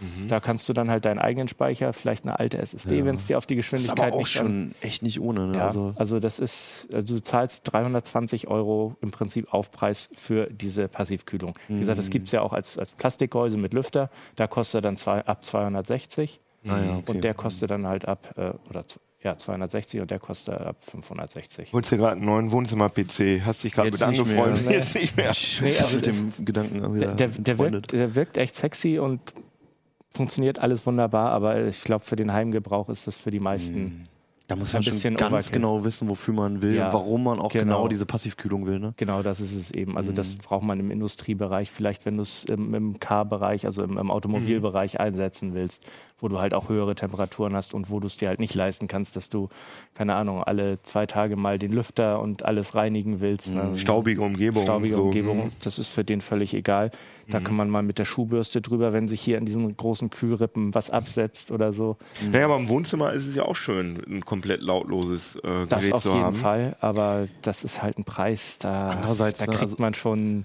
Mhm. 0.00 0.28
Da 0.28 0.40
kannst 0.40 0.68
du 0.68 0.72
dann 0.72 0.90
halt 0.90 1.04
deinen 1.04 1.18
eigenen 1.18 1.48
Speicher, 1.48 1.92
vielleicht 1.92 2.24
eine 2.24 2.38
alte 2.38 2.58
SSD, 2.58 3.04
wenn 3.04 3.16
es 3.16 3.26
dir 3.26 3.38
auf 3.38 3.46
die 3.46 3.56
Das 3.56 3.64
ist 3.66 3.70
Geschwindigkeit 3.72 4.12
aber 4.12 4.16
auch 4.16 4.20
an- 4.20 4.26
schon 4.26 4.74
echt 4.80 5.02
nicht 5.02 5.20
ohne. 5.20 5.46
Ne? 5.48 5.56
Ja, 5.58 5.66
Also, 5.68 5.92
also, 5.96 6.20
das 6.20 6.38
ist, 6.38 6.88
also 6.92 7.14
du 7.16 7.22
zahlst 7.22 7.72
320 7.72 8.48
Euro 8.48 8.96
im 9.00 9.10
Prinzip 9.10 9.52
Aufpreis 9.52 10.10
für 10.14 10.46
diese 10.50 10.88
Passivkühlung. 10.88 11.54
Wie 11.68 11.80
gesagt, 11.80 11.96
Mhm. 11.98 12.00
das 12.02 12.10
gibt 12.10 12.26
es 12.26 12.32
ja 12.32 12.42
auch 12.42 12.52
als, 12.52 12.78
als 12.78 12.92
Plastikgehäuse 12.92 13.56
mit 13.56 13.74
Lüfter. 13.74 14.10
Da 14.36 14.46
kostet 14.46 14.78
er 14.78 14.82
dann 14.82 14.96
zwei, 14.96 15.24
ab 15.26 15.44
260 15.44 16.40
ah, 16.66 16.78
ja, 16.78 16.96
okay. 16.96 17.10
und 17.12 17.24
der 17.24 17.34
kostet 17.34 17.70
dann 17.70 17.86
halt 17.86 18.06
ab, 18.06 18.34
äh, 18.36 18.52
oder 18.68 18.84
ja, 19.20 19.36
260 19.36 20.00
und 20.00 20.10
der 20.12 20.20
kostet 20.20 20.54
ab 20.60 20.76
560. 20.80 21.72
Holst 21.72 21.90
dir 21.90 21.96
gerade 21.96 22.12
einen 22.12 22.24
neuen 22.24 22.52
Wohnzimmer-PC, 22.52 23.42
hast 23.44 23.64
dich 23.64 23.72
gerade 23.72 23.86
mit 23.90 23.94
nicht 23.94 24.02
angefreundet. 24.04 24.64
mehr. 24.66 24.78
Jetzt 24.78 24.94
nicht 24.94 25.16
mehr. 25.16 25.30
Ich 25.32 25.60
Nee, 25.60 25.76
also 25.78 25.96
mit 25.96 26.06
dem 26.06 26.32
Gedanken 26.44 26.94
wieder 26.94 27.06
Der, 27.14 27.28
der, 27.28 27.56
der, 27.56 27.58
wirkt, 27.58 27.92
der 27.92 28.14
wirkt 28.14 28.36
echt 28.36 28.54
sexy 28.54 28.98
und 29.00 29.20
funktioniert 30.18 30.58
alles 30.58 30.84
wunderbar, 30.84 31.30
aber 31.30 31.64
ich 31.66 31.80
glaube, 31.82 32.04
für 32.04 32.16
den 32.16 32.32
Heimgebrauch 32.32 32.88
ist 32.90 33.06
das 33.06 33.16
für 33.16 33.30
die 33.30 33.40
meisten. 33.40 34.06
Da 34.48 34.56
muss 34.56 34.72
man 34.72 34.82
schon 34.82 35.14
ganz 35.16 35.32
Overkill. 35.32 35.52
genau 35.52 35.84
wissen, 35.84 36.08
wofür 36.08 36.32
man 36.34 36.62
will 36.62 36.74
Ja, 36.74 36.86
und 36.86 36.94
warum 36.94 37.22
man 37.22 37.38
auch 37.38 37.52
genau. 37.52 37.64
genau. 37.76 37.88
diese 37.88 38.06
Passivkühlung 38.06 38.66
will. 38.66 38.78
Ne? 38.80 38.94
Genau, 38.96 39.22
das 39.22 39.40
ist 39.40 39.54
es 39.54 39.70
eben. 39.70 39.96
Also 39.96 40.10
Mhm. 40.10 40.16
das 40.16 40.34
braucht 40.36 40.62
man 40.64 40.80
im 40.80 40.90
Industriebereich, 40.90 41.70
vielleicht 41.70 42.06
wenn 42.06 42.16
du 42.16 42.22
es 42.22 42.44
im, 42.44 42.74
im 42.74 42.98
Car-Bereich, 42.98 43.66
also 43.66 43.82
im, 43.84 43.98
im 43.98 44.10
Automobilbereich 44.10 44.94
Mhm. 44.94 45.00
einsetzen 45.00 45.54
willst, 45.54 45.84
wo 46.20 46.28
du 46.28 46.38
halt 46.38 46.54
auch 46.54 46.68
höhere 46.70 46.94
Temperaturen 46.94 47.54
hast 47.54 47.74
und 47.74 47.90
wo 47.90 48.00
du 48.00 48.06
es 48.06 48.16
dir 48.16 48.28
halt 48.28 48.40
nicht 48.40 48.54
leisten 48.54 48.88
kannst, 48.88 49.14
dass 49.16 49.28
du, 49.28 49.50
keine 49.94 50.14
Ahnung, 50.14 50.42
alle 50.42 50.82
zwei 50.82 51.04
Tage 51.06 51.36
mal 51.36 51.58
den 51.58 51.72
Lüfter 51.72 52.20
und 52.20 52.44
alles 52.44 52.74
reinigen 52.74 53.20
willst. 53.20 53.52
Ne? 53.54 53.76
Staubige 53.76 54.22
Umgebung. 54.22 54.62
Staubige 54.62 54.94
so. 54.94 55.02
Umgebung, 55.04 55.44
Mhm. 55.44 55.52
das 55.62 55.78
ist 55.78 55.88
für 55.88 56.04
den 56.04 56.20
völlig 56.22 56.54
egal. 56.54 56.90
Da 57.30 57.40
kann 57.40 57.54
man 57.56 57.68
mal 57.68 57.82
mit 57.82 57.98
der 57.98 58.06
Schuhbürste 58.06 58.62
drüber, 58.62 58.94
wenn 58.94 59.06
sich 59.06 59.20
hier 59.20 59.36
in 59.36 59.44
diesen 59.44 59.76
großen 59.76 60.08
Kühlrippen 60.08 60.74
was 60.74 60.88
absetzt 60.88 61.50
oder 61.50 61.74
so. 61.74 61.98
Naja, 62.32 62.46
aber 62.46 62.56
im 62.56 62.68
Wohnzimmer 62.70 63.12
ist 63.12 63.26
es 63.26 63.36
ja 63.36 63.42
auch 63.44 63.54
schön, 63.54 64.02
ein 64.08 64.24
komplett 64.38 64.62
lautloses 64.62 65.36
äh, 65.36 65.66
Das 65.68 65.80
Gerät 65.80 65.94
auf 65.94 66.02
zu 66.02 66.10
jeden 66.12 66.24
haben. 66.24 66.36
Fall, 66.36 66.76
aber 66.80 67.26
das 67.42 67.64
ist 67.64 67.82
halt 67.82 67.98
ein 67.98 68.04
Preis, 68.04 68.58
da, 68.60 68.90
Andererseits, 68.90 69.38
da 69.40 69.46
ne, 69.46 69.50
kriegt 69.52 69.62
also- 69.62 69.76
man 69.80 69.94
schon. 69.94 70.42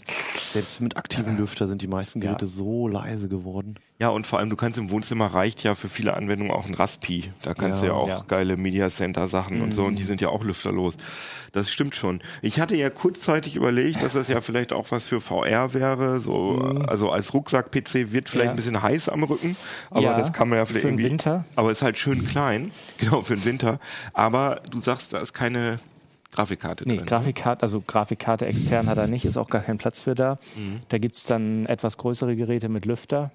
Selbst 0.51 0.81
mit 0.81 0.97
aktiven 0.97 1.37
Lüfter 1.37 1.67
sind 1.67 1.81
die 1.81 1.87
meisten 1.87 2.21
Ja. 2.21 2.27
Geräte 2.29 2.45
so 2.47 2.87
leise 2.87 3.27
geworden. 3.27 3.75
Ja, 3.99 4.09
und 4.09 4.27
vor 4.27 4.39
allem, 4.39 4.49
du 4.49 4.55
kannst 4.55 4.77
im 4.77 4.89
Wohnzimmer 4.89 5.27
reicht 5.27 5.63
ja 5.63 5.75
für 5.75 5.87
viele 5.89 6.13
Anwendungen 6.15 6.51
auch 6.51 6.65
ein 6.65 6.73
Raspi. 6.73 7.31
Da 7.41 7.53
kannst 7.53 7.81
Ja, 7.81 7.87
du 7.89 7.93
ja 7.93 7.99
auch 7.99 8.07
ja. 8.07 8.23
geile 8.27 8.57
Media 8.57 8.89
Center 8.89 9.27
Sachen 9.27 9.61
und 9.61 9.73
so 9.73 9.85
und 9.85 9.95
die 9.95 10.03
sind 10.03 10.19
ja 10.21 10.29
auch 10.29 10.43
lüfterlos. 10.43 10.95
Das 11.53 11.71
stimmt 11.71 11.95
schon. 11.95 12.19
Ich 12.41 12.59
hatte 12.59 12.75
ja 12.75 12.89
kurzzeitig 12.89 13.55
überlegt, 13.55 14.01
dass 14.03 14.13
das 14.13 14.27
ja 14.27 14.41
vielleicht 14.41 14.73
auch 14.73 14.87
was 14.91 15.05
für 15.05 15.21
VR 15.21 15.73
wäre, 15.73 16.19
so 16.19 16.57
also 16.87 17.11
als 17.11 17.33
Rucksack-PC 17.33 18.11
wird 18.11 18.27
vielleicht 18.29 18.45
Ja. 18.47 18.51
ein 18.51 18.55
bisschen 18.55 18.81
heiß 18.81 19.09
am 19.09 19.23
Rücken, 19.23 19.55
aber 19.91 20.01
Ja, 20.01 20.17
das 20.17 20.33
kann 20.33 20.49
man 20.49 20.57
ja 20.57 20.65
vielleicht 20.65 20.81
für 20.81 20.87
den 20.89 20.97
irgendwie. 20.99 21.11
Winter. 21.11 21.45
Aber 21.55 21.71
ist 21.71 21.81
halt 21.83 21.97
schön 21.97 22.27
klein, 22.27 22.71
genau 22.97 23.21
für 23.21 23.35
den 23.35 23.45
Winter. 23.45 23.79
Aber 24.13 24.61
du 24.71 24.79
sagst, 24.79 25.13
da 25.13 25.19
ist 25.19 25.33
keine 25.33 25.79
Grafikkarte 26.31 26.87
Nee, 26.87 26.97
drin. 26.97 27.05
Grafikkarte, 27.05 27.61
also 27.63 27.81
Grafikkarte 27.85 28.45
extern 28.45 28.87
hat 28.87 28.97
er 28.97 29.07
nicht, 29.07 29.23
ist 29.25 29.37
auch 29.37 29.49
gar 29.49 29.61
kein 29.61 29.77
Platz 29.77 29.99
für 29.99 30.15
da. 30.15 30.39
Mhm. 30.55 30.79
Da 30.89 30.97
gibt 30.97 31.15
es 31.15 31.25
dann 31.25 31.65
etwas 31.67 31.97
größere 31.97 32.35
Geräte 32.35 32.69
mit 32.69 32.85
Lüfter, 32.85 33.31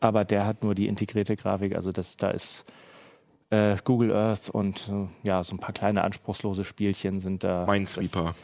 aber 0.00 0.24
der 0.24 0.46
hat 0.46 0.62
nur 0.62 0.74
die 0.76 0.86
integrierte 0.86 1.34
Grafik, 1.36 1.74
also 1.74 1.90
das, 1.92 2.16
da 2.16 2.30
ist 2.30 2.64
Äh, 3.50 3.76
Google 3.82 4.12
Earth 4.14 4.50
und 4.50 4.88
äh, 4.88 5.06
ja, 5.26 5.42
so 5.42 5.54
ein 5.54 5.58
paar 5.58 5.72
kleine 5.72 6.04
anspruchslose 6.04 6.66
Spielchen 6.66 7.18
sind 7.18 7.42
da. 7.44 7.64
Minesweeper. 7.66 8.34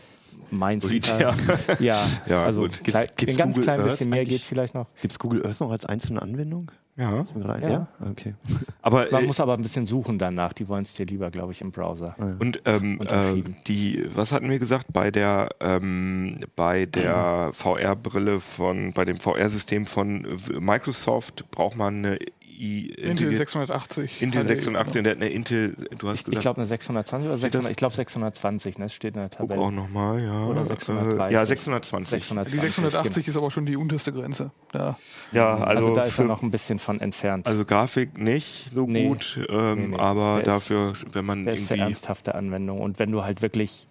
Minesweeper. 0.51 1.21
Ja. 1.21 1.35
Ja, 1.79 2.07
Ja, 2.27 2.45
also 2.47 2.63
gut. 2.63 2.83
Gibt's- 2.83 3.15
gibt's 3.17 3.35
ein 3.35 3.37
ganz 3.39 3.57
Google 3.57 3.65
klein 3.65 3.81
Earth 3.81 3.91
bisschen 3.91 4.09
mehr 4.11 4.25
geht 4.25 4.41
vielleicht 4.41 4.75
noch. 4.75 4.87
Gibt 5.03 5.13
es 5.13 5.19
Google 5.19 5.45
Earth 5.45 5.61
noch 5.61 5.71
als 5.71 5.85
einzelne 5.85 6.23
Anwendung? 6.23 6.71
Ja. 6.97 7.25
Ja. 7.35 7.69
ja? 7.69 7.89
Okay. 8.11 8.35
Aber 8.83 9.09
Man 9.11 9.25
äh, 9.25 9.27
muss 9.27 9.41
aber 9.41 9.55
ein 9.55 9.63
bisschen 9.63 9.87
suchen 9.87 10.19
danach. 10.19 10.53
Die 10.53 10.69
wollen 10.69 10.83
es 10.83 10.95
dir 10.95 11.07
lieber, 11.07 11.31
glaube 11.31 11.53
ich, 11.53 11.61
im 11.61 11.73
Browser. 11.73 12.15
Und 12.39 12.61
ähm, 12.67 12.97
äh, 12.97 13.01
Unterschieden. 13.01 13.57
die, 13.67 14.07
was 14.15 14.31
hatten 14.31 14.49
wir 14.49 14.59
gesagt, 14.59 14.93
bei 14.93 15.11
der 15.11 15.49
ähm, 15.61 16.39
bei 16.55 16.87
der 16.87 17.51
VR-Brille 17.53 18.41
von, 18.41 18.93
bei 18.93 19.05
dem 19.05 19.17
VR-System 19.19 19.87
von 19.87 20.39
Microsoft 20.61 21.51
braucht 21.51 21.77
man 21.77 22.05
eine 22.05 22.19
I, 22.57 22.91
Intel 22.91 23.09
Intel 23.27 23.37
680. 23.37 24.23
Intel 24.23 24.43
HD, 24.45 24.49
680 24.49 24.65
genau. 24.75 24.99
und 24.99 25.05
der 25.05 25.11
hat 25.13 25.17
eine 25.23 25.29
Intel, 25.31 25.75
du 25.99 26.09
hast 26.09 26.21
Ich 26.21 26.25
gesagt, 26.27 26.41
glaube 26.43 26.59
eine 26.59 26.67
620 26.67 27.29
oder 27.29 27.39
Steht 27.39 27.47
das- 27.49 27.53
600, 27.53 27.71
ich 27.73 27.77
glaube 27.77 27.95
620, 27.95 28.79
ne? 28.79 28.85
Das 28.85 28.95
steht 28.95 29.15
in 29.15 29.21
der 29.21 29.29
guck 29.31 29.39
Tabelle. 29.49 29.61
auch 29.61 29.71
nochmal, 29.71 30.23
ja. 30.23 30.45
Oder 30.47 30.63
Äh, 30.63 30.67
630. 30.67 31.33
ja, 31.33 31.47
620. 31.47 32.11
620, 32.11 32.53
Die 32.53 32.59
680 32.61 33.25
genau. 33.25 33.29
ist 33.33 33.37
aber 33.37 33.51
schon 33.51 33.67
die 33.67 33.77
unterste 33.77 34.13
Grenze. 34.13 34.51
Da. 34.73 34.97
Ja, 35.33 35.55
Also, 35.55 35.65
also, 35.65 35.95
da 35.95 36.03
ist 36.05 36.19
er 36.19 36.25
noch 36.27 36.43
ein 36.43 36.51
bisschen 36.51 36.79
von 36.79 37.01
entfernt. 37.01 37.47
also 37.49 37.65
Grafik 37.65 38.19
nicht 38.19 38.71
so 38.75 38.87
Nee. 38.87 39.09
gut, 39.09 39.41
ähm, 39.49 39.75
Nee, 39.81 39.87
nee. 39.89 39.97
aber 39.99 40.37
Der 40.37 40.41
ist- 40.41 40.47
dafür, 40.49 40.93
wenn 41.13 41.25
man 41.25 41.45
Der 41.45 41.55
ist 41.55 41.61
für 41.67 41.75
irgendwie 41.75 41.83
ernsthafte 41.83 42.35
Anwendung. 42.35 42.81
Und 42.81 42.99
wenn 42.99 43.11
du 43.11 43.25
halt 43.25 43.43
wirklich 43.43 43.89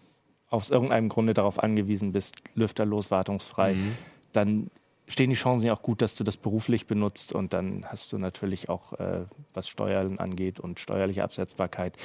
aus 0.49 0.69
irgendeinem 0.69 1.09
Grunde 1.09 1.33
darauf 1.33 1.61
angewiesen 1.61 2.11
bist, 2.11 2.35
lüfterlos, 2.55 3.09
wartungsfrei, 3.11 3.73
Mhm. 3.73 3.91
dann 4.31 4.67
stehen 5.13 5.29
die 5.29 5.35
Chancen 5.35 5.67
ja 5.67 5.73
auch 5.73 5.81
gut, 5.81 6.01
dass 6.01 6.15
du 6.15 6.23
das 6.23 6.37
beruflich 6.37 6.87
benutzt 6.87 7.33
und 7.33 7.53
dann 7.53 7.85
hast 7.87 8.11
du 8.11 8.17
natürlich 8.17 8.67
auch, 8.69 8.93
äh, 8.93 9.21
was 9.53 9.69
Steuern 9.69 10.19
angeht 10.19 10.59
und 10.59 10.79
steuerliche 10.79 11.23
Absetzbarkeit, 11.23 11.95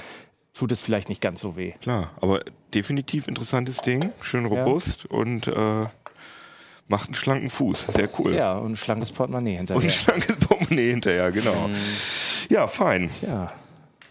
tut 0.54 0.72
es 0.72 0.80
vielleicht 0.80 1.08
nicht 1.08 1.20
ganz 1.20 1.40
so 1.40 1.56
weh. 1.56 1.72
Klar, 1.80 2.10
aber 2.20 2.40
definitiv 2.74 3.26
interessantes 3.26 3.78
Ding, 3.78 4.12
schön 4.20 4.44
robust 4.44 5.06
und 5.06 5.46
äh, 5.48 5.86
macht 6.86 7.06
einen 7.06 7.14
schlanken 7.14 7.50
Fuß. 7.50 7.86
Sehr 7.94 8.08
cool. 8.18 8.34
Ja, 8.34 8.58
und 8.58 8.72
ein 8.72 8.76
schlankes 8.76 9.10
Portemonnaie 9.12 9.52
Und 9.58 9.68
hinterher. 9.70 9.82
ein 9.82 9.90
schlankes 9.90 10.36
Portemonnaie 10.36 10.90
hinterher, 10.90 11.32
genau. 11.32 11.70
Ja, 12.48 12.66
fein. 12.66 13.10
ja, 13.22 13.52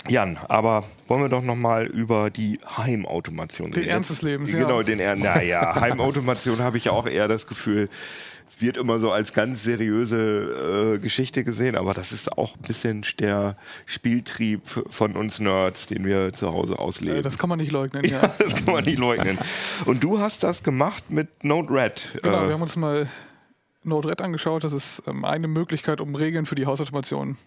Jan, 0.10 0.38
aber 0.48 0.86
wollen 1.08 1.22
wir 1.22 1.30
doch 1.30 1.44
nochmal 1.44 1.86
über 1.86 2.30
die 2.30 2.60
Heimautomation 2.78 3.72
Den 3.72 3.82
reden. 3.82 3.92
Ernst 3.92 4.10
des 4.10 4.22
Lebens, 4.22 4.54
ja. 4.54 4.60
Genau, 4.60 4.82
den 4.82 5.00
Ernst. 5.00 5.24
Naja, 5.24 5.76
Heimautomation 5.82 6.60
habe 6.60 6.78
ich 6.78 6.86
ja 6.86 6.94
auch 6.94 7.08
eher 7.08 7.28
das 7.28 7.48
Gefühl, 7.48 7.90
es 8.50 8.62
wird 8.62 8.78
immer 8.78 9.00
so 9.00 9.12
als 9.12 9.34
ganz 9.34 9.64
seriöse 9.64 10.96
äh, 10.96 11.00
Geschichte 11.00 11.44
gesehen, 11.44 11.76
aber 11.76 11.94
das 11.94 12.12
ist 12.12 12.38
auch 12.38 12.56
ein 12.56 12.62
bisschen 12.62 13.06
der 13.20 13.58
Spieltrieb 13.86 14.62
von 14.90 15.14
uns 15.16 15.40
Nerds, 15.40 15.88
den 15.88 16.06
wir 16.06 16.34
zu 16.34 16.52
Hause 16.54 16.80
ausleben. 16.80 17.20
Äh, 17.20 17.22
das 17.22 17.38
kann 17.38 17.50
man 17.50 17.60
nicht 17.60 17.72
leugnen. 17.72 18.04
ja, 18.06 18.22
Ja. 18.22 18.34
das 18.40 18.56
kann 18.56 18.74
man 18.74 18.84
nicht 18.86 18.98
leugnen. 19.00 19.38
Und 19.86 20.04
du 20.04 20.20
hast 20.20 20.44
das 20.44 20.64
gemacht 20.64 21.10
mit 21.10 21.44
Node-RED. 21.44 22.20
Genau, 22.24 22.44
Äh, 22.44 22.48
wir 22.48 22.54
haben 22.54 22.62
uns 22.62 22.76
mal 22.76 23.08
Node-RED 23.84 24.22
angeschaut. 24.22 24.64
Das 24.64 24.74
ist 24.74 25.04
ähm, 25.08 25.24
eine 25.26 25.48
Möglichkeit, 25.48 26.02
um 26.02 26.16
Regeln 26.16 26.46
für 26.46 26.56
die 26.56 26.66
Hausautomation 26.66 27.38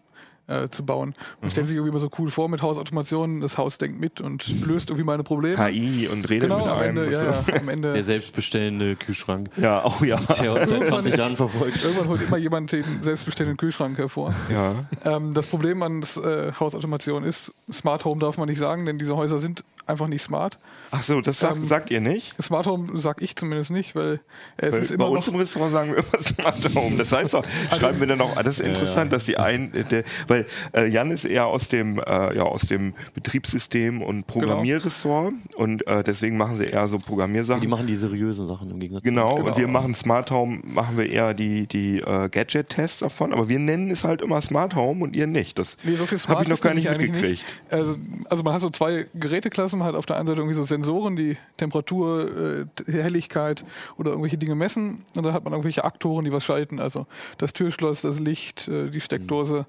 äh, 0.50 0.68
zu 0.68 0.84
bauen. 0.84 1.14
Man 1.40 1.50
stellt 1.50 1.66
sich 1.66 1.76
irgendwie 1.76 1.90
immer 1.90 2.00
so 2.00 2.10
cool 2.18 2.30
vor 2.30 2.48
mit 2.48 2.60
Hausautomation. 2.62 3.40
Das 3.40 3.56
Haus 3.56 3.78
denkt 3.78 4.00
mit 4.00 4.20
und 4.20 4.66
löst 4.66 4.90
irgendwie 4.90 5.04
meine 5.04 5.22
Probleme. 5.22 5.56
KI 5.56 6.08
und 6.08 6.28
redet 6.28 6.48
Genau, 6.50 6.58
mit 6.58 6.68
am 6.68 6.78
einem. 6.78 6.96
Ende, 6.98 7.12
ja, 7.12 7.18
so. 7.20 7.24
ja, 7.26 7.38
am 7.60 7.66
Der 7.66 7.72
Ende. 7.72 8.04
selbstbestellende 8.04 8.96
Kühlschrank, 8.96 9.50
ja, 9.56 9.84
oh 9.84 10.04
ja. 10.04 10.18
der 10.40 10.52
uns 10.54 10.68
seit 10.70 10.86
20 10.86 11.16
Jahren 11.16 11.36
verfolgt. 11.36 11.82
Irgendwann 11.84 12.08
holt 12.08 12.22
immer 12.22 12.36
jemand 12.36 12.72
den 12.72 12.84
selbstbestellenden 13.02 13.56
Kühlschrank 13.56 13.96
hervor. 13.98 14.34
ja. 14.50 14.74
Ähm, 15.04 15.32
das 15.32 15.46
Problem 15.46 15.82
an 15.82 16.02
äh, 16.02 16.52
Hausautomation 16.58 17.24
ist, 17.24 17.52
Smart 17.72 18.04
Home 18.04 18.20
darf 18.20 18.36
man 18.38 18.48
nicht 18.48 18.58
sagen, 18.58 18.86
denn 18.86 18.98
diese 18.98 19.16
Häuser 19.16 19.38
sind 19.38 19.64
einfach 19.86 20.08
nicht 20.08 20.22
smart. 20.22 20.58
Ach 20.92 21.02
so, 21.02 21.20
das 21.20 21.38
sagt, 21.38 21.56
Ähm, 21.56 21.68
sagt 21.68 21.90
ihr 21.90 22.00
nicht? 22.00 22.34
Smart 22.42 22.66
Home 22.66 22.98
sag 22.98 23.22
ich 23.22 23.36
zumindest 23.36 23.70
nicht, 23.70 23.94
weil 23.94 24.20
es 24.56 24.72
Weil 24.72 24.80
ist 24.82 24.88
bei 24.88 24.94
immer 24.96 25.10
uns 25.10 25.26
noch 25.26 25.34
im 25.34 25.40
Restaurant 25.40 25.72
sagen 25.72 25.90
wir 25.92 25.98
immer 25.98 26.22
Smart 26.58 26.74
Home. 26.74 26.96
Das 26.96 27.12
heißt 27.12 27.34
doch, 27.34 27.44
Also 27.70 27.80
schreiben 27.80 28.00
wir 28.00 28.06
dann 28.08 28.20
auch, 28.20 28.36
ah, 28.36 28.42
das 28.42 28.58
ist 28.58 28.66
interessant, 28.66 29.12
dass 29.12 29.24
die 29.24 29.36
ein, 29.36 29.72
äh, 29.74 29.84
der, 29.84 30.02
weil 30.26 30.46
äh, 30.72 30.86
Jan 30.86 31.10
ist 31.10 31.24
eher 31.24 31.46
aus 31.46 31.68
dem, 31.68 31.98
äh, 32.00 32.36
ja, 32.36 32.42
aus 32.42 32.62
dem 32.62 32.94
Betriebssystem 33.14 34.02
und 34.02 34.26
Programmierressort 34.26 35.32
und 35.56 35.86
äh, 35.86 36.02
deswegen 36.02 36.36
machen 36.36 36.56
sie 36.56 36.66
eher 36.66 36.86
so 36.88 36.98
Programmiersachen. 36.98 37.60
Die 37.60 37.66
machen 37.68 37.86
die 37.86 37.96
seriösen 37.96 38.46
Sachen 38.48 38.70
im 38.70 38.80
Gegensatz. 38.80 39.04
Genau, 39.04 39.36
Genau. 39.36 39.48
und 39.48 39.56
wir 39.56 39.68
machen 39.68 39.94
Smart 39.94 40.30
Home, 40.30 40.60
machen 40.64 40.96
wir 40.96 41.08
eher 41.08 41.34
die, 41.34 41.66
die 41.66 41.98
äh, 41.98 42.28
Gadget-Tests 42.28 42.98
davon, 42.98 43.32
aber 43.32 43.48
wir 43.48 43.58
nennen 43.58 43.90
es 43.90 44.04
halt 44.04 44.22
immer 44.22 44.40
Smart 44.40 44.74
Home 44.74 45.04
und 45.04 45.14
ihr 45.14 45.26
nicht. 45.26 45.58
Das 45.58 45.76
Nee, 45.84 45.94
so 45.96 46.06
viel 46.06 46.18
Smart 46.18 46.40
habe 46.40 46.44
ich 46.44 46.48
noch 46.50 46.60
gar 46.60 46.74
nicht 46.74 46.88
mitgekriegt. 46.90 47.22
nicht. 47.22 47.44
Also, 47.70 47.96
also 48.28 48.42
man 48.42 48.54
hat 48.54 48.60
so 48.60 48.70
zwei 48.70 49.06
Geräteklassen, 49.14 49.78
man 49.78 49.88
hat 49.88 49.94
auf 49.94 50.06
der 50.06 50.16
einen 50.16 50.26
Seite 50.26 50.40
irgendwie 50.40 50.54
so 50.56 50.64
Sensoren, 50.64 50.79
die 51.16 51.36
Temperatur, 51.56 52.66
äh, 52.86 52.92
Helligkeit 52.92 53.64
oder 53.96 54.10
irgendwelche 54.10 54.38
Dinge 54.38 54.54
messen 54.54 55.04
und 55.14 55.24
dann 55.24 55.32
hat 55.32 55.44
man 55.44 55.52
irgendwelche 55.52 55.84
Aktoren, 55.84 56.24
die 56.24 56.32
was 56.32 56.44
schalten, 56.44 56.80
also 56.80 57.06
das 57.38 57.52
Türschloss, 57.52 58.02
das 58.02 58.18
Licht, 58.20 58.68
äh, 58.68 58.90
die 58.90 59.00
Steckdose, 59.00 59.66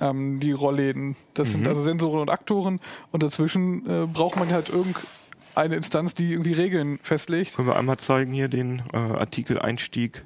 ähm, 0.00 0.40
die 0.40 0.52
Rollläden, 0.52 1.16
das 1.34 1.48
Mhm. 1.48 1.52
sind 1.52 1.68
also 1.68 1.82
Sensoren 1.82 2.20
und 2.20 2.30
Aktoren 2.30 2.80
und 3.10 3.22
dazwischen 3.22 3.86
äh, 3.86 4.06
braucht 4.06 4.36
man 4.36 4.50
halt 4.50 4.68
irgendeine 4.70 5.76
Instanz, 5.76 6.14
die 6.14 6.32
irgendwie 6.32 6.52
Regeln 6.52 6.98
festlegt. 7.02 7.56
Können 7.56 7.68
wir 7.68 7.76
einmal 7.76 7.98
zeigen 7.98 8.32
hier 8.32 8.48
den 8.48 8.82
äh, 8.92 8.96
Artikel-Einstieg? 8.96 10.22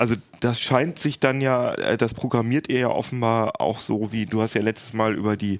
Also 0.00 0.14
das 0.40 0.60
scheint 0.60 0.98
sich 1.00 1.18
dann 1.18 1.40
ja, 1.40 1.74
äh, 1.74 1.98
das 1.98 2.14
programmiert 2.14 2.70
ihr 2.70 2.78
ja 2.78 2.88
offenbar 2.88 3.60
auch 3.60 3.80
so 3.80 4.12
wie, 4.12 4.26
du 4.26 4.40
hast 4.40 4.54
ja 4.54 4.62
letztes 4.62 4.92
Mal 4.92 5.14
über 5.16 5.36
die 5.36 5.58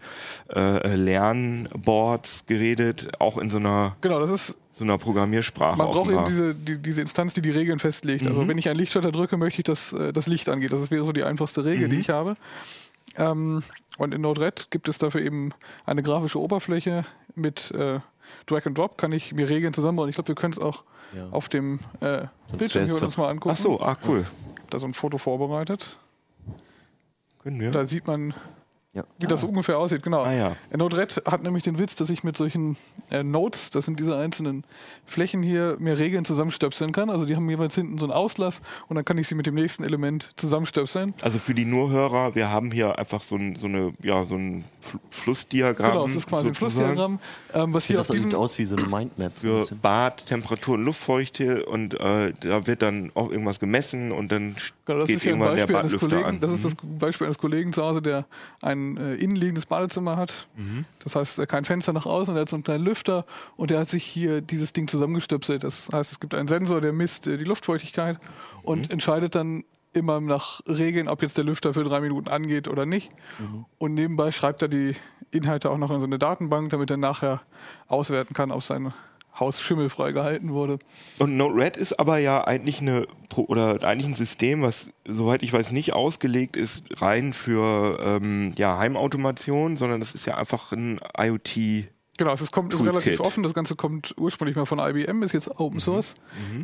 äh, 0.54 0.94
Lernboards 0.94 2.44
geredet, 2.46 3.08
auch 3.20 3.36
in 3.38 3.50
so 3.50 3.56
einer, 3.56 3.96
Genau, 4.00 4.20
das 4.20 4.30
ist 4.30 4.56
so 4.76 4.84
einer 4.84 4.96
Programmiersprache 4.96 5.76
Man 5.76 5.88
braucht 5.88 6.06
eben 6.10 6.18
offenbar. 6.18 6.26
diese, 6.28 6.54
die, 6.54 6.78
diese 6.78 7.00
Instanz, 7.00 7.34
die 7.34 7.42
die 7.42 7.50
Regeln 7.50 7.80
festlegt. 7.80 8.26
Also 8.28 8.42
Mhm. 8.42 8.48
wenn 8.48 8.58
ich 8.58 8.68
einen 8.68 8.78
Lichtschalter 8.78 9.10
drücke, 9.10 9.36
möchte 9.36 9.60
ich, 9.60 9.64
dass 9.64 9.92
äh, 9.92 10.12
das 10.12 10.28
Licht 10.28 10.48
angeht. 10.48 10.72
Das 10.72 10.88
wäre 10.92 11.04
so 11.04 11.10
die 11.12 11.24
einfachste 11.24 11.64
Regel, 11.64 11.88
Mhm. 11.88 11.92
die 11.92 11.98
ich 12.00 12.10
habe. 12.10 12.36
Ähm, 13.16 13.64
und 13.96 14.14
in 14.14 14.20
Node-RED 14.20 14.68
gibt 14.70 14.88
es 14.88 14.98
dafür 14.98 15.20
eben 15.20 15.50
eine 15.84 16.04
grafische 16.04 16.38
Oberfläche 16.40 17.04
mit 17.34 17.72
äh, 17.72 17.98
Drag 18.46 18.66
and 18.66 18.78
Drop. 18.78 18.96
Kann 18.98 19.10
ich 19.10 19.32
mir 19.32 19.48
Regeln 19.50 19.74
zusammenbauen. 19.74 20.08
Ich 20.10 20.14
glaube, 20.14 20.28
wir 20.28 20.36
können 20.36 20.52
es 20.52 20.60
auch 20.60 20.84
Ja. 21.14 21.28
auf 21.30 21.48
dem 21.48 21.80
äh, 22.00 22.26
Bildschirm 22.56 22.84
hier 22.84 23.02
uns 23.02 23.16
mal 23.16 23.30
angucken. 23.30 23.54
Ach 23.56 23.62
so, 23.62 23.80
ah 23.80 23.96
cool. 24.06 24.26
Da 24.70 24.78
so 24.78 24.86
ein 24.86 24.94
Foto 24.94 25.18
vorbereitet. 25.18 25.98
Können 27.42 27.60
wir? 27.60 27.70
Da 27.70 27.86
sieht 27.86 28.06
man, 28.06 28.34
Ja. 28.94 29.04
wie 29.20 29.26
das 29.26 29.44
ungefähr 29.44 29.78
aussieht. 29.78 30.02
Genau. 30.02 30.22
Ah 30.22 30.32
ja. 30.32 30.56
Node-RED 30.74 31.22
hat 31.26 31.42
nämlich 31.42 31.62
den 31.62 31.78
Witz, 31.78 31.94
dass 31.94 32.08
ich 32.08 32.24
mit 32.24 32.36
solchen 32.38 32.76
äh, 33.10 33.22
Nodes, 33.22 33.68
das 33.70 33.84
sind 33.84 34.00
diese 34.00 34.16
einzelnen 34.16 34.64
Flächen 35.04 35.42
hier, 35.42 35.76
mir 35.78 35.98
Regeln 35.98 36.24
zusammenstöpseln 36.24 36.90
kann. 36.92 37.10
Also 37.10 37.26
die 37.26 37.36
haben 37.36 37.48
jeweils 37.50 37.74
hinten 37.74 37.98
so 37.98 38.06
einen 38.06 38.12
Auslass 38.14 38.62
und 38.88 38.96
dann 38.96 39.04
kann 39.04 39.18
ich 39.18 39.28
sie 39.28 39.34
mit 39.34 39.46
dem 39.46 39.54
nächsten 39.54 39.84
Element 39.84 40.30
zusammenstöpseln. 40.36 41.12
Also 41.20 41.38
für 41.38 41.54
die 41.54 41.66
Nurhörer, 41.66 42.34
wir 42.34 42.48
haben 42.50 42.72
hier 42.72 42.98
einfach 42.98 43.22
so 43.22 43.36
ein, 43.36 43.56
so 43.56 43.66
eine, 43.66 43.92
ja, 44.02 44.24
so 44.24 44.36
ein 44.36 44.64
Fl- 44.82 44.98
Flussdiagramm. 45.10 45.92
genau, 45.92 46.06
es 46.06 46.14
ist 46.16 46.26
quasi 46.26 46.48
ein. 46.48 46.54
Flussdiagramm, 46.54 47.18
ähm, 47.52 47.74
was 47.74 47.84
hier 47.84 47.98
Das 47.98 48.10
auf 48.10 48.16
diesem... 48.16 48.30
sieht 48.30 48.38
aus 48.38 48.58
wie 48.58 48.64
so 48.64 48.74
eine 48.76 48.86
Mindmap. 48.86 49.32
So 49.38 49.64
für. 49.66 49.74
Bad, 49.76 50.24
Temperatur 50.26 50.74
und 50.76 50.84
Luftfeuchte 50.84 51.66
und 51.66 51.92
äh, 52.00 52.32
da 52.40 52.66
wird 52.66 52.80
dann 52.82 53.12
auch 53.14 53.30
irgendwas 53.30 53.60
gemessen 53.60 54.12
und 54.12 54.32
dann 54.32 54.56
Genau, 54.86 55.00
das 55.00 55.08
geht 55.08 55.16
ist 55.18 55.26
irgendwann 55.26 55.54
der 55.54 55.66
Badlüfter 55.66 55.98
Kollegen. 56.08 56.24
an. 56.24 56.34
Mhm. 56.36 56.40
Das 56.40 56.50
ist 56.50 56.64
das 56.64 56.74
Beispiel 56.82 57.26
eines 57.26 57.36
Kollegen 57.36 57.74
zu 57.74 57.82
Hause, 57.82 58.00
der 58.00 58.24
ein 58.62 58.77
äh, 58.96 59.14
innenliegendes 59.14 59.66
Badezimmer 59.66 60.16
hat. 60.16 60.48
Mhm. 60.56 60.84
Das 61.04 61.16
heißt, 61.16 61.38
äh, 61.38 61.46
kein 61.46 61.64
Fenster 61.64 61.92
nach 61.92 62.06
außen, 62.06 62.34
der 62.34 62.42
hat 62.42 62.48
so 62.48 62.56
einen 62.56 62.64
kleinen 62.64 62.84
Lüfter 62.84 63.24
und 63.56 63.70
der 63.70 63.80
hat 63.80 63.88
sich 63.88 64.04
hier 64.04 64.40
dieses 64.40 64.72
Ding 64.72 64.88
zusammengestöpselt. 64.88 65.64
Das 65.64 65.88
heißt, 65.92 66.12
es 66.12 66.20
gibt 66.20 66.34
einen 66.34 66.48
Sensor, 66.48 66.80
der 66.80 66.92
misst 66.92 67.26
äh, 67.26 67.36
die 67.38 67.44
Luftfeuchtigkeit 67.44 68.18
und 68.62 68.86
Mhm. 68.86 68.92
entscheidet 68.92 69.34
dann 69.34 69.64
immer 69.94 70.20
nach 70.20 70.60
Regeln, 70.68 71.08
ob 71.08 71.22
jetzt 71.22 71.36
der 71.38 71.44
Lüfter 71.44 71.72
für 71.74 71.82
drei 71.82 72.00
Minuten 72.00 72.28
angeht 72.28 72.68
oder 72.68 72.86
nicht. 72.86 73.10
Mhm. 73.38 73.64
Und 73.78 73.94
nebenbei 73.94 74.32
schreibt 74.32 74.62
er 74.62 74.68
die 74.68 74.94
Inhalte 75.30 75.70
auch 75.70 75.78
noch 75.78 75.90
in 75.90 76.00
so 76.00 76.06
eine 76.06 76.18
Datenbank, 76.18 76.70
damit 76.70 76.90
er 76.90 76.96
nachher 76.98 77.42
auswerten 77.88 78.34
kann, 78.34 78.50
ob 78.50 78.62
sein 78.62 78.92
Haus 79.40 79.60
schimmelfrei 79.60 80.12
gehalten 80.12 80.52
wurde. 80.52 80.78
Und 81.18 81.36
Node-RED 81.36 81.76
ist 81.76 81.98
aber 81.98 82.18
ja 82.18 82.44
eigentlich 82.44 82.80
eine 82.80 83.06
oder 83.36 83.82
eigentlich 83.84 84.06
ein 84.06 84.16
System, 84.16 84.62
was 84.62 84.90
soweit 85.06 85.42
ich 85.42 85.52
weiß 85.52 85.70
nicht 85.70 85.92
ausgelegt 85.92 86.56
ist 86.56 86.82
rein 87.00 87.32
für 87.32 87.98
ähm, 88.00 88.52
ja, 88.56 88.78
Heimautomation, 88.78 89.76
sondern 89.76 90.00
das 90.00 90.14
ist 90.14 90.26
ja 90.26 90.36
einfach 90.36 90.72
ein 90.72 90.98
IoT. 91.16 91.88
Genau, 92.18 92.32
es 92.32 92.40
ist, 92.40 92.50
kommt, 92.50 92.74
ist 92.74 92.80
Toolkit. 92.80 93.06
relativ 93.06 93.20
offen. 93.20 93.44
Das 93.44 93.54
Ganze 93.54 93.76
kommt 93.76 94.12
ursprünglich 94.18 94.56
mal 94.56 94.66
von 94.66 94.80
IBM, 94.80 95.22
ist 95.22 95.32
jetzt 95.32 95.60
Open 95.60 95.78
Source. 95.78 96.16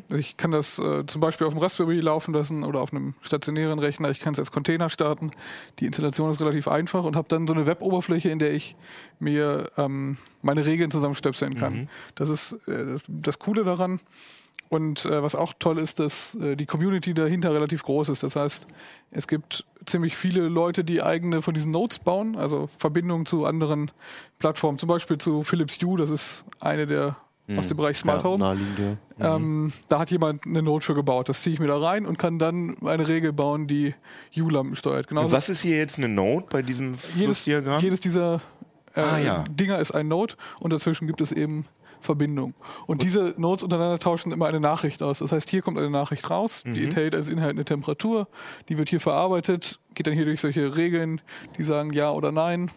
Ich 0.09 0.37
kann 0.37 0.51
das 0.51 0.81
äh, 0.81 1.07
zum 1.07 1.21
Beispiel 1.21 1.47
auf 1.47 1.55
dem 1.55 1.63
Raspberry 1.63 2.01
laufen 2.01 2.35
lassen 2.35 2.65
oder 2.65 2.81
auf 2.81 2.93
einem 2.93 3.15
stationären 3.23 3.79
Rechner. 3.79 4.11
Ich 4.11 4.19
kann 4.19 4.33
es 4.33 4.41
als 4.41 4.51
Container 4.51 4.91
starten. 4.91 5.31
Die 5.79 5.87
Installation 5.87 6.29
ist 6.29 6.41
relativ 6.41 6.67
einfach 6.67 7.05
und 7.05 7.15
habe 7.15 7.29
dann 7.29 7.47
so 7.47 7.55
eine 7.55 7.67
Web-Oberfläche, 7.67 8.31
in 8.31 8.41
der 8.41 8.53
ich 8.53 8.75
mir 9.21 9.71
ähm, 9.77 10.19
meine 10.43 10.67
Regeln 10.67 10.91
zusammenstöpseln 10.91 11.55
kann. 11.55 11.89
Das 12.17 12.29
ist 12.29 12.53
äh, 12.67 12.85
das, 12.87 13.03
das 13.07 13.39
Coole 13.39 13.63
daran. 13.63 14.01
Und 14.71 15.05
äh, 15.05 15.23
was 15.23 15.37
auch 15.37 15.53
toll 15.57 15.79
ist, 15.79 16.01
dass 16.01 16.35
äh, 16.35 16.57
die 16.57 16.67
Community 16.67 17.15
dahinter 17.15 17.55
relativ 17.55 17.85
groß 17.85 18.09
ist. 18.09 18.25
Das 18.25 18.35
heißt, 18.35 18.67
es 19.13 19.29
gibt 19.29 19.65
ziemlich 19.87 20.17
viele 20.17 20.49
Leute, 20.49 20.85
die 20.85 21.03
eigene 21.03 21.43
von 21.43 21.55
diesen 21.55 21.71
Nodes 21.73 21.99
bauen, 21.99 22.37
also 22.37 22.69
Verbindungen 22.79 23.27
zu 23.27 23.45
anderen 23.45 23.91
Plattformen, 24.39 24.79
zum 24.79 24.89
Beispiel 24.89 25.19
zu 25.19 25.43
Philips 25.43 25.79
Hue, 25.83 25.97
das 25.99 26.11
ist 26.11 26.45
eine 26.61 26.87
der 26.87 27.17
aus 27.59 27.67
dem 27.67 27.77
Bereich 27.77 27.99
Smart 27.99 28.25
Home. 28.25 28.57
ja. 29.19 29.37
Ähm, 29.37 29.71
da 29.91 29.99
hat 29.99 30.11
jemand 30.11 30.47
eine 30.47 30.63
Node 30.63 30.83
für 30.83 30.95
gebaut. 30.95 31.29
Das 31.29 31.43
ziehe 31.43 31.53
ich 31.53 31.61
mir 31.61 31.67
da 31.67 31.77
rein 31.77 32.07
und 32.07 32.19
kann 32.19 32.39
dann 32.39 32.75
eine 32.83 33.07
Regel 33.07 33.35
bauen, 33.35 33.67
die 33.67 33.95
Hue-Lampen 34.35 34.77
steuert. 34.77 35.09
Genauso 35.09 35.31
Was 35.37 35.51
ist 35.51 35.61
hier 35.61 35.77
jetzt 35.77 35.99
eine 35.99 36.09
Node 36.09 36.47
bei 36.49 36.63
diesem 36.63 36.93
jedes, 36.95 37.43
Flussdiagramm? 37.43 37.83
jedes 37.83 38.01
dieser 38.01 38.41
äh, 38.95 39.01
Ah, 39.01 39.19
ja. 39.19 39.45
Dinger 39.51 39.79
ist 39.79 39.91
ein 39.91 40.09
Node 40.09 40.37
und 40.59 40.73
dazwischen 40.73 41.07
gibt 41.07 41.21
es 41.21 41.33
eben 41.33 41.67
Verbindungen. 42.05 42.55
Und 42.87 43.03
diese 43.03 43.35
Nodes 43.37 43.63
untereinander 43.63 43.99
tauschen 43.99 44.33
immer 44.33 44.47
eine 44.47 44.61
Nachricht 44.61 45.03
aus. 45.03 45.19
Das 45.19 45.33
heißt, 45.33 45.51
hier 45.51 45.63
kommt 45.63 45.79
eine 45.79 45.91
Nachricht 45.91 46.29
raus, 46.31 46.63
Mhm. 46.65 46.75
die 46.75 46.85
enthält 46.85 47.15
als 47.17 47.29
Inhalt 47.29 47.53
eine 47.53 47.65
Temperatur, 47.65 48.29
die 48.69 48.79
wird 48.79 48.89
hier 48.91 49.01
verarbeitet, 49.01 49.81
geht 49.95 50.07
dann 50.07 50.15
hier 50.15 50.25
durch 50.25 50.41
solche 50.41 50.77
Regeln, 50.77 51.21
die 51.59 51.63
sagen 51.63 51.93
ja 51.93 52.11
oder 52.11 52.31
nein 52.33 52.71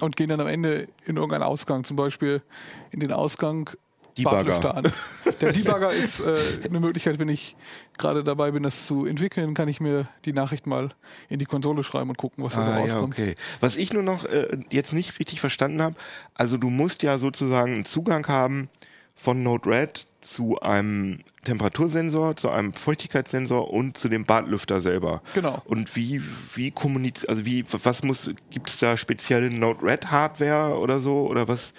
und 0.00 0.16
gehen 0.16 0.28
dann 0.28 0.40
am 0.40 0.46
Ende 0.48 0.88
in 1.04 1.16
irgendeinen 1.16 1.44
Ausgang, 1.44 1.84
zum 1.84 1.96
Beispiel 1.96 2.42
in 2.90 3.00
den 3.00 3.12
Ausgang 3.12 3.70
Debugger. 4.16 4.76
An. 4.76 4.92
Der 5.40 5.52
Debugger 5.52 5.92
ist 5.92 6.20
äh, 6.20 6.36
eine 6.68 6.80
Möglichkeit, 6.80 7.18
wenn 7.18 7.28
ich 7.28 7.56
gerade 7.98 8.22
dabei 8.24 8.50
bin, 8.52 8.62
das 8.62 8.86
zu 8.86 9.06
entwickeln, 9.06 9.54
kann 9.54 9.68
ich 9.68 9.80
mir 9.80 10.06
die 10.24 10.32
Nachricht 10.32 10.66
mal 10.66 10.90
in 11.28 11.38
die 11.38 11.46
Konsole 11.46 11.82
schreiben 11.84 12.10
und 12.10 12.16
gucken, 12.18 12.44
was 12.44 12.54
da 12.54 12.62
so 12.62 12.70
Ah, 12.70 12.74
ja, 12.74 12.80
rauskommt. 12.82 13.14
okay. 13.14 13.34
Was 13.60 13.76
ich 13.76 13.92
nur 13.92 14.02
noch 14.02 14.24
äh, 14.24 14.58
jetzt 14.70 14.92
nicht 14.92 15.18
richtig 15.18 15.40
verstanden 15.40 15.82
habe, 15.82 15.96
also 16.34 16.56
du 16.56 16.70
musst 16.70 17.02
ja 17.02 17.18
sozusagen 17.18 17.72
einen 17.72 17.84
Zugang 17.84 18.26
haben 18.28 18.68
von 19.16 19.42
Node-RED 19.44 20.06
zu 20.22 20.58
einem 20.60 21.20
Temperatursensor, 21.44 22.34
zu 22.36 22.48
einem 22.50 22.72
Feuchtigkeitssensor 22.72 23.70
und 23.70 23.96
zu 23.96 24.08
dem 24.08 24.24
Badlüfter 24.24 24.80
selber. 24.80 25.22
Genau. 25.34 25.62
Und 25.66 25.94
wie, 25.94 26.20
wie 26.54 26.70
kommuniziert, 26.72 27.28
also 27.28 27.44
wie, 27.44 27.64
was 27.70 28.02
muss, 28.02 28.30
gibt 28.50 28.70
es 28.70 28.78
da 28.78 28.96
spezielle 28.96 29.50
Node-RED-Hardware 29.50 30.78
oder 30.78 30.98
so? 30.98 31.28
Oder 31.28 31.46
was, 31.46 31.74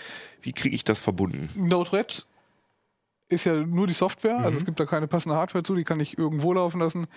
wie 0.45 0.53
kriege 0.53 0.75
ich 0.75 0.84
das 0.84 0.99
verbunden? 0.99 1.49
Node-RED 1.55 2.25
ist 3.27 3.45
ja 3.45 3.53
nur 3.55 3.88
die 3.88 3.93
Software, 3.93 4.38
also 4.38 4.58
es 4.58 4.65
gibt 4.65 4.79
da 4.79 4.86
keine 4.86 5.08
passende 5.08 5.36
Hardware 5.36 5.63
zu, 5.63 5.73
die 5.75 5.84
kann 5.84 5.99
ich 5.99 6.17
irgendwo 6.17 6.53
laufen 6.53 6.79
lassen. 6.79 7.08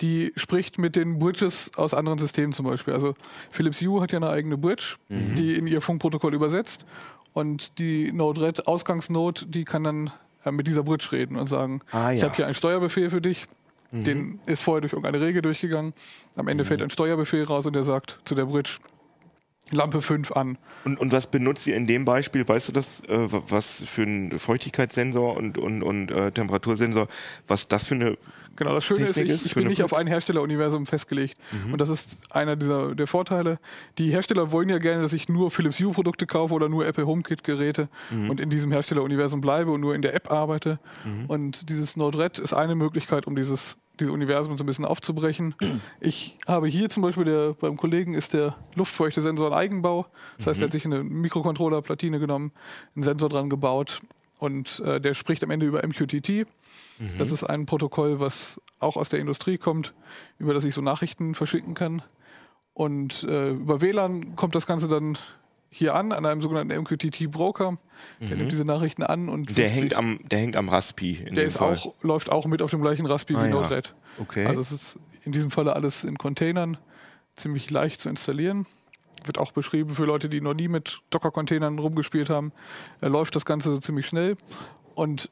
Die 0.00 0.32
spricht 0.36 0.78
mit 0.78 0.96
den 0.96 1.18
Bridges 1.18 1.70
aus 1.76 1.92
anderen 1.92 2.18
Systemen 2.18 2.54
zum 2.54 2.64
Beispiel. 2.64 2.94
Also 2.94 3.14
Philips 3.50 3.82
Hue 3.82 4.00
hat 4.00 4.10
ja 4.12 4.18
eine 4.18 4.30
eigene 4.30 4.56
Bridge, 4.56 4.96
die 5.10 5.56
in 5.56 5.66
ihr 5.66 5.82
Funkprotokoll 5.82 6.32
übersetzt. 6.34 6.86
Und 7.34 7.78
die 7.78 8.10
Node-RED 8.12 8.66
Ausgangsnode, 8.66 9.44
die 9.46 9.64
kann 9.64 9.84
dann 9.84 10.10
äh, 10.46 10.50
mit 10.50 10.66
dieser 10.66 10.82
Bridge 10.82 11.08
reden 11.12 11.36
und 11.36 11.46
sagen, 11.46 11.82
Ah, 11.92 12.12
ich 12.12 12.20
ja. 12.20 12.24
habe 12.24 12.34
hier 12.36 12.46
einen 12.46 12.54
Steuerbefehl 12.54 13.10
für 13.10 13.20
dich. 13.20 13.44
Den 13.90 14.38
ist 14.46 14.62
vorher 14.62 14.80
durch 14.82 14.92
irgendeine 14.94 15.20
Regel 15.24 15.40
durchgegangen. 15.42 15.92
Am 16.36 16.48
Ende 16.48 16.64
fällt 16.66 16.82
ein 16.82 16.90
Steuerbefehl 16.90 17.44
raus 17.44 17.64
und 17.66 17.74
der 17.74 17.84
sagt 17.84 18.18
zu 18.24 18.34
der 18.34 18.44
Bridge, 18.46 18.72
Lampe 19.70 20.00
5 20.02 20.32
an. 20.32 20.58
Und, 20.84 20.98
und 20.98 21.12
was 21.12 21.26
benutzt 21.26 21.66
ihr 21.66 21.76
in 21.76 21.86
dem 21.86 22.04
Beispiel? 22.04 22.46
Weißt 22.48 22.68
du 22.68 22.72
das, 22.72 23.00
äh, 23.08 23.30
wa- 23.32 23.42
was 23.48 23.82
für 23.84 24.02
ein 24.02 24.38
Feuchtigkeitssensor 24.38 25.36
und, 25.36 25.58
und, 25.58 25.82
und 25.82 26.10
äh, 26.10 26.30
Temperatursensor, 26.32 27.08
was 27.46 27.68
das 27.68 27.86
für 27.86 27.94
eine 27.94 28.16
Genau, 28.56 28.74
das 28.74 28.84
Schöne 28.84 29.04
Technik 29.06 29.28
ist, 29.36 29.40
ich, 29.42 29.46
ich 29.46 29.54
bin 29.54 29.68
nicht 29.68 29.84
auf 29.84 29.94
ein 29.94 30.08
Herstelleruniversum 30.08 30.84
festgelegt. 30.86 31.38
Und 31.70 31.80
das 31.80 31.90
ist 31.90 32.16
einer 32.34 32.56
dieser 32.56 32.92
der 32.96 33.06
Vorteile. 33.06 33.60
Die 33.98 34.10
Hersteller 34.10 34.50
wollen 34.50 34.68
ja 34.68 34.78
gerne, 34.78 35.00
dass 35.02 35.12
ich 35.12 35.28
nur 35.28 35.52
Philips 35.52 35.78
Hue 35.78 35.92
Produkte 35.92 36.26
kaufe 36.26 36.52
oder 36.54 36.68
nur 36.68 36.84
Apple 36.84 37.06
HomeKit 37.06 37.44
Geräte 37.44 37.88
und 38.28 38.40
in 38.40 38.50
diesem 38.50 38.72
Herstelleruniversum 38.72 39.40
bleibe 39.40 39.70
und 39.70 39.80
nur 39.80 39.94
in 39.94 40.02
der 40.02 40.12
App 40.12 40.32
arbeite. 40.32 40.80
Und 41.28 41.70
dieses 41.70 41.96
Node-RED 41.96 42.40
ist 42.40 42.52
eine 42.52 42.74
Möglichkeit, 42.74 43.28
um 43.28 43.36
dieses 43.36 43.78
diese 44.00 44.12
Universum 44.12 44.56
so 44.56 44.64
ein 44.64 44.66
bisschen 44.66 44.84
aufzubrechen. 44.84 45.54
Ich 46.00 46.36
habe 46.46 46.68
hier 46.68 46.88
zum 46.88 47.02
Beispiel, 47.02 47.24
der, 47.24 47.54
beim 47.54 47.76
Kollegen 47.76 48.14
ist 48.14 48.34
der 48.34 48.56
Luftfeuchtesensor 48.74 49.48
ein 49.48 49.58
Eigenbau. 49.58 50.06
Das 50.36 50.46
heißt, 50.46 50.60
er 50.60 50.64
hat 50.66 50.72
sich 50.72 50.84
eine 50.84 51.02
Mikrocontroller-Platine 51.02 52.18
genommen, 52.18 52.52
einen 52.94 53.02
Sensor 53.02 53.28
dran 53.28 53.50
gebaut 53.50 54.02
und 54.38 54.80
äh, 54.80 55.00
der 55.00 55.14
spricht 55.14 55.42
am 55.44 55.50
Ende 55.50 55.66
über 55.66 55.86
MQTT. 55.86 56.46
Das 57.16 57.30
ist 57.30 57.44
ein 57.44 57.66
Protokoll, 57.66 58.18
was 58.18 58.60
auch 58.80 58.96
aus 58.96 59.08
der 59.08 59.20
Industrie 59.20 59.56
kommt, 59.56 59.94
über 60.38 60.52
das 60.52 60.64
ich 60.64 60.74
so 60.74 60.80
Nachrichten 60.80 61.34
verschicken 61.34 61.74
kann. 61.74 62.02
Und 62.74 63.24
äh, 63.24 63.50
über 63.50 63.80
WLAN 63.80 64.36
kommt 64.36 64.54
das 64.54 64.66
Ganze 64.66 64.88
dann 64.88 65.18
hier 65.70 65.94
an, 65.94 66.12
an 66.12 66.24
einem 66.26 66.40
sogenannten 66.40 66.74
MQTT-Broker. 66.80 67.76
Der 68.20 68.36
nimmt 68.36 68.52
diese 68.52 68.64
Nachrichten 68.64 69.02
an 69.02 69.28
und 69.28 69.50
Mhm. 69.50 69.54
Der 69.56 69.68
hängt 69.68 69.94
am, 69.94 70.20
der 70.28 70.38
hängt 70.38 70.56
am 70.56 70.68
Raspi. 70.68 71.14
In 71.14 71.34
der 71.34 71.44
dem 71.44 71.48
ist 71.48 71.58
Fall. 71.58 71.74
auch, 71.76 71.94
läuft 72.02 72.30
auch 72.30 72.46
mit 72.46 72.62
auf 72.62 72.70
dem 72.70 72.80
gleichen 72.80 73.06
Raspi 73.06 73.34
Ah, 73.34 73.44
wie 73.44 73.48
ja. 73.48 73.54
Node-RED. 73.54 73.94
Okay. 74.18 74.46
Also 74.46 74.60
es 74.60 74.72
ist 74.72 74.98
in 75.24 75.32
diesem 75.32 75.50
Falle 75.50 75.74
alles 75.74 76.04
in 76.04 76.16
Containern, 76.16 76.76
ziemlich 77.36 77.70
leicht 77.70 78.00
zu 78.00 78.08
installieren. 78.08 78.66
Wird 79.24 79.38
auch 79.38 79.52
beschrieben 79.52 79.94
für 79.94 80.04
Leute, 80.04 80.28
die 80.28 80.40
noch 80.40 80.54
nie 80.54 80.68
mit 80.68 81.00
Docker-Containern 81.10 81.78
rumgespielt 81.78 82.30
haben. 82.30 82.52
Äh, 83.00 83.08
läuft 83.08 83.34
das 83.36 83.44
Ganze 83.44 83.78
ziemlich 83.80 84.06
schnell. 84.06 84.36
Und 84.94 85.28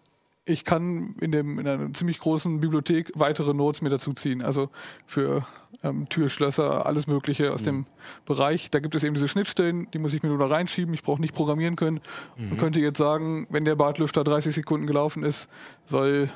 ich 0.49 0.65
kann 0.65 1.17
in, 1.21 1.33
dem, 1.33 1.59
in 1.59 1.67
einer 1.67 1.93
ziemlich 1.93 2.21
großen 2.21 2.61
Bibliothek 2.61 3.11
weitere 3.17 3.53
Nodes 3.53 3.83
mir 3.83 3.91
dazu 3.91 4.13
ziehen. 4.13 4.43
Also 4.43 4.71
für 5.05 5.45
ähm, 5.83 6.09
Türschlösser, 6.09 6.87
alles 6.87 7.09
Mögliche 7.09 7.53
aus 7.53 7.65
dem 7.65 7.87
Bereich. 8.25 8.71
Da 8.71 8.79
gibt 8.79 8.95
es 8.95 9.03
eben 9.03 9.15
diese 9.15 9.27
Schnittstellen, 9.27 9.89
die 9.93 9.99
muss 9.99 10.15
ich 10.15 10.23
mir 10.23 10.29
nur 10.29 10.39
da 10.39 10.47
reinschieben. 10.47 10.95
Ich 10.95 11.03
brauche 11.03 11.21
nicht 11.21 11.35
programmieren 11.35 11.75
können. 11.75 12.01
Man 12.37 12.59
könnte 12.59 12.81
jetzt 12.81 12.99
sagen, 12.99 13.49
wenn 13.51 13.65
der 13.65 13.75
Badlüfter 13.75 14.23
30 14.23 14.55
Sekunden 14.55 14.87
gelaufen 14.87 15.25
ist, 15.25 15.49
soll 15.85 16.31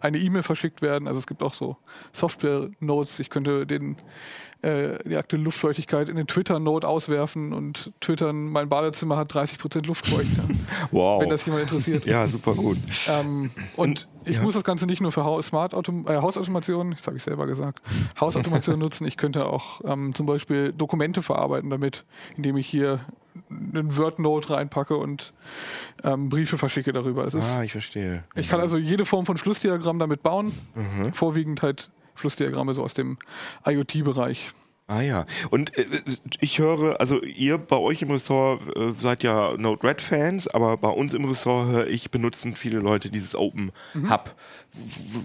eine 0.00 0.18
E-Mail 0.18 0.44
verschickt 0.44 0.80
werden. 0.80 1.08
Also 1.08 1.18
es 1.18 1.26
gibt 1.26 1.42
auch 1.42 1.52
so 1.52 1.76
Software-Notes. 2.12 3.18
Ich 3.18 3.30
könnte 3.30 3.66
den, 3.66 3.96
äh, 4.62 4.98
die 5.08 5.16
aktuelle 5.16 5.44
Luftfeuchtigkeit 5.44 6.08
in 6.08 6.16
den 6.16 6.26
Twitter-Node 6.26 6.86
auswerfen 6.86 7.52
und 7.52 7.92
twittern, 8.00 8.46
mein 8.48 8.68
Badezimmer 8.68 9.16
hat 9.16 9.32
30% 9.32 9.86
Luftfeuchte. 9.86 10.42
wow. 10.90 11.22
wenn 11.22 11.30
das 11.30 11.46
jemand 11.46 11.62
interessiert. 11.62 12.04
ja, 12.04 12.26
super 12.28 12.54
gut. 12.54 12.78
Ähm, 13.08 13.50
und 13.76 14.08
ich 14.24 14.36
ja. 14.36 14.42
muss 14.42 14.54
das 14.54 14.64
Ganze 14.64 14.86
nicht 14.86 15.00
nur 15.00 15.12
für 15.12 15.42
Smart 15.42 15.72
äh, 15.72 16.16
Hausautomation, 16.16 16.90
das 16.92 17.06
habe 17.06 17.16
ich 17.16 17.22
selber 17.22 17.46
gesagt, 17.46 17.80
Hausautomation 18.20 18.78
nutzen. 18.80 19.06
Ich 19.06 19.16
könnte 19.16 19.46
auch 19.46 19.80
ähm, 19.84 20.14
zum 20.14 20.26
Beispiel 20.26 20.72
Dokumente 20.72 21.22
verarbeiten 21.22 21.70
damit, 21.70 22.04
indem 22.36 22.56
ich 22.56 22.66
hier 22.66 23.00
einen 23.48 23.96
Word-Note 23.96 24.50
reinpacke 24.50 24.96
und 24.96 25.32
ähm, 26.04 26.28
Briefe 26.28 26.58
verschicke 26.58 26.92
darüber. 26.92 27.24
Es 27.24 27.34
ist, 27.34 27.56
Ah, 27.56 27.62
ich 27.62 27.72
verstehe. 27.72 28.24
ich 28.34 28.48
kann 28.48 28.60
also 28.60 28.76
jede 28.76 29.06
Form 29.06 29.24
von 29.24 29.36
Flussdiagramm 29.36 29.98
damit 29.98 30.22
bauen. 30.22 30.52
Mhm. 30.74 31.12
Vorwiegend 31.12 31.62
halt 31.62 31.90
Flussdiagramme 32.20 32.74
so 32.74 32.82
aus 32.82 32.94
dem 32.94 33.18
IoT-Bereich. 33.66 34.50
Ah 34.86 35.02
ja. 35.02 35.24
Und 35.50 35.78
äh, 35.78 35.86
ich 36.40 36.58
höre, 36.58 36.98
also 36.98 37.22
ihr 37.22 37.58
bei 37.58 37.76
euch 37.76 38.02
im 38.02 38.10
Ressort 38.10 38.60
äh, 38.76 38.92
seid 38.98 39.22
ja 39.22 39.56
Node-RED-Fans, 39.56 40.48
aber 40.48 40.76
bei 40.78 40.88
uns 40.88 41.14
im 41.14 41.24
Ressort 41.26 41.68
höre 41.68 41.86
ich, 41.86 42.10
benutzen 42.10 42.56
viele 42.56 42.80
Leute 42.80 43.08
dieses 43.08 43.36
Open 43.36 43.70
Mhm. 43.94 44.10
Hub. 44.10 44.34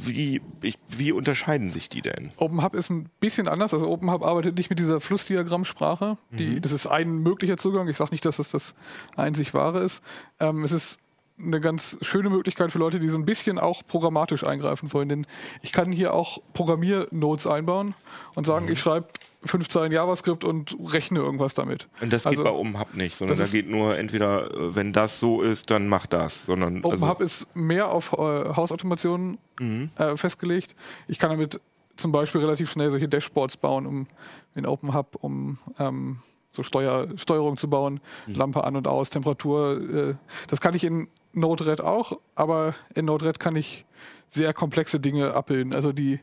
Wie, 0.06 0.40
ich, 0.62 0.78
wie 0.90 1.12
unterscheiden 1.12 1.72
sich 1.72 1.90
die 1.90 2.02
denn? 2.04 2.32
OpenHub 2.38 2.76
ist 2.76 2.92
ein 2.92 3.10
bisschen 3.20 3.48
anders. 3.48 3.74
Also 3.74 3.90
OpenHub 3.90 4.24
arbeitet 4.24 4.56
nicht 4.56 4.70
mit 4.70 4.78
dieser 4.78 5.02
Flussdiagrammsprache. 5.02 6.18
Die, 6.32 6.62
Das 6.62 6.72
ist 6.72 6.86
ein 6.86 7.10
möglicher 7.24 7.58
Zugang. 7.58 7.88
Ich 7.88 7.98
sage 7.98 8.12
nicht, 8.12 8.26
dass 8.26 8.38
das 8.38 8.52
das 8.52 8.76
einzig 9.16 9.54
wahre 9.56 9.80
ist. 9.80 10.04
Ähm, 10.40 10.64
es 10.64 10.72
ist 10.72 11.00
eine 11.38 11.60
ganz 11.60 11.98
schöne 12.02 12.30
Möglichkeit 12.30 12.72
für 12.72 12.80
Leute, 12.80 13.00
die 13.00 13.10
so 13.10 13.18
ein 13.18 13.26
bisschen 13.26 13.60
auch 13.60 13.82
programmatisch 13.86 14.44
eingreifen 14.44 14.92
wollen. 14.94 15.10
Denn 15.10 15.28
ich 15.62 15.72
kann 15.74 15.92
hier 15.92 16.14
auch 16.14 16.38
Programmiernodes 16.54 17.46
einbauen 17.48 17.94
und 18.36 18.46
sagen, 18.48 18.68
ich 18.70 18.80
schreibe 18.80 19.08
fünf 19.44 19.68
Zeilen 19.68 19.92
JavaScript 19.92 20.44
und 20.44 20.76
rechne 20.92 21.20
irgendwas 21.20 21.54
damit. 21.54 21.88
Und 22.02 22.12
das 22.14 22.26
Also- 22.26 22.42
geht 22.42 22.52
bei 22.52 22.58
Open 22.58 22.80
Hub 22.80 22.94
nicht, 22.96 23.16
sondern 23.18 23.38
da 23.38 23.46
geht 23.46 23.70
nur 23.70 23.98
entweder, 23.98 24.50
äh, 24.52 24.76
wenn 24.76 24.94
das 24.94 25.20
so 25.20 25.42
ist, 25.42 25.70
dann 25.70 25.88
mach 25.88 26.06
das. 26.08 26.46
Sondern, 26.46 26.84
OpenHub 26.84 27.20
also, 27.20 27.24
ist 27.24 27.56
mehr 27.56 27.90
auf 27.90 28.14
äh, 28.14 28.16
Hausautomation 28.56 29.38
Mhm. 29.60 29.90
äh, 29.98 30.16
festgelegt. 30.18 30.76
Ich 31.08 31.20
kann 31.20 31.30
damit 31.30 31.60
zum 31.98 32.12
Beispiel 32.12 32.42
relativ 32.42 32.72
schnell 32.72 32.90
solche 32.90 33.08
Dashboards 33.08 33.58
bauen, 33.58 33.86
um 33.86 34.08
in 34.56 34.66
OpenHub, 34.66 35.16
um 35.22 35.58
ähm, 35.80 36.18
so 36.52 36.64
Steuer, 36.64 37.08
Steuerung 37.18 37.58
zu 37.58 37.70
bauen, 37.70 38.00
Mhm. 38.28 38.36
Lampe 38.36 38.64
an 38.64 38.76
und 38.78 38.88
aus, 38.88 39.10
Temperatur. 39.10 39.82
Äh, 39.94 40.16
das 40.48 40.60
kann 40.62 40.74
ich 40.74 40.84
in 40.86 41.08
Node-RED 41.36 41.82
auch, 41.82 42.20
aber 42.36 42.76
in 42.94 43.06
Node-RED 43.06 43.40
kann 43.40 43.56
ich 43.56 43.86
sehr 44.28 44.54
komplexe 44.54 45.00
Dinge 45.00 45.34
abbilden. 45.34 45.74
Also 45.74 45.92
die 45.92 46.20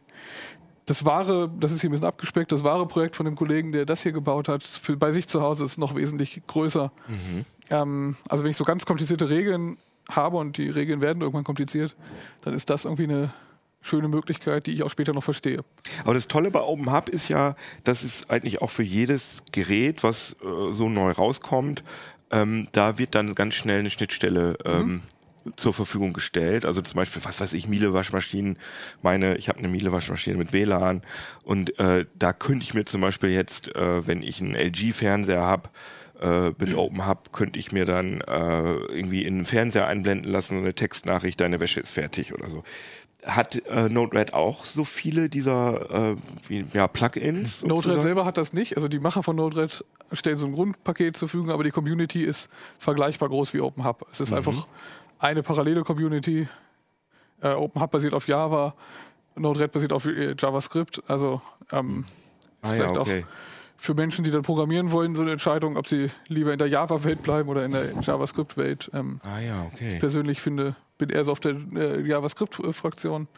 das 0.87 1.05
wahre, 1.05 1.51
das 1.61 1.73
ist 1.73 1.81
hier 1.81 1.91
ein 1.91 1.93
bisschen 1.93 2.07
abgespeckt, 2.07 2.51
das 2.51 2.65
wahre 2.65 2.87
Projekt 2.87 3.15
von 3.15 3.25
dem 3.25 3.37
Kollegen, 3.37 3.73
der 3.73 3.87
das 3.87 4.03
hier 4.03 4.13
gebaut 4.13 4.49
hat, 4.49 4.65
für, 4.65 4.97
bei 4.97 5.13
sich 5.13 5.29
zu 5.29 5.41
Hause 5.41 5.65
ist 5.65 5.79
noch 5.79 5.95
wesentlich 5.95 6.43
größer. 6.47 6.91
Ähm, 7.71 8.17
also 8.29 8.43
wenn 8.43 8.51
ich 8.51 8.57
so 8.57 8.65
ganz 8.65 8.85
komplizierte 8.85 9.31
Regeln 9.31 9.79
habe 10.11 10.37
und 10.39 10.57
die 10.57 10.69
Regeln 10.69 11.01
werden 11.01 11.23
irgendwann 11.23 11.45
kompliziert, 11.45 11.97
dann 12.41 12.53
ist 12.53 12.69
das 12.69 12.85
irgendwie 12.85 13.05
eine 13.05 13.33
schöne 13.81 14.09
Möglichkeit, 14.09 14.67
die 14.67 14.73
ich 14.73 14.83
auch 14.83 14.91
später 14.91 15.13
noch 15.13 15.25
verstehe. 15.25 15.65
aber 16.05 16.15
das 16.15 16.29
Tolle 16.29 16.51
bei 16.51 16.61
Open 16.61 16.93
Hub 16.93 17.09
ist 17.09 17.29
ja, 17.29 17.57
dass 17.85 18.03
es 18.05 18.29
eigentlich 18.31 18.63
auch 18.63 18.71
für 18.71 18.85
jedes 18.85 19.43
Gerät, 19.51 20.03
was 20.03 20.37
äh, 20.43 20.73
so 20.73 20.89
neu 20.89 21.11
rauskommt, 21.11 21.83
ähm, 22.33 22.69
da 22.73 22.99
wird 22.99 23.15
dann 23.15 23.35
ganz 23.35 23.55
schnell 23.55 23.81
eine 23.81 23.91
Schnittstelle 23.91 24.57
ähm, 24.65 25.03
zur 25.57 25.75
Verfügung 25.75 26.13
gestellt. 26.13 26.65
Also 26.65 26.81
zum 26.83 26.97
Beispiel, 26.97 27.25
was 27.25 27.41
weiß 27.41 27.53
ich, 27.53 27.69
Miele-Waschmaschinen. 27.69 28.59
Meine, 29.03 29.37
ich 29.37 29.49
habe 29.49 29.59
eine 29.59 29.69
Miele-Waschmaschine 29.69 30.37
mit 30.37 30.53
WLAN 30.53 31.03
und 31.45 31.79
äh, 31.79 32.07
da 32.15 32.33
könnte 32.33 32.65
ich 32.65 32.75
mir 32.75 32.85
zum 32.85 33.01
Beispiel 33.01 33.31
jetzt, 33.31 33.75
äh, 33.75 34.07
wenn 34.07 34.23
ich 34.23 34.41
einen 34.41 34.55
LG-Fernseher 34.55 35.43
habe, 35.43 35.71
äh, 36.21 36.51
mit 36.59 36.75
Open 36.77 37.07
Hub 37.07 37.33
könnte 37.33 37.59
ich 37.59 37.73
mir 37.73 37.85
dann 37.85 38.21
äh, 38.21 38.73
irgendwie 38.73 39.25
in 39.25 39.37
den 39.37 39.45
Fernseher 39.45 39.87
einblenden 39.87 40.31
lassen, 40.31 40.57
so 40.57 40.63
eine 40.63 40.75
Textnachricht, 40.75 41.41
deine 41.41 41.61
Wäsche 41.61 41.81
ist 41.81 41.93
fertig 41.93 42.33
oder 42.33 42.49
so. 42.49 42.63
Hat 43.25 43.55
äh, 43.67 43.89
Node-RED 43.89 44.35
auch 44.35 44.65
so 44.65 44.85
viele 44.85 45.29
dieser 45.29 46.11
äh, 46.13 46.17
wie, 46.49 46.65
ja, 46.73 46.89
Plugins? 46.89 47.63
Node-RED 47.65 48.03
selber 48.03 48.25
hat 48.25 48.37
das 48.37 48.53
nicht. 48.53 48.77
Also 48.77 48.89
die 48.89 48.99
Macher 48.99 49.23
von 49.23 49.37
Node-RED 49.37 49.85
stellen 50.13 50.37
so 50.37 50.47
ein 50.47 50.53
Grundpaket 50.55 51.17
zur 51.17 51.29
Verfügung, 51.29 51.51
aber 51.53 51.63
die 51.65 51.71
Community 51.71 52.25
ist 52.25 52.51
vergleichbar 52.79 53.29
groß 53.29 53.55
wie 53.55 53.61
OpenHub. 53.61 54.05
Es 54.11 54.21
ist 54.21 54.31
Mhm. 54.31 54.37
einfach 54.39 54.67
eine 55.21 55.43
parallele 55.45 55.83
Community. 55.85 56.49
Äh, 57.41 57.53
OpenHub 57.55 57.91
basiert 57.93 58.13
auf 58.15 58.27
Java, 58.27 58.75
Node-RED 59.37 59.71
basiert 59.73 59.93
auf 59.93 60.05
äh, 60.07 60.35
JavaScript. 60.39 61.03
Also 61.07 61.41
ähm, 61.71 62.05
ist 62.63 62.71
Ah 62.71 62.75
ja, 62.75 62.75
vielleicht 62.85 62.99
okay. 62.99 63.25
auch 63.25 63.27
für 63.79 63.95
Menschen, 63.95 64.25
die 64.25 64.31
dann 64.31 64.43
programmieren 64.43 64.93
wollen, 64.93 65.15
so 65.17 65.23
eine 65.23 65.33
Entscheidung, 65.33 65.77
ob 65.77 65.89
sie 65.89 66.09
lieber 66.29 66.53
in 66.53 66.59
der 66.59 66.69
Java-Welt 66.69 67.23
bleiben 67.23 67.49
oder 67.49 67.65
in 67.65 67.73
der 67.73 67.93
JavaScript-Welt. 68.01 68.91
Ähm, 68.95 69.21
Ah 69.25 69.41
ja, 69.41 69.67
okay. 69.73 69.95
ich 69.95 69.99
persönlich 70.01 70.41
finde, 70.41 70.77
bin 71.07 71.17
eher 71.17 71.25
so 71.25 71.33
auf 71.33 71.41
der 71.41 71.57
äh, 71.75 72.01
JavaScript-Fraktion. 72.07 73.29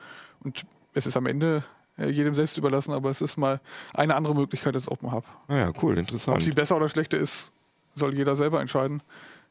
Und 0.43 0.67
es 0.93 1.07
ist 1.07 1.17
am 1.17 1.27
Ende 1.27 1.65
äh, 1.99 2.09
jedem 2.09 2.35
selbst 2.35 2.59
überlassen, 2.59 2.93
aber 2.93 3.11
es 3.11 3.23
ist 3.23 3.37
mal 3.37 3.61
eine 3.95 4.15
andere 4.15 4.35
Möglichkeit 4.35 4.75
als 4.75 4.91
OpenHub. 4.91 5.25
Ah 5.49 5.57
ja, 5.57 5.73
cool, 5.83 5.93
Ob 5.93 5.95
sie 5.95 6.01
interessant. 6.01 6.55
besser 6.55 6.77
oder 6.77 6.89
schlechter 6.89 7.19
ist, 7.19 7.51
soll 7.95 8.15
jeder 8.15 8.37
selber 8.37 8.61
entscheiden. 8.61 9.03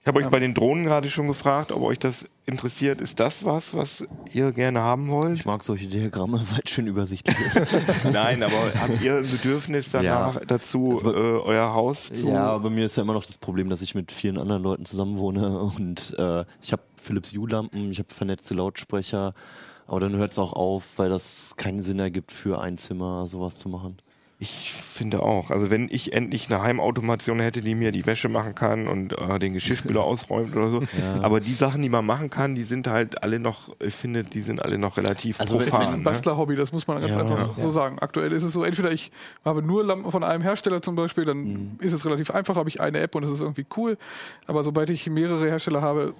Ich 0.04 0.08
habe 0.10 0.20
euch 0.20 0.28
bei 0.28 0.40
den 0.40 0.54
Drohnen 0.54 0.84
gerade 0.84 1.10
schon 1.10 1.28
gefragt, 1.28 1.72
ob 1.72 1.82
euch 1.82 1.98
das 1.98 2.26
interessiert. 2.46 3.00
Ist 3.00 3.22
das 3.22 3.46
was, 3.46 3.74
was 3.74 4.04
ihr 4.34 4.52
gerne 4.52 4.82
haben 4.82 5.08
wollt? 5.08 5.36
Ich 5.36 5.46
mag 5.46 5.64
solche 5.64 5.88
Diagramme, 5.88 6.42
weil 6.52 6.60
es 6.66 6.72
schön 6.72 6.88
übersichtlich 6.88 7.38
ist. 7.40 8.04
Nein, 8.12 8.44
aber 8.44 8.74
habt 8.82 9.02
ihr 9.02 9.16
ein 9.16 9.30
Bedürfnis 9.32 9.92
danach 9.92 10.36
Ja. 10.36 10.42
dazu, 10.46 10.98
Also, 10.98 11.14
äh, 11.14 11.40
euer 11.44 11.74
Haus 11.74 12.10
zu... 12.12 12.28
Ja, 12.28 12.58
bei 12.58 12.70
mir 12.70 12.84
ist 12.84 12.98
ja 12.98 13.04
immer 13.04 13.14
noch 13.14 13.24
das 13.26 13.38
Problem, 13.38 13.70
dass 13.70 13.82
ich 13.82 13.96
mit 13.96 14.12
vielen 14.12 14.38
anderen 14.38 14.62
Leuten 14.62 14.84
zusammen 14.84 15.18
wohne 15.20 15.58
und 15.58 16.14
äh, 16.18 16.44
ich 16.62 16.74
habe 16.74 16.82
Philips 16.98 17.32
Hue-Lampen, 17.32 17.90
ich 17.90 18.00
habe 18.00 18.14
vernetzte 18.14 18.56
Lautsprecher, 18.56 19.34
aber 19.88 20.02
dann 20.02 20.18
hört 20.18 20.32
es 20.34 20.38
auch 20.38 20.52
auf, 20.52 20.84
weil 20.98 21.10
das 21.12 21.54
keinen 21.56 21.82
Sinn 21.82 22.00
ergibt, 22.00 22.34
für 22.34 22.60
ein 22.60 22.76
Zimmer 22.76 23.30
sowas 23.30 23.56
zu 23.56 23.70
machen. 23.70 23.96
Ich 24.44 24.74
finde 24.94 25.24
auch. 25.24 25.52
Also 25.52 25.70
wenn 25.72 25.88
ich 25.90 26.12
endlich 26.12 26.50
eine 26.52 26.62
Heimautomation 26.62 27.40
hätte, 27.40 27.62
die 27.62 27.76
mir 27.76 27.94
die 27.94 28.06
Wäsche 28.06 28.28
machen 28.28 28.56
kann 28.56 28.88
und 28.90 29.14
äh, 29.18 29.40
den 29.40 29.54
Geschirrspüler 29.54 30.04
ausräumt 30.04 30.54
oder 30.54 30.70
so. 30.70 30.84
Aber 31.22 31.40
die 31.40 31.54
Sachen, 31.54 31.82
die 31.82 31.88
man 31.88 32.06
machen 32.06 32.30
kann, 32.30 32.54
die 32.54 32.66
sind 32.66 32.88
halt 32.88 33.24
alle 33.24 33.40
noch, 33.40 33.70
ich 33.80 33.96
finde, 33.96 34.26
die 34.26 34.42
sind 34.42 34.62
alle 34.62 34.78
noch 34.78 34.98
relativ 34.98 35.40
Also 35.40 35.58
Es 35.62 35.68
ist 35.68 35.70
profan. 35.72 35.94
ein 35.94 35.98
ne? 36.00 36.04
Bastler-Hobby, 36.04 36.58
das 36.58 36.74
muss 36.74 36.88
man 36.88 37.00
ganz 37.00 37.16
Ja. 37.16 37.22
einfach 37.22 37.56
so 37.58 37.70
sagen. 37.72 38.00
Aktuell 38.00 38.34
ist 38.34 38.44
es 38.44 38.52
so, 38.52 38.66
entweder 38.66 38.92
ich 38.92 39.12
habe 39.46 39.62
nur 39.64 39.82
Lampen 39.86 40.12
von 40.12 40.26
einem 40.26 40.42
Hersteller 40.44 40.82
zum 40.82 40.96
Beispiel, 40.98 41.24
dann 41.24 41.38
Mhm. 41.38 41.78
ist 41.80 41.94
es 41.94 42.06
relativ 42.06 42.30
einfach, 42.32 42.58
habe 42.58 42.68
ich 42.68 42.82
eine 42.82 43.00
App 43.00 43.16
und 43.16 43.24
es 43.24 43.32
ist 43.32 43.40
irgendwie 43.40 43.66
cool. 43.78 43.98
Aber 44.48 44.62
sobald 44.64 44.90
ich 44.90 45.08
mehrere 45.10 45.48
Hersteller 45.48 45.82
habe, 45.82 46.14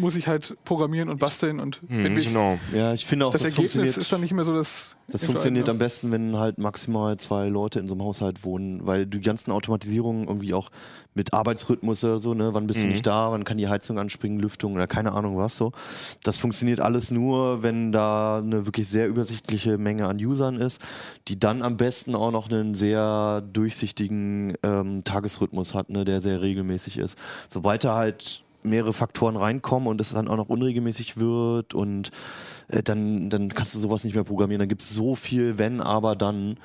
muss 0.00 0.16
ich 0.16 0.26
halt 0.26 0.56
programmieren 0.64 1.10
und 1.10 1.18
basteln 1.18 1.60
und 1.60 1.82
Hm, 1.86 2.16
ich, 2.16 2.28
genau. 2.28 2.58
Ja, 2.74 2.94
ich 2.94 3.04
finde 3.04 3.26
auch, 3.26 3.32
das 3.32 3.42
das, 3.42 3.50
Ergebnis 3.52 3.98
ist 3.98 4.10
dann 4.10 4.22
nicht 4.22 4.32
mehr 4.32 4.44
so 4.44 4.54
das. 4.54 4.94
Das 5.10 5.24
funktioniert 5.24 5.68
am 5.68 5.76
Entscheidende. 5.76 5.84
besten, 5.84 6.12
wenn 6.12 6.38
halt 6.38 6.58
maximal 6.58 7.16
zwei 7.16 7.48
Leute 7.48 7.78
in 7.78 7.86
so 7.86 7.94
einem 7.94 8.02
Haushalt 8.02 8.44
wohnen, 8.44 8.86
weil 8.86 9.06
die 9.06 9.20
ganzen 9.20 9.50
Automatisierungen 9.52 10.28
irgendwie 10.28 10.52
auch 10.52 10.68
mit 11.14 11.32
Arbeitsrhythmus 11.32 12.04
oder 12.04 12.18
so, 12.18 12.34
ne, 12.34 12.52
wann 12.52 12.66
bist 12.66 12.80
du 12.80 12.84
nicht 12.84 13.06
da, 13.06 13.32
wann 13.32 13.44
kann 13.44 13.56
die 13.56 13.68
Heizung 13.68 13.98
anspringen, 13.98 14.38
Lüftung 14.38 14.74
oder 14.74 14.86
keine 14.86 15.12
Ahnung 15.12 15.36
was 15.38 15.56
so. 15.56 15.72
Das 16.22 16.38
funktioniert 16.38 16.80
alles 16.80 17.10
nur, 17.10 17.62
wenn 17.62 17.90
da 17.90 18.38
eine 18.38 18.66
wirklich 18.66 18.86
sehr 18.88 19.08
übersichtliche 19.08 19.78
Menge 19.78 20.06
an 20.06 20.18
Usern 20.18 20.56
ist, 20.56 20.80
die 21.26 21.38
dann 21.38 21.62
am 21.62 21.78
besten 21.78 22.14
auch 22.14 22.30
noch 22.30 22.50
einen 22.50 22.74
sehr 22.74 23.42
durchsichtigen 23.52 24.54
ähm, 24.62 25.04
Tagesrhythmus 25.04 25.74
hat, 25.74 25.88
ne, 25.88 26.04
der 26.04 26.20
sehr 26.20 26.42
regelmäßig 26.42 26.98
ist. 26.98 27.18
Sobald 27.48 27.82
da 27.82 27.96
halt 27.96 28.44
mehrere 28.62 28.92
Faktoren 28.92 29.36
reinkommen 29.36 29.88
und 29.88 30.00
es 30.00 30.12
dann 30.12 30.28
auch 30.28 30.36
noch 30.36 30.48
unregelmäßig 30.48 31.16
wird 31.16 31.74
und 31.74 32.10
äh, 32.68 32.82
dann, 32.82 33.30
dann 33.30 33.54
kannst 33.54 33.74
du 33.74 33.78
sowas 33.78 34.04
nicht 34.04 34.14
mehr 34.14 34.24
programmieren. 34.24 34.60
Dann 34.60 34.68
gibt 34.68 34.82
es 34.82 34.90
so 34.90 35.14
viel, 35.14 35.58
wenn, 35.58 35.80
aber 35.80 36.16
dann 36.16 36.58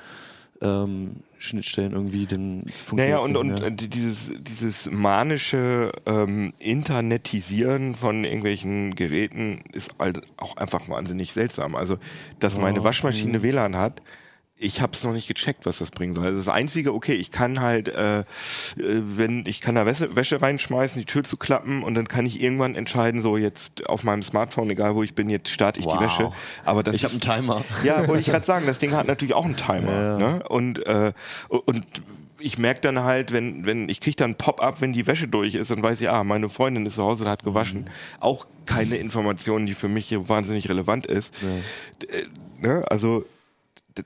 ähm, 0.60 1.16
Schnittstellen 1.38 1.92
irgendwie, 1.92 2.26
dann 2.26 2.64
Naja, 2.92 3.18
funktioniert 3.18 3.60
und, 3.60 3.62
und 3.62 3.94
dieses, 3.94 4.32
dieses 4.38 4.90
manische 4.90 5.92
ähm, 6.06 6.52
Internetisieren 6.58 7.94
von 7.94 8.24
irgendwelchen 8.24 8.94
Geräten 8.94 9.62
ist 9.72 9.94
halt 9.98 10.22
auch 10.36 10.56
einfach 10.56 10.88
wahnsinnig 10.88 11.32
seltsam. 11.32 11.74
Also, 11.74 11.98
dass 12.40 12.56
meine 12.56 12.82
Waschmaschine 12.84 13.42
WLAN 13.42 13.76
hat, 13.76 14.00
ich 14.64 14.80
habe 14.80 14.92
es 14.94 15.04
noch 15.04 15.12
nicht 15.12 15.28
gecheckt, 15.28 15.66
was 15.66 15.78
das 15.78 15.90
bringen 15.90 16.14
soll. 16.14 16.26
Also 16.26 16.38
das 16.38 16.48
Einzige, 16.48 16.92
okay, 16.94 17.12
ich 17.14 17.30
kann 17.30 17.60
halt, 17.60 17.88
äh, 17.88 18.20
äh, 18.20 18.24
wenn 18.76 19.44
ich 19.46 19.60
kann 19.60 19.74
da 19.74 19.86
Wäsche, 19.86 20.16
Wäsche 20.16 20.40
reinschmeißen, 20.42 20.98
die 21.00 21.06
Tür 21.06 21.22
zu 21.24 21.36
klappen 21.36 21.82
und 21.82 21.94
dann 21.94 22.08
kann 22.08 22.26
ich 22.26 22.42
irgendwann 22.42 22.74
entscheiden, 22.74 23.22
so 23.22 23.36
jetzt 23.36 23.86
auf 23.88 24.04
meinem 24.04 24.22
Smartphone, 24.22 24.70
egal 24.70 24.94
wo 24.94 25.02
ich 25.02 25.14
bin, 25.14 25.30
jetzt 25.30 25.50
starte 25.50 25.80
ich 25.80 25.86
Wow. 25.86 25.98
die 25.98 26.04
Wäsche. 26.04 26.32
Aber 26.64 26.82
das 26.82 26.94
ich 26.96 27.04
habe 27.04 27.12
einen 27.12 27.20
Timer. 27.20 27.64
ja, 27.84 28.08
wollte 28.08 28.20
ich 28.22 28.26
gerade 28.28 28.44
sagen, 28.46 28.66
das 28.66 28.78
Ding 28.78 28.92
hat 28.92 29.06
natürlich 29.06 29.34
auch 29.34 29.44
einen 29.44 29.56
Timer. 29.56 29.92
Ja. 29.92 30.18
Ne? 30.18 30.42
Und, 30.48 30.84
äh, 30.86 31.12
und 31.48 31.84
ich 32.38 32.58
merke 32.58 32.80
dann 32.82 33.00
halt, 33.04 33.32
wenn, 33.32 33.64
wenn 33.64 33.88
ich 33.88 34.00
kriege 34.00 34.16
dann 34.16 34.34
Pop-up, 34.34 34.80
wenn 34.80 34.92
die 34.92 35.06
Wäsche 35.06 35.28
durch 35.28 35.54
ist, 35.54 35.70
dann 35.70 35.82
weiß 35.82 36.00
ich, 36.00 36.10
ah, 36.10 36.24
meine 36.24 36.48
Freundin 36.50 36.84
ist 36.84 36.96
zu 36.96 37.02
Hause 37.04 37.24
und 37.24 37.30
hat 37.30 37.42
gewaschen. 37.42 37.88
Auch 38.20 38.46
keine 38.66 38.96
Information, 38.96 39.64
die 39.66 39.74
für 39.74 39.88
mich 39.88 40.06
hier 40.08 40.28
wahnsinnig 40.28 40.68
relevant 40.68 41.06
ist. 41.06 41.34
D- 42.02 42.06
äh, 42.06 42.24
Ne? 42.60 42.82
Also 42.88 43.26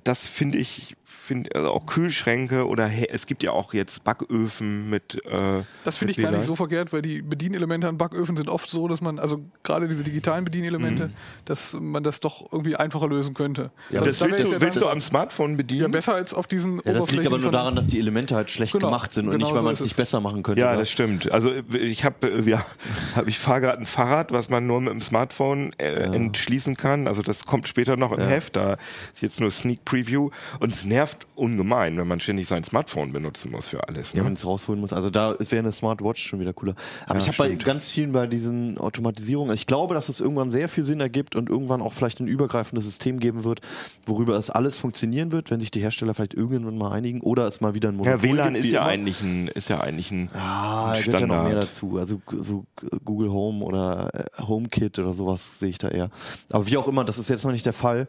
das 0.04 0.26
finde 0.26 0.58
ich, 0.58 0.96
finde 1.10 1.54
also 1.54 1.70
auch 1.70 1.86
Kühlschränke 1.86 2.66
oder 2.66 2.90
es 3.10 3.26
gibt 3.26 3.42
ja 3.42 3.50
auch 3.52 3.72
jetzt 3.74 4.04
Backöfen 4.04 4.88
mit. 4.90 5.22
Äh, 5.26 5.62
Das 5.84 5.96
finde 5.96 6.12
ich 6.12 6.18
gar 6.18 6.30
nicht 6.30 6.44
so 6.44 6.54
verkehrt, 6.54 6.92
weil 6.92 7.02
die 7.02 7.22
Bedienelemente 7.22 7.88
an 7.88 7.96
Backöfen 7.98 8.36
sind 8.36 8.48
oft 8.48 8.68
so, 8.70 8.88
dass 8.88 9.00
man, 9.00 9.18
also 9.18 9.40
gerade 9.62 9.88
diese 9.88 10.04
digitalen 10.04 10.44
Bedienelemente, 10.44 11.10
dass 11.44 11.74
man 11.78 12.02
das 12.02 12.20
doch 12.20 12.52
irgendwie 12.52 12.76
einfacher 12.76 13.08
lösen 13.08 13.34
könnte. 13.34 13.70
Ja, 13.90 14.00
Mhm. 14.00 14.04
Das 14.04 14.18
da 14.18 14.26
willst, 14.26 14.40
du, 14.44 14.52
ja 14.52 14.60
willst 14.60 14.80
du 14.80 14.88
am 14.88 15.00
Smartphone 15.00 15.56
bedienen? 15.56 15.82
ja, 15.82 15.88
besser 15.88 16.14
als 16.14 16.32
auf 16.34 16.46
diesen 16.46 16.80
Ja, 16.84 16.92
das 16.92 17.10
liegt 17.10 17.26
aber 17.26 17.38
nur 17.38 17.52
daran, 17.52 17.74
dass 17.74 17.86
die 17.88 17.98
Elemente 17.98 18.34
halt 18.36 18.50
schlecht 18.50 18.72
Genau, 18.72 18.86
gemacht 18.88 19.10
sind 19.12 19.26
und 19.26 19.32
genau 19.32 19.46
nicht, 19.46 19.54
weil 19.54 19.60
so 19.60 19.64
man 19.64 19.74
es 19.74 19.80
nicht 19.80 19.90
es. 19.92 19.96
besser 19.96 20.20
machen 20.20 20.42
könnte. 20.42 20.60
Ja, 20.60 20.72
ne? 20.72 20.78
das 20.78 20.90
stimmt. 20.90 21.30
Also 21.32 21.52
ich 21.72 22.04
habe, 22.04 22.44
wir, 22.46 22.58
hab, 23.16 23.26
ich 23.26 23.38
fahre 23.38 23.60
gerade 23.62 23.78
ein 23.80 23.86
Fahrrad, 23.86 24.30
was 24.32 24.48
man 24.50 24.66
nur 24.66 24.80
mit 24.80 24.92
dem 24.92 25.02
Smartphone 25.02 25.72
äh, 25.78 26.04
entschließen 26.14 26.76
kann. 26.76 27.06
Also 27.08 27.22
das 27.22 27.44
kommt 27.46 27.66
später 27.68 27.96
noch 27.96 28.12
im 28.12 28.20
Heft. 28.20 28.56
Da 28.56 28.74
ist 29.14 29.22
jetzt 29.22 29.40
nur 29.40 29.50
Sneak 29.50 29.84
Preview 29.84 30.30
und 30.60 30.72
es 30.72 30.84
nervt 30.84 30.97
ungemein, 31.34 31.96
wenn 31.96 32.06
man 32.08 32.20
ständig 32.20 32.48
sein 32.48 32.64
Smartphone 32.64 33.12
benutzen 33.12 33.50
muss 33.50 33.68
für 33.68 33.86
alles. 33.88 34.12
Ja, 34.12 34.20
Ne? 34.20 34.26
wenn 34.26 34.32
es 34.34 34.46
rausholen 34.46 34.80
muss. 34.80 34.92
Also 34.92 35.10
da 35.10 35.36
wäre 35.38 35.58
eine 35.60 35.72
Smartwatch 35.72 36.22
schon 36.26 36.40
wieder 36.40 36.52
cooler. 36.52 36.74
Aber 37.06 37.14
Ja, 37.18 37.20
ich 37.20 37.28
habe 37.28 37.38
bei 37.38 37.54
ganz 37.54 37.88
vielen 37.90 38.12
bei 38.12 38.26
diesen 38.26 38.78
Automatisierungen, 38.78 39.54
ich 39.54 39.66
glaube, 39.66 39.94
dass 39.94 40.08
es 40.08 40.20
irgendwann 40.20 40.50
sehr 40.50 40.68
viel 40.68 40.84
Sinn 40.84 41.00
ergibt 41.00 41.36
und 41.36 41.48
irgendwann 41.48 41.80
auch 41.82 41.92
vielleicht 41.92 42.20
ein 42.20 42.28
übergreifendes 42.28 42.84
System 42.84 43.20
geben 43.20 43.44
wird, 43.44 43.60
worüber 44.06 44.34
es 44.36 44.50
alles 44.50 44.78
funktionieren 44.78 45.32
wird, 45.32 45.50
wenn 45.50 45.60
sich 45.60 45.70
die 45.70 45.80
Hersteller 45.80 46.14
vielleicht 46.14 46.34
irgendwann 46.34 46.76
mal 46.78 46.92
einigen 46.92 47.20
oder 47.20 47.46
es 47.46 47.60
mal 47.60 47.74
wieder 47.74 47.88
ein 47.90 47.96
Monopol 47.96 48.18
ja, 48.28 48.34
WLAN 48.34 48.54
gibt, 48.54 48.64
ist 48.64 48.70
ja 48.72 48.80
immer. 48.80 48.88
eigentlich 48.90 49.20
ein, 49.20 49.48
ist 49.48 49.68
ja 49.68 49.80
eigentlich 49.80 50.10
ein, 50.10 50.28
Ah, 50.34 50.90
ein 50.92 50.94
da 50.94 51.00
gehört 51.04 51.20
ja 51.20 51.26
noch 51.26 51.34
mehr 51.36 51.44
Standard. 51.46 51.64
dazu. 51.68 51.98
Also 51.98 52.20
so 52.42 52.64
Google 53.04 53.30
Home 53.30 53.64
oder 53.64 54.10
äh, 54.14 54.42
HomeKit 54.42 54.98
oder 54.98 55.12
sowas 55.12 55.58
sehe 55.58 55.70
ich 55.70 55.78
da 55.78 55.88
eher. 55.88 56.10
Aber 56.50 56.66
wie 56.66 56.76
auch 56.76 56.88
immer, 56.88 57.04
das 57.04 57.18
ist 57.18 57.28
jetzt 57.30 57.44
noch 57.44 57.52
nicht 57.52 57.66
der 57.66 57.72
Fall. 57.72 58.08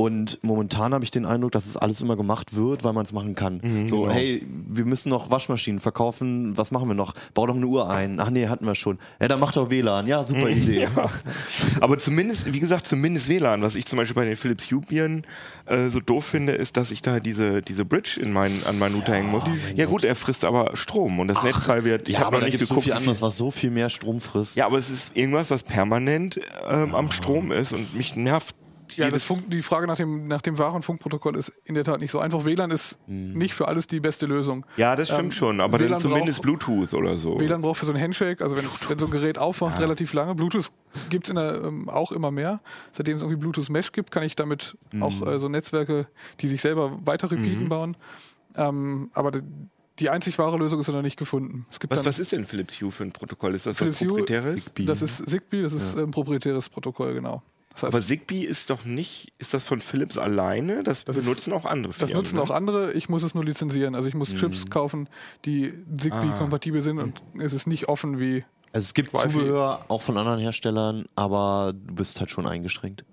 Und 0.00 0.38
momentan 0.40 0.94
habe 0.94 1.04
ich 1.04 1.10
den 1.10 1.26
Eindruck, 1.26 1.52
dass 1.52 1.66
es 1.66 1.76
alles 1.76 2.00
immer 2.00 2.16
gemacht 2.16 2.56
wird, 2.56 2.84
weil 2.84 2.94
man 2.94 3.04
es 3.04 3.12
machen 3.12 3.34
kann. 3.34 3.60
so, 3.86 4.04
genau. 4.04 4.14
hey, 4.14 4.46
wir 4.48 4.86
müssen 4.86 5.10
noch 5.10 5.30
Waschmaschinen 5.30 5.78
verkaufen. 5.78 6.56
Was 6.56 6.70
machen 6.70 6.88
wir 6.88 6.94
noch? 6.94 7.14
Bau 7.34 7.46
doch 7.46 7.54
eine 7.54 7.66
Uhr 7.66 7.90
ein. 7.90 8.18
Ach 8.18 8.30
nee, 8.30 8.48
hatten 8.48 8.64
wir 8.64 8.74
schon. 8.74 8.98
Ja, 9.20 9.28
dann 9.28 9.38
mach 9.38 9.52
doch 9.52 9.68
WLAN. 9.68 10.06
Ja, 10.06 10.24
super 10.24 10.48
Idee. 10.48 10.84
Ja. 10.84 11.10
Aber 11.82 11.98
zumindest, 11.98 12.50
wie 12.50 12.60
gesagt, 12.60 12.86
zumindest 12.86 13.28
WLAN. 13.28 13.60
Was 13.60 13.74
ich 13.74 13.84
zum 13.84 13.98
Beispiel 13.98 14.14
bei 14.14 14.24
den 14.24 14.38
Philips 14.38 14.70
Hue 14.70 14.80
Bieren 14.80 15.26
äh, 15.66 15.90
so 15.90 16.00
doof 16.00 16.24
finde, 16.24 16.52
ist, 16.52 16.78
dass 16.78 16.90
ich 16.92 17.02
da 17.02 17.20
diese, 17.20 17.60
diese 17.60 17.84
Bridge 17.84 18.18
in 18.24 18.32
mein, 18.32 18.64
an 18.64 18.78
meinen 18.78 18.94
Router 18.94 19.12
hängen 19.12 19.30
muss. 19.30 19.44
Ja 19.76 19.84
gut, 19.84 20.02
er 20.02 20.14
frisst 20.14 20.46
aber 20.46 20.78
Strom 20.78 21.20
und 21.20 21.28
das 21.28 21.42
Netzteil 21.42 21.84
wird, 21.84 22.08
ich 22.08 22.14
ja, 22.14 22.20
habe 22.20 22.38
noch 22.38 22.46
nicht 22.46 22.54
es 22.54 22.68
so 22.68 22.76
geguckt, 22.76 22.84
viel 22.84 22.94
anderes, 22.94 23.20
was 23.20 23.36
so 23.36 23.50
viel 23.50 23.70
mehr 23.70 23.90
Strom 23.90 24.20
frisst. 24.20 24.56
Ja, 24.56 24.64
aber 24.64 24.78
es 24.78 24.88
ist 24.88 25.14
irgendwas, 25.14 25.50
was 25.50 25.62
permanent 25.62 26.40
ähm, 26.70 26.94
am 26.94 27.12
Strom 27.12 27.52
ist 27.52 27.74
und 27.74 27.94
mich 27.94 28.16
nervt. 28.16 28.54
Ja, 28.96 29.10
Funk, 29.18 29.44
die 29.50 29.62
Frage 29.62 29.86
nach 29.86 29.96
dem, 29.96 30.26
nach 30.26 30.42
dem 30.42 30.58
wahren 30.58 30.82
Funkprotokoll 30.82 31.36
ist 31.36 31.48
in 31.64 31.74
der 31.74 31.84
Tat 31.84 32.00
nicht 32.00 32.10
so 32.10 32.18
einfach. 32.18 32.44
WLAN 32.44 32.70
ist 32.70 32.98
Mhm. 33.06 33.34
nicht 33.38 33.54
für 33.54 33.68
alles 33.68 33.86
die 33.86 34.00
beste 34.00 34.26
Lösung. 34.26 34.64
ja, 34.76 34.96
das 34.96 35.08
stimmt 35.08 35.24
Ähm, 35.24 35.30
schon, 35.32 35.60
aber 35.60 35.78
dann 35.78 35.98
zumindest 35.98 36.42
braucht- 36.42 36.60
Bluetooth 36.60 36.94
oder 36.94 37.16
so. 37.16 37.38
WLAN 37.40 37.60
braucht 37.62 37.78
für 37.78 37.86
so 37.86 37.92
ein 37.92 38.00
Handshake, 38.00 38.42
also 38.42 38.56
wenn, 38.56 38.64
es, 38.64 38.88
wenn 38.88 38.98
so 38.98 39.06
ein 39.06 39.10
Gerät 39.10 39.38
aufwacht, 39.38 39.80
relativ 39.80 40.12
lange. 40.12 40.34
Bluetooth 40.34 40.70
gibt 41.08 41.28
es 41.28 41.34
ähm, 41.36 41.88
auch 41.88 42.12
immer 42.12 42.30
mehr. 42.30 42.60
Seitdem 42.92 43.16
es 43.16 43.22
irgendwie 43.22 43.40
Bluetooth 43.40 43.70
Mesh 43.70 43.92
gibt, 43.92 44.10
kann 44.10 44.22
ich 44.22 44.36
damit 44.36 44.76
Mhm. 44.92 45.02
auch 45.02 45.26
äh, 45.26 45.38
so 45.38 45.48
Netzwerke, 45.48 46.06
die 46.40 46.48
sich 46.48 46.60
selber 46.60 46.98
weiter 47.04 47.30
repeaten, 47.30 47.68
bauen. 47.68 47.96
Ähm, 48.56 49.10
aber 49.14 49.30
die, 49.98 50.08
einzig 50.10 50.38
wahre 50.38 50.56
Lösung 50.56 50.80
ist 50.80 50.88
noch 50.88 51.02
nicht 51.02 51.18
gefunden. 51.18 51.66
Was, 51.90 52.04
was 52.04 52.18
ist 52.18 52.32
denn 52.32 52.44
Philips 52.46 52.80
Hue 52.80 52.90
für 52.90 53.04
ein 53.04 53.12
Protokoll? 53.12 53.54
Ist 53.54 53.66
das 53.66 53.76
Philips 53.78 54.00
was 54.00 54.08
Hue, 54.08 54.16
proprietäres? 54.16 54.64
das 54.86 55.02
ist 55.02 55.28
Zigbee, 55.28 55.60
das 55.62 55.72
ist 55.74 55.96
ein 55.96 56.10
proprietäres 56.10 56.68
Protokoll, 56.70 57.12
genau. 57.14 57.42
Das 57.72 57.84
heißt, 57.84 57.94
Aber 57.94 58.02
Zigbee 58.02 58.42
ist 58.42 58.68
doch 58.70 58.84
nicht, 58.84 59.32
ist 59.38 59.54
das 59.54 59.64
von 59.64 59.80
Philips 59.80 60.18
alleine? 60.18 60.82
Das, 60.82 61.04
Das 61.04 61.16
ist- 61.16 61.24
benutzen 61.24 61.52
auch 61.52 61.64
andere 61.64 61.92
Firmen. 61.92 62.10
das 62.10 62.16
nutzen 62.16 62.36
ne? 62.36 62.42
auch 62.42 62.50
andere. 62.50 62.92
Ich 62.92 63.08
muss 63.08 63.22
es 63.22 63.34
nur 63.34 63.44
lizenzieren. 63.44 63.94
Also 63.94 64.08
ich 64.08 64.14
muss 64.14 64.34
Chips 64.34 64.68
kaufen, 64.70 65.08
die 65.44 65.72
Zigbee-kompatibel 65.96 66.82
sind 66.82 66.98
und 66.98 67.22
es 67.38 67.52
ist 67.52 67.66
nicht 67.66 67.88
offen 67.88 68.18
wie. 68.18 68.44
Also 68.72 68.84
es 68.84 68.94
gibt. 68.94 69.16
Zubehör 69.16 69.84
auch 69.88 70.02
von 70.02 70.16
anderen 70.16 70.40
Herstellern, 70.40 71.06
aber 71.16 71.72
du 71.74 71.94
bist 71.94 72.18
halt 72.20 72.30
schon 72.30 72.46
eingeschränkt. 72.46 73.04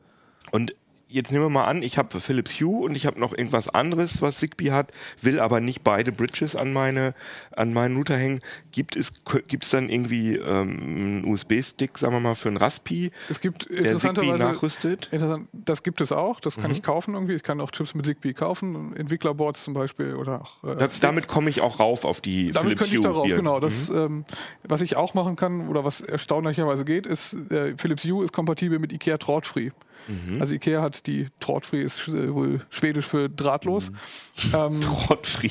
Und 0.52 0.74
jetzt 1.10 1.32
nehmen 1.32 1.46
wir 1.46 1.50
mal 1.50 1.66
an, 1.66 1.84
ich 1.84 1.98
habe 1.98 2.20
Philips 2.20 2.60
Hue 2.60 2.84
und 2.84 2.96
ich 2.96 3.06
habe 3.06 3.20
noch 3.20 3.32
irgendwas 3.38 3.70
anderes, 3.70 4.22
was 4.22 4.38
Zigbee 4.40 4.72
hat, 4.72 4.92
will 5.22 5.40
aber 5.40 5.60
nicht 5.62 5.84
beide 5.84 6.12
Bridges 6.12 6.56
an 6.56 6.74
meine 6.74 7.14
an 7.56 7.74
meinen 7.74 7.96
Router 7.98 8.18
hängen. 8.18 8.42
Gibt 8.72 8.96
es 8.96 9.12
gibt's 9.48 9.70
dann 9.70 9.90
irgendwie 9.90 10.36
ähm, 10.36 10.80
einen 10.80 11.26
USB-Stick, 11.26 11.98
sagen 11.98 12.14
wir 12.14 12.20
mal, 12.20 12.36
für 12.36 12.50
einen 12.50 12.58
Raspi, 12.58 13.12
Es 13.30 13.40
gibt 13.40 13.70
der 13.70 13.98
Zigbee 13.98 14.32
nachrüstet? 14.38 15.08
Interessant, 15.12 15.48
das 15.54 15.84
gibt 15.84 16.02
es 16.02 16.12
auch, 16.12 16.40
das 16.40 16.58
Mhm. 16.58 16.62
kann 16.62 16.72
ich 16.72 16.84
kaufen 16.84 17.14
irgendwie. 17.14 17.34
Ich 17.36 17.44
kann 17.44 17.62
auch 17.62 17.72
Chips 17.72 17.96
mit 17.96 18.06
Zigbee 18.06 18.34
kaufen, 18.34 18.96
Entwicklerboards 18.96 19.64
zum 19.64 19.74
Beispiel 19.74 20.16
oder 20.16 20.42
auch. 20.42 20.64
äh, 20.64 20.76
Das, 20.76 21.00
damit 21.00 21.28
komme 21.28 21.50
ich 21.50 21.62
auch 21.62 21.80
rauf 21.80 22.06
auf 22.06 22.22
die 22.22 22.52
Damit 22.52 22.80
Philips 22.80 22.80
könnte 22.82 22.96
ich 22.96 23.00
Hue. 23.00 23.10
darauf, 23.14 23.28
genau. 23.30 23.60
Das, 23.60 23.90
ähm, 23.90 24.26
was 24.64 24.82
ich 24.82 24.96
auch 24.98 25.14
machen 25.14 25.36
kann 25.36 25.68
oder 25.70 25.84
was 25.86 26.02
erstaunlicherweise 26.02 26.84
geht, 26.86 27.06
ist, 27.06 27.34
äh, 27.52 27.76
Philips 27.78 28.04
Hue 28.04 28.24
ist 28.24 28.34
kompatibel 28.34 28.80
mit 28.80 28.92
IKEA 28.92 29.18
Trautfree. 29.18 29.72
Mhm. 30.08 30.42
Also 30.42 30.56
IKEA 30.56 30.82
hat 30.82 31.06
die 31.08 31.28
Trautfree 31.40 31.82
ist 31.84 32.08
äh, 32.08 32.34
wohl 32.34 32.62
schwedisch 32.70 33.06
für 33.06 33.30
drahtlos. 33.30 33.92
Ähm, 34.54 34.80
Trottfree. 34.82 35.50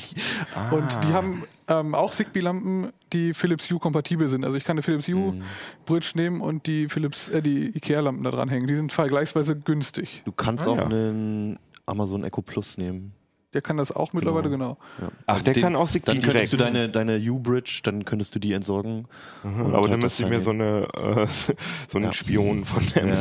Ah. 0.55 0.69
und 0.71 0.87
die 1.03 1.11
haben 1.13 1.43
ähm, 1.67 1.93
auch 1.93 2.11
Zigbee-Lampen, 2.13 2.93
die 3.11 3.33
Philips 3.33 3.69
Hue 3.69 3.79
kompatibel 3.79 4.29
sind. 4.29 4.45
Also 4.45 4.55
ich 4.55 4.63
kann 4.63 4.75
eine 4.77 4.81
Philips 4.83 5.07
Hue 5.09 5.33
Mhm. 5.33 5.43
Bridge 5.85 6.11
nehmen 6.15 6.39
und 6.39 6.67
die 6.67 6.87
Philips, 6.87 7.27
äh, 7.29 7.41
die 7.41 7.75
IKEA-Lampen 7.77 8.23
da 8.23 8.31
dran 8.31 8.47
hängen. 8.47 8.65
Die 8.67 8.75
sind 8.75 8.93
vergleichsweise 8.93 9.57
günstig. 9.57 10.21
Du 10.23 10.31
kannst 10.31 10.67
Ah, 10.67 10.71
auch 10.71 10.77
ja. 10.77 10.85
einen 10.85 11.59
Amazon 11.85 12.23
Echo 12.23 12.41
Plus 12.41 12.77
nehmen. 12.77 13.11
Der 13.57 13.63
kann 13.63 13.77
das 13.77 13.91
auch 13.91 14.13
mittlerweile, 14.13 14.51
genau. 14.51 14.77
Ja. 15.01 15.07
Ach, 15.25 15.41
der 15.41 15.55
kann 15.55 15.75
auch 15.75 15.89
Zigbee 15.89 16.11
Dann 16.11 16.21
könntest 16.21 16.53
direkt. 16.53 16.53
du 16.53 16.57
deine, 16.57 16.89
deine 16.89 17.17
U-Bridge, 17.17 17.79
dann 17.81 18.05
könntest 18.05 18.35
du 18.35 18.39
die 18.39 18.53
entsorgen. 18.53 19.07
und 19.43 19.73
aber 19.73 19.81
dann 19.87 19.93
halt 19.93 20.01
müsste 20.03 20.21
ich 20.21 20.29
mir 20.29 20.41
so, 20.41 20.51
eine, 20.51 20.87
äh, 20.93 21.25
so 21.89 21.97
einen 21.97 22.05
Ja. 22.05 22.13
Spion 22.13 22.65
von 22.65 22.83
der 22.93 23.05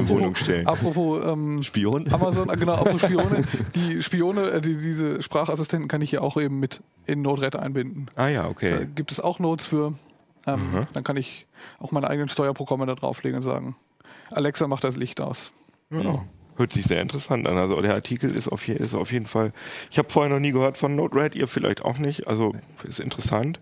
die 0.00 0.08
Wohnung 0.08 0.36
stellen. 0.36 0.64
Apropos 0.68 1.24
ähm, 1.26 1.64
Spion? 1.64 2.06
Amazon, 2.12 2.46
genau, 2.46 2.74
apropos 2.74 3.00
Spione. 3.00 3.42
Die 3.74 4.00
Spione, 4.00 4.42
äh, 4.48 4.60
die, 4.60 4.76
diese 4.76 5.22
Sprachassistenten 5.22 5.88
kann 5.88 6.02
ich 6.02 6.10
hier 6.10 6.22
auch 6.22 6.36
eben 6.36 6.60
mit 6.60 6.80
in 7.04 7.20
Node-RED 7.22 7.56
einbinden. 7.56 8.08
Ah 8.14 8.28
ja, 8.28 8.44
Da 8.44 8.48
okay. 8.50 8.86
gibt 8.94 9.10
es 9.10 9.18
auch 9.18 9.40
Nodes 9.40 9.66
für. 9.66 9.94
Ähm, 10.46 10.86
Dann 10.92 11.02
kann 11.02 11.16
ich 11.16 11.48
auch 11.80 11.90
meine 11.90 12.08
eigenen 12.08 12.28
Steuerprogramme 12.28 12.86
da 12.86 12.94
drauflegen 12.94 13.38
und 13.38 13.42
sagen, 13.42 13.74
Alexa 14.30 14.68
macht 14.68 14.84
das 14.84 14.94
Licht 14.94 15.20
aus. 15.20 15.50
Ja. 15.90 16.22
Hört 16.58 16.72
sich 16.72 16.86
sehr 16.86 17.00
interessant 17.00 17.46
an. 17.46 17.56
Also 17.56 17.80
der 17.80 17.94
Artikel 17.94 18.30
ist 18.30 18.48
auf, 18.48 18.68
ist 18.68 18.94
auf 18.94 19.12
jeden 19.12 19.26
Fall. 19.26 19.52
Ich 19.90 19.98
habe 19.98 20.10
vorher 20.10 20.32
noch 20.32 20.40
nie 20.40 20.50
gehört 20.50 20.76
von 20.76 20.96
Node-RED, 20.96 21.36
ihr 21.36 21.48
vielleicht 21.48 21.82
auch 21.82 21.98
nicht. 21.98 22.26
Also 22.26 22.54
ist 22.82 22.98
interessant. 23.00 23.60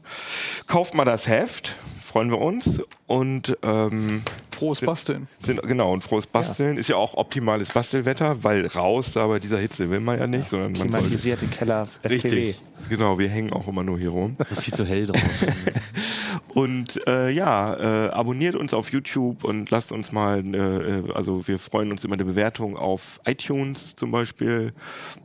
Kauft 0.67 0.95
mal 0.95 1.05
das 1.05 1.29
Heft, 1.29 1.77
freuen 2.03 2.31
wir 2.31 2.41
uns. 2.41 2.81
Und 3.07 3.57
ähm, 3.63 4.23
Frohes 4.57 4.81
Basteln. 4.81 5.29
sind, 5.41 5.63
genau, 5.63 5.93
und 5.93 6.03
frohes 6.03 6.27
Basteln 6.27 6.79
ist 6.79 6.89
ja 6.89 6.97
auch 6.97 7.15
optimales 7.15 7.69
Bastelwetter, 7.69 8.43
weil 8.43 8.67
raus 8.67 9.13
da 9.13 9.27
bei 9.27 9.39
dieser 9.39 9.59
Hitze 9.59 9.91
will 9.91 10.01
man 10.01 10.19
ja 10.19 10.27
nicht, 10.27 10.49
sondern 10.49 10.73
man 10.73 10.79
sollte. 10.81 10.97
Klimatisierte 10.97 11.47
Keller, 11.47 11.83
FPW. 12.03 12.15
Richtig. 12.15 12.61
Genau, 12.89 13.19
wir 13.19 13.29
hängen 13.29 13.53
auch 13.53 13.69
immer 13.69 13.83
nur 13.83 13.99
hier 13.99 14.09
rum. 14.09 14.37
Viel 14.59 14.73
zu 14.73 14.87
hell 14.87 15.07
drauf. 15.07 15.21
Und 16.57 17.07
äh, 17.07 17.29
ja, 17.29 17.75
äh, 17.75 18.09
abonniert 18.09 18.55
uns 18.55 18.73
auf 18.73 18.91
YouTube 18.91 19.45
und 19.45 19.71
lasst 19.71 19.93
uns 19.93 20.11
mal, 20.11 20.43
äh, 20.55 20.57
äh, 20.57 21.13
also 21.13 21.47
wir 21.47 21.59
freuen 21.59 21.93
uns 21.93 22.03
über 22.03 22.15
eine 22.15 22.25
Bewertung 22.25 22.79
auf 22.79 23.21
iTunes 23.27 23.95
zum 23.95 24.11
Beispiel 24.11 24.73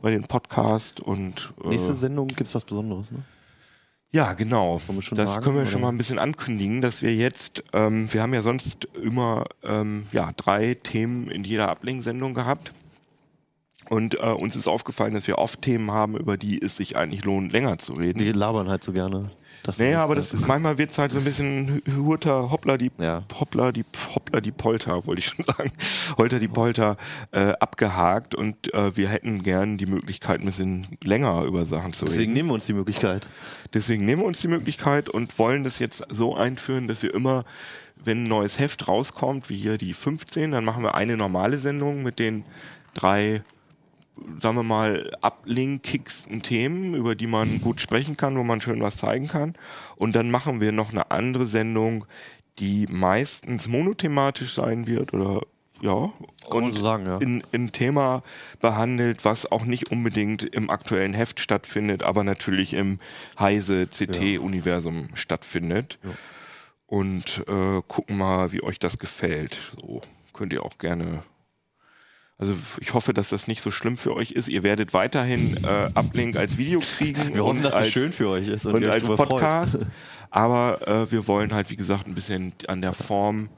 bei 0.02 0.10
den 0.10 0.24
Podcast 0.24 1.00
und 1.00 1.54
äh, 1.64 1.68
Nächste 1.68 1.94
Sendung 1.94 2.26
gibt 2.26 2.48
es 2.48 2.54
was 2.54 2.66
Besonderes, 2.66 3.12
ne? 3.12 3.20
ja 4.10 4.34
genau. 4.34 4.82
Das 5.12 5.32
sagen, 5.32 5.42
können 5.42 5.56
wir 5.56 5.62
oder? 5.62 5.70
schon 5.70 5.80
mal 5.80 5.88
ein 5.88 5.96
bisschen 5.96 6.18
ankündigen, 6.18 6.82
dass 6.82 7.00
wir 7.00 7.14
jetzt, 7.14 7.64
ähm, 7.72 8.12
wir 8.12 8.20
haben 8.20 8.34
ja 8.34 8.42
sonst 8.42 8.86
immer 9.02 9.46
ähm, 9.62 10.08
ja 10.12 10.32
drei 10.36 10.74
Themen 10.74 11.28
in 11.28 11.44
jeder 11.44 11.70
Ablink-Sendung 11.70 12.34
gehabt. 12.34 12.74
Und 13.88 14.16
äh, 14.16 14.18
uns 14.18 14.54
ist 14.54 14.68
aufgefallen, 14.68 15.14
dass 15.14 15.26
wir 15.26 15.38
oft 15.38 15.62
Themen 15.62 15.90
haben, 15.92 16.14
über 16.14 16.36
die 16.36 16.60
es 16.60 16.76
sich 16.76 16.98
eigentlich 16.98 17.24
lohnt, 17.24 17.52
länger 17.52 17.78
zu 17.78 17.94
reden. 17.94 18.20
Wir 18.20 18.34
labern 18.34 18.68
halt 18.68 18.84
so 18.84 18.92
gerne. 18.92 19.30
Das 19.64 19.78
Naja, 19.78 20.02
aber 20.02 20.16
das 20.16 20.34
ist, 20.34 20.46
manchmal 20.46 20.76
wird 20.76 20.90
es 20.90 20.98
halt 20.98 21.12
so 21.12 21.18
ein 21.18 21.24
bisschen 21.24 21.82
Hurter, 21.96 22.50
hoppla 22.50 22.76
die, 22.76 22.90
Ja. 22.98 23.22
hoppla 23.38 23.70
die, 23.70 23.84
hoppla 24.14 24.40
die 24.40 24.50
Polter, 24.50 25.06
wollte 25.06 25.20
ich 25.20 25.26
schon 25.26 25.44
sagen, 25.46 25.70
holter 26.18 26.40
die 26.40 26.48
Polter 26.48 26.96
äh, 27.30 27.52
abgehakt 27.60 28.34
und 28.34 28.74
äh, 28.74 28.96
wir 28.96 29.08
hätten 29.08 29.42
gern 29.44 29.78
die 29.78 29.86
Möglichkeit, 29.86 30.40
ein 30.40 30.46
bisschen 30.46 30.86
länger 31.04 31.42
über 31.44 31.64
Sachen 31.64 31.92
zu 31.92 32.04
Deswegen 32.06 32.20
reden. 32.22 32.32
nehmen 32.34 32.48
wir 32.48 32.54
uns 32.54 32.66
die 32.66 32.72
Möglichkeit. 32.72 33.28
Deswegen 33.72 34.04
nehmen 34.04 34.22
wir 34.22 34.26
uns 34.26 34.40
die 34.40 34.48
Möglichkeit 34.48 35.08
und 35.08 35.38
wollen 35.38 35.62
das 35.64 35.78
jetzt 35.78 36.02
so 36.08 36.34
einführen, 36.36 36.88
dass 36.88 37.02
wir 37.04 37.14
immer, 37.14 37.44
wenn 38.04 38.24
ein 38.24 38.28
neues 38.28 38.58
Heft 38.58 38.88
rauskommt, 38.88 39.48
wie 39.48 39.56
hier 39.58 39.78
die 39.78 39.94
15, 39.94 40.50
dann 40.50 40.64
machen 40.64 40.82
wir 40.82 40.96
eine 40.96 41.16
normale 41.16 41.58
Sendung 41.58 42.02
mit 42.02 42.18
den 42.18 42.44
drei 42.94 43.42
sagen 44.40 44.56
wir 44.56 44.62
mal, 44.62 45.10
ablinkicksten 45.20 46.42
Themen, 46.42 46.94
über 46.94 47.14
die 47.14 47.26
man 47.26 47.60
gut 47.60 47.80
sprechen 47.80 48.16
kann, 48.16 48.36
wo 48.36 48.42
man 48.42 48.60
schön 48.60 48.82
was 48.82 48.96
zeigen 48.96 49.28
kann. 49.28 49.54
Und 49.96 50.14
dann 50.14 50.30
machen 50.30 50.60
wir 50.60 50.72
noch 50.72 50.90
eine 50.90 51.10
andere 51.10 51.46
Sendung, 51.46 52.04
die 52.58 52.86
meistens 52.90 53.68
monothematisch 53.68 54.54
sein 54.54 54.86
wird 54.86 55.14
oder 55.14 55.42
ja, 55.80 56.12
Kann 56.48 56.62
und 56.62 56.74
so 56.76 56.82
sagen, 56.82 57.06
ja. 57.06 57.18
in, 57.18 57.42
in 57.50 57.72
Thema 57.72 58.22
behandelt, 58.60 59.24
was 59.24 59.50
auch 59.50 59.64
nicht 59.64 59.90
unbedingt 59.90 60.44
im 60.44 60.70
aktuellen 60.70 61.12
Heft 61.12 61.40
stattfindet, 61.40 62.04
aber 62.04 62.22
natürlich 62.22 62.74
im 62.74 63.00
Heise 63.38 63.88
CT-Universum 63.88 65.08
stattfindet. 65.14 65.98
Und 66.86 67.42
äh, 67.48 67.80
gucken 67.88 68.18
mal, 68.18 68.52
wie 68.52 68.62
euch 68.62 68.78
das 68.78 68.98
gefällt. 68.98 69.56
So 69.80 70.02
könnt 70.34 70.52
ihr 70.52 70.62
auch 70.62 70.78
gerne 70.78 71.24
also 72.42 72.56
ich 72.80 72.92
hoffe, 72.92 73.14
dass 73.14 73.28
das 73.28 73.46
nicht 73.46 73.62
so 73.62 73.70
schlimm 73.70 73.96
für 73.96 74.16
euch 74.16 74.32
ist. 74.32 74.48
Ihr 74.48 74.64
werdet 74.64 74.92
weiterhin 74.94 75.58
äh, 75.62 75.96
Uplink 75.96 76.36
als 76.36 76.58
Video 76.58 76.80
kriegen. 76.80 77.34
Wir 77.34 77.44
hoffen, 77.44 77.58
und 77.58 77.62
dass 77.62 77.72
als, 77.72 77.86
es 77.86 77.92
schön 77.92 78.12
für 78.12 78.30
euch 78.30 78.48
ist 78.48 78.66
und 78.66 78.74
euch 78.74 78.90
als 78.90 79.04
drüber 79.04 79.16
freut. 79.16 79.28
Podcast. 79.28 79.78
Aber 80.30 80.88
äh, 80.88 81.12
wir 81.12 81.28
wollen 81.28 81.54
halt, 81.54 81.70
wie 81.70 81.76
gesagt, 81.76 82.08
ein 82.08 82.16
bisschen 82.16 82.52
an 82.66 82.82
der 82.82 82.94
Form 82.94 83.48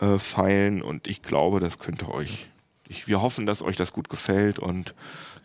äh, 0.00 0.16
feilen 0.16 0.80
und 0.80 1.08
ich 1.08 1.20
glaube, 1.20 1.60
das 1.60 1.78
könnte 1.78 2.10
euch. 2.10 2.48
Ich, 2.88 3.06
wir 3.06 3.20
hoffen, 3.20 3.44
dass 3.44 3.62
euch 3.62 3.76
das 3.76 3.92
gut 3.92 4.08
gefällt 4.08 4.58
und 4.58 4.94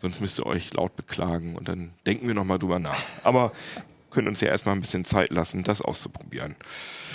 sonst 0.00 0.22
müsst 0.22 0.38
ihr 0.38 0.46
euch 0.46 0.72
laut 0.72 0.96
beklagen 0.96 1.56
und 1.56 1.68
dann 1.68 1.90
denken 2.06 2.26
wir 2.26 2.34
nochmal 2.34 2.58
drüber 2.58 2.78
nach. 2.78 3.02
Aber 3.22 3.52
können 4.18 4.26
uns 4.30 4.40
ja 4.40 4.48
erstmal 4.48 4.74
ein 4.74 4.80
bisschen 4.80 5.04
Zeit 5.04 5.30
lassen, 5.30 5.62
das 5.62 5.80
auszuprobieren. 5.80 6.56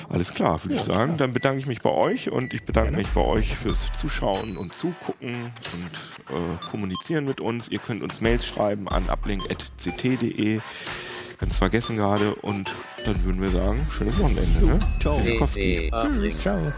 Alles 0.07 0.33
klar, 0.33 0.63
würde 0.63 0.75
ich 0.75 0.81
sagen. 0.83 1.17
Dann 1.17 1.33
bedanke 1.33 1.59
ich 1.59 1.65
mich 1.65 1.81
bei 1.81 1.89
euch 1.89 2.31
und 2.31 2.53
ich 2.53 2.63
bedanke 2.63 2.95
mich 2.95 3.09
bei 3.09 3.19
euch 3.19 3.57
fürs 3.57 3.91
Zuschauen 3.99 4.55
und 4.55 4.73
Zugucken 4.73 5.51
und 5.73 6.33
äh, 6.33 6.65
kommunizieren 6.71 7.25
mit 7.25 7.41
uns. 7.41 7.67
Ihr 7.67 7.79
könnt 7.79 8.03
uns 8.03 8.21
Mails 8.21 8.45
schreiben 8.45 8.87
an 8.87 9.09
uplink.ct.de. 9.09 10.61
Ganz 11.39 11.57
vergessen 11.57 11.97
gerade 11.97 12.35
und 12.35 12.73
dann 13.03 13.21
würden 13.25 13.41
wir 13.41 13.49
sagen, 13.49 13.85
schönes 13.91 14.17
Wochenende. 14.17 14.65
Ne? 14.65 14.79
Ciao. 15.01 15.19
Ciao. 16.39 16.71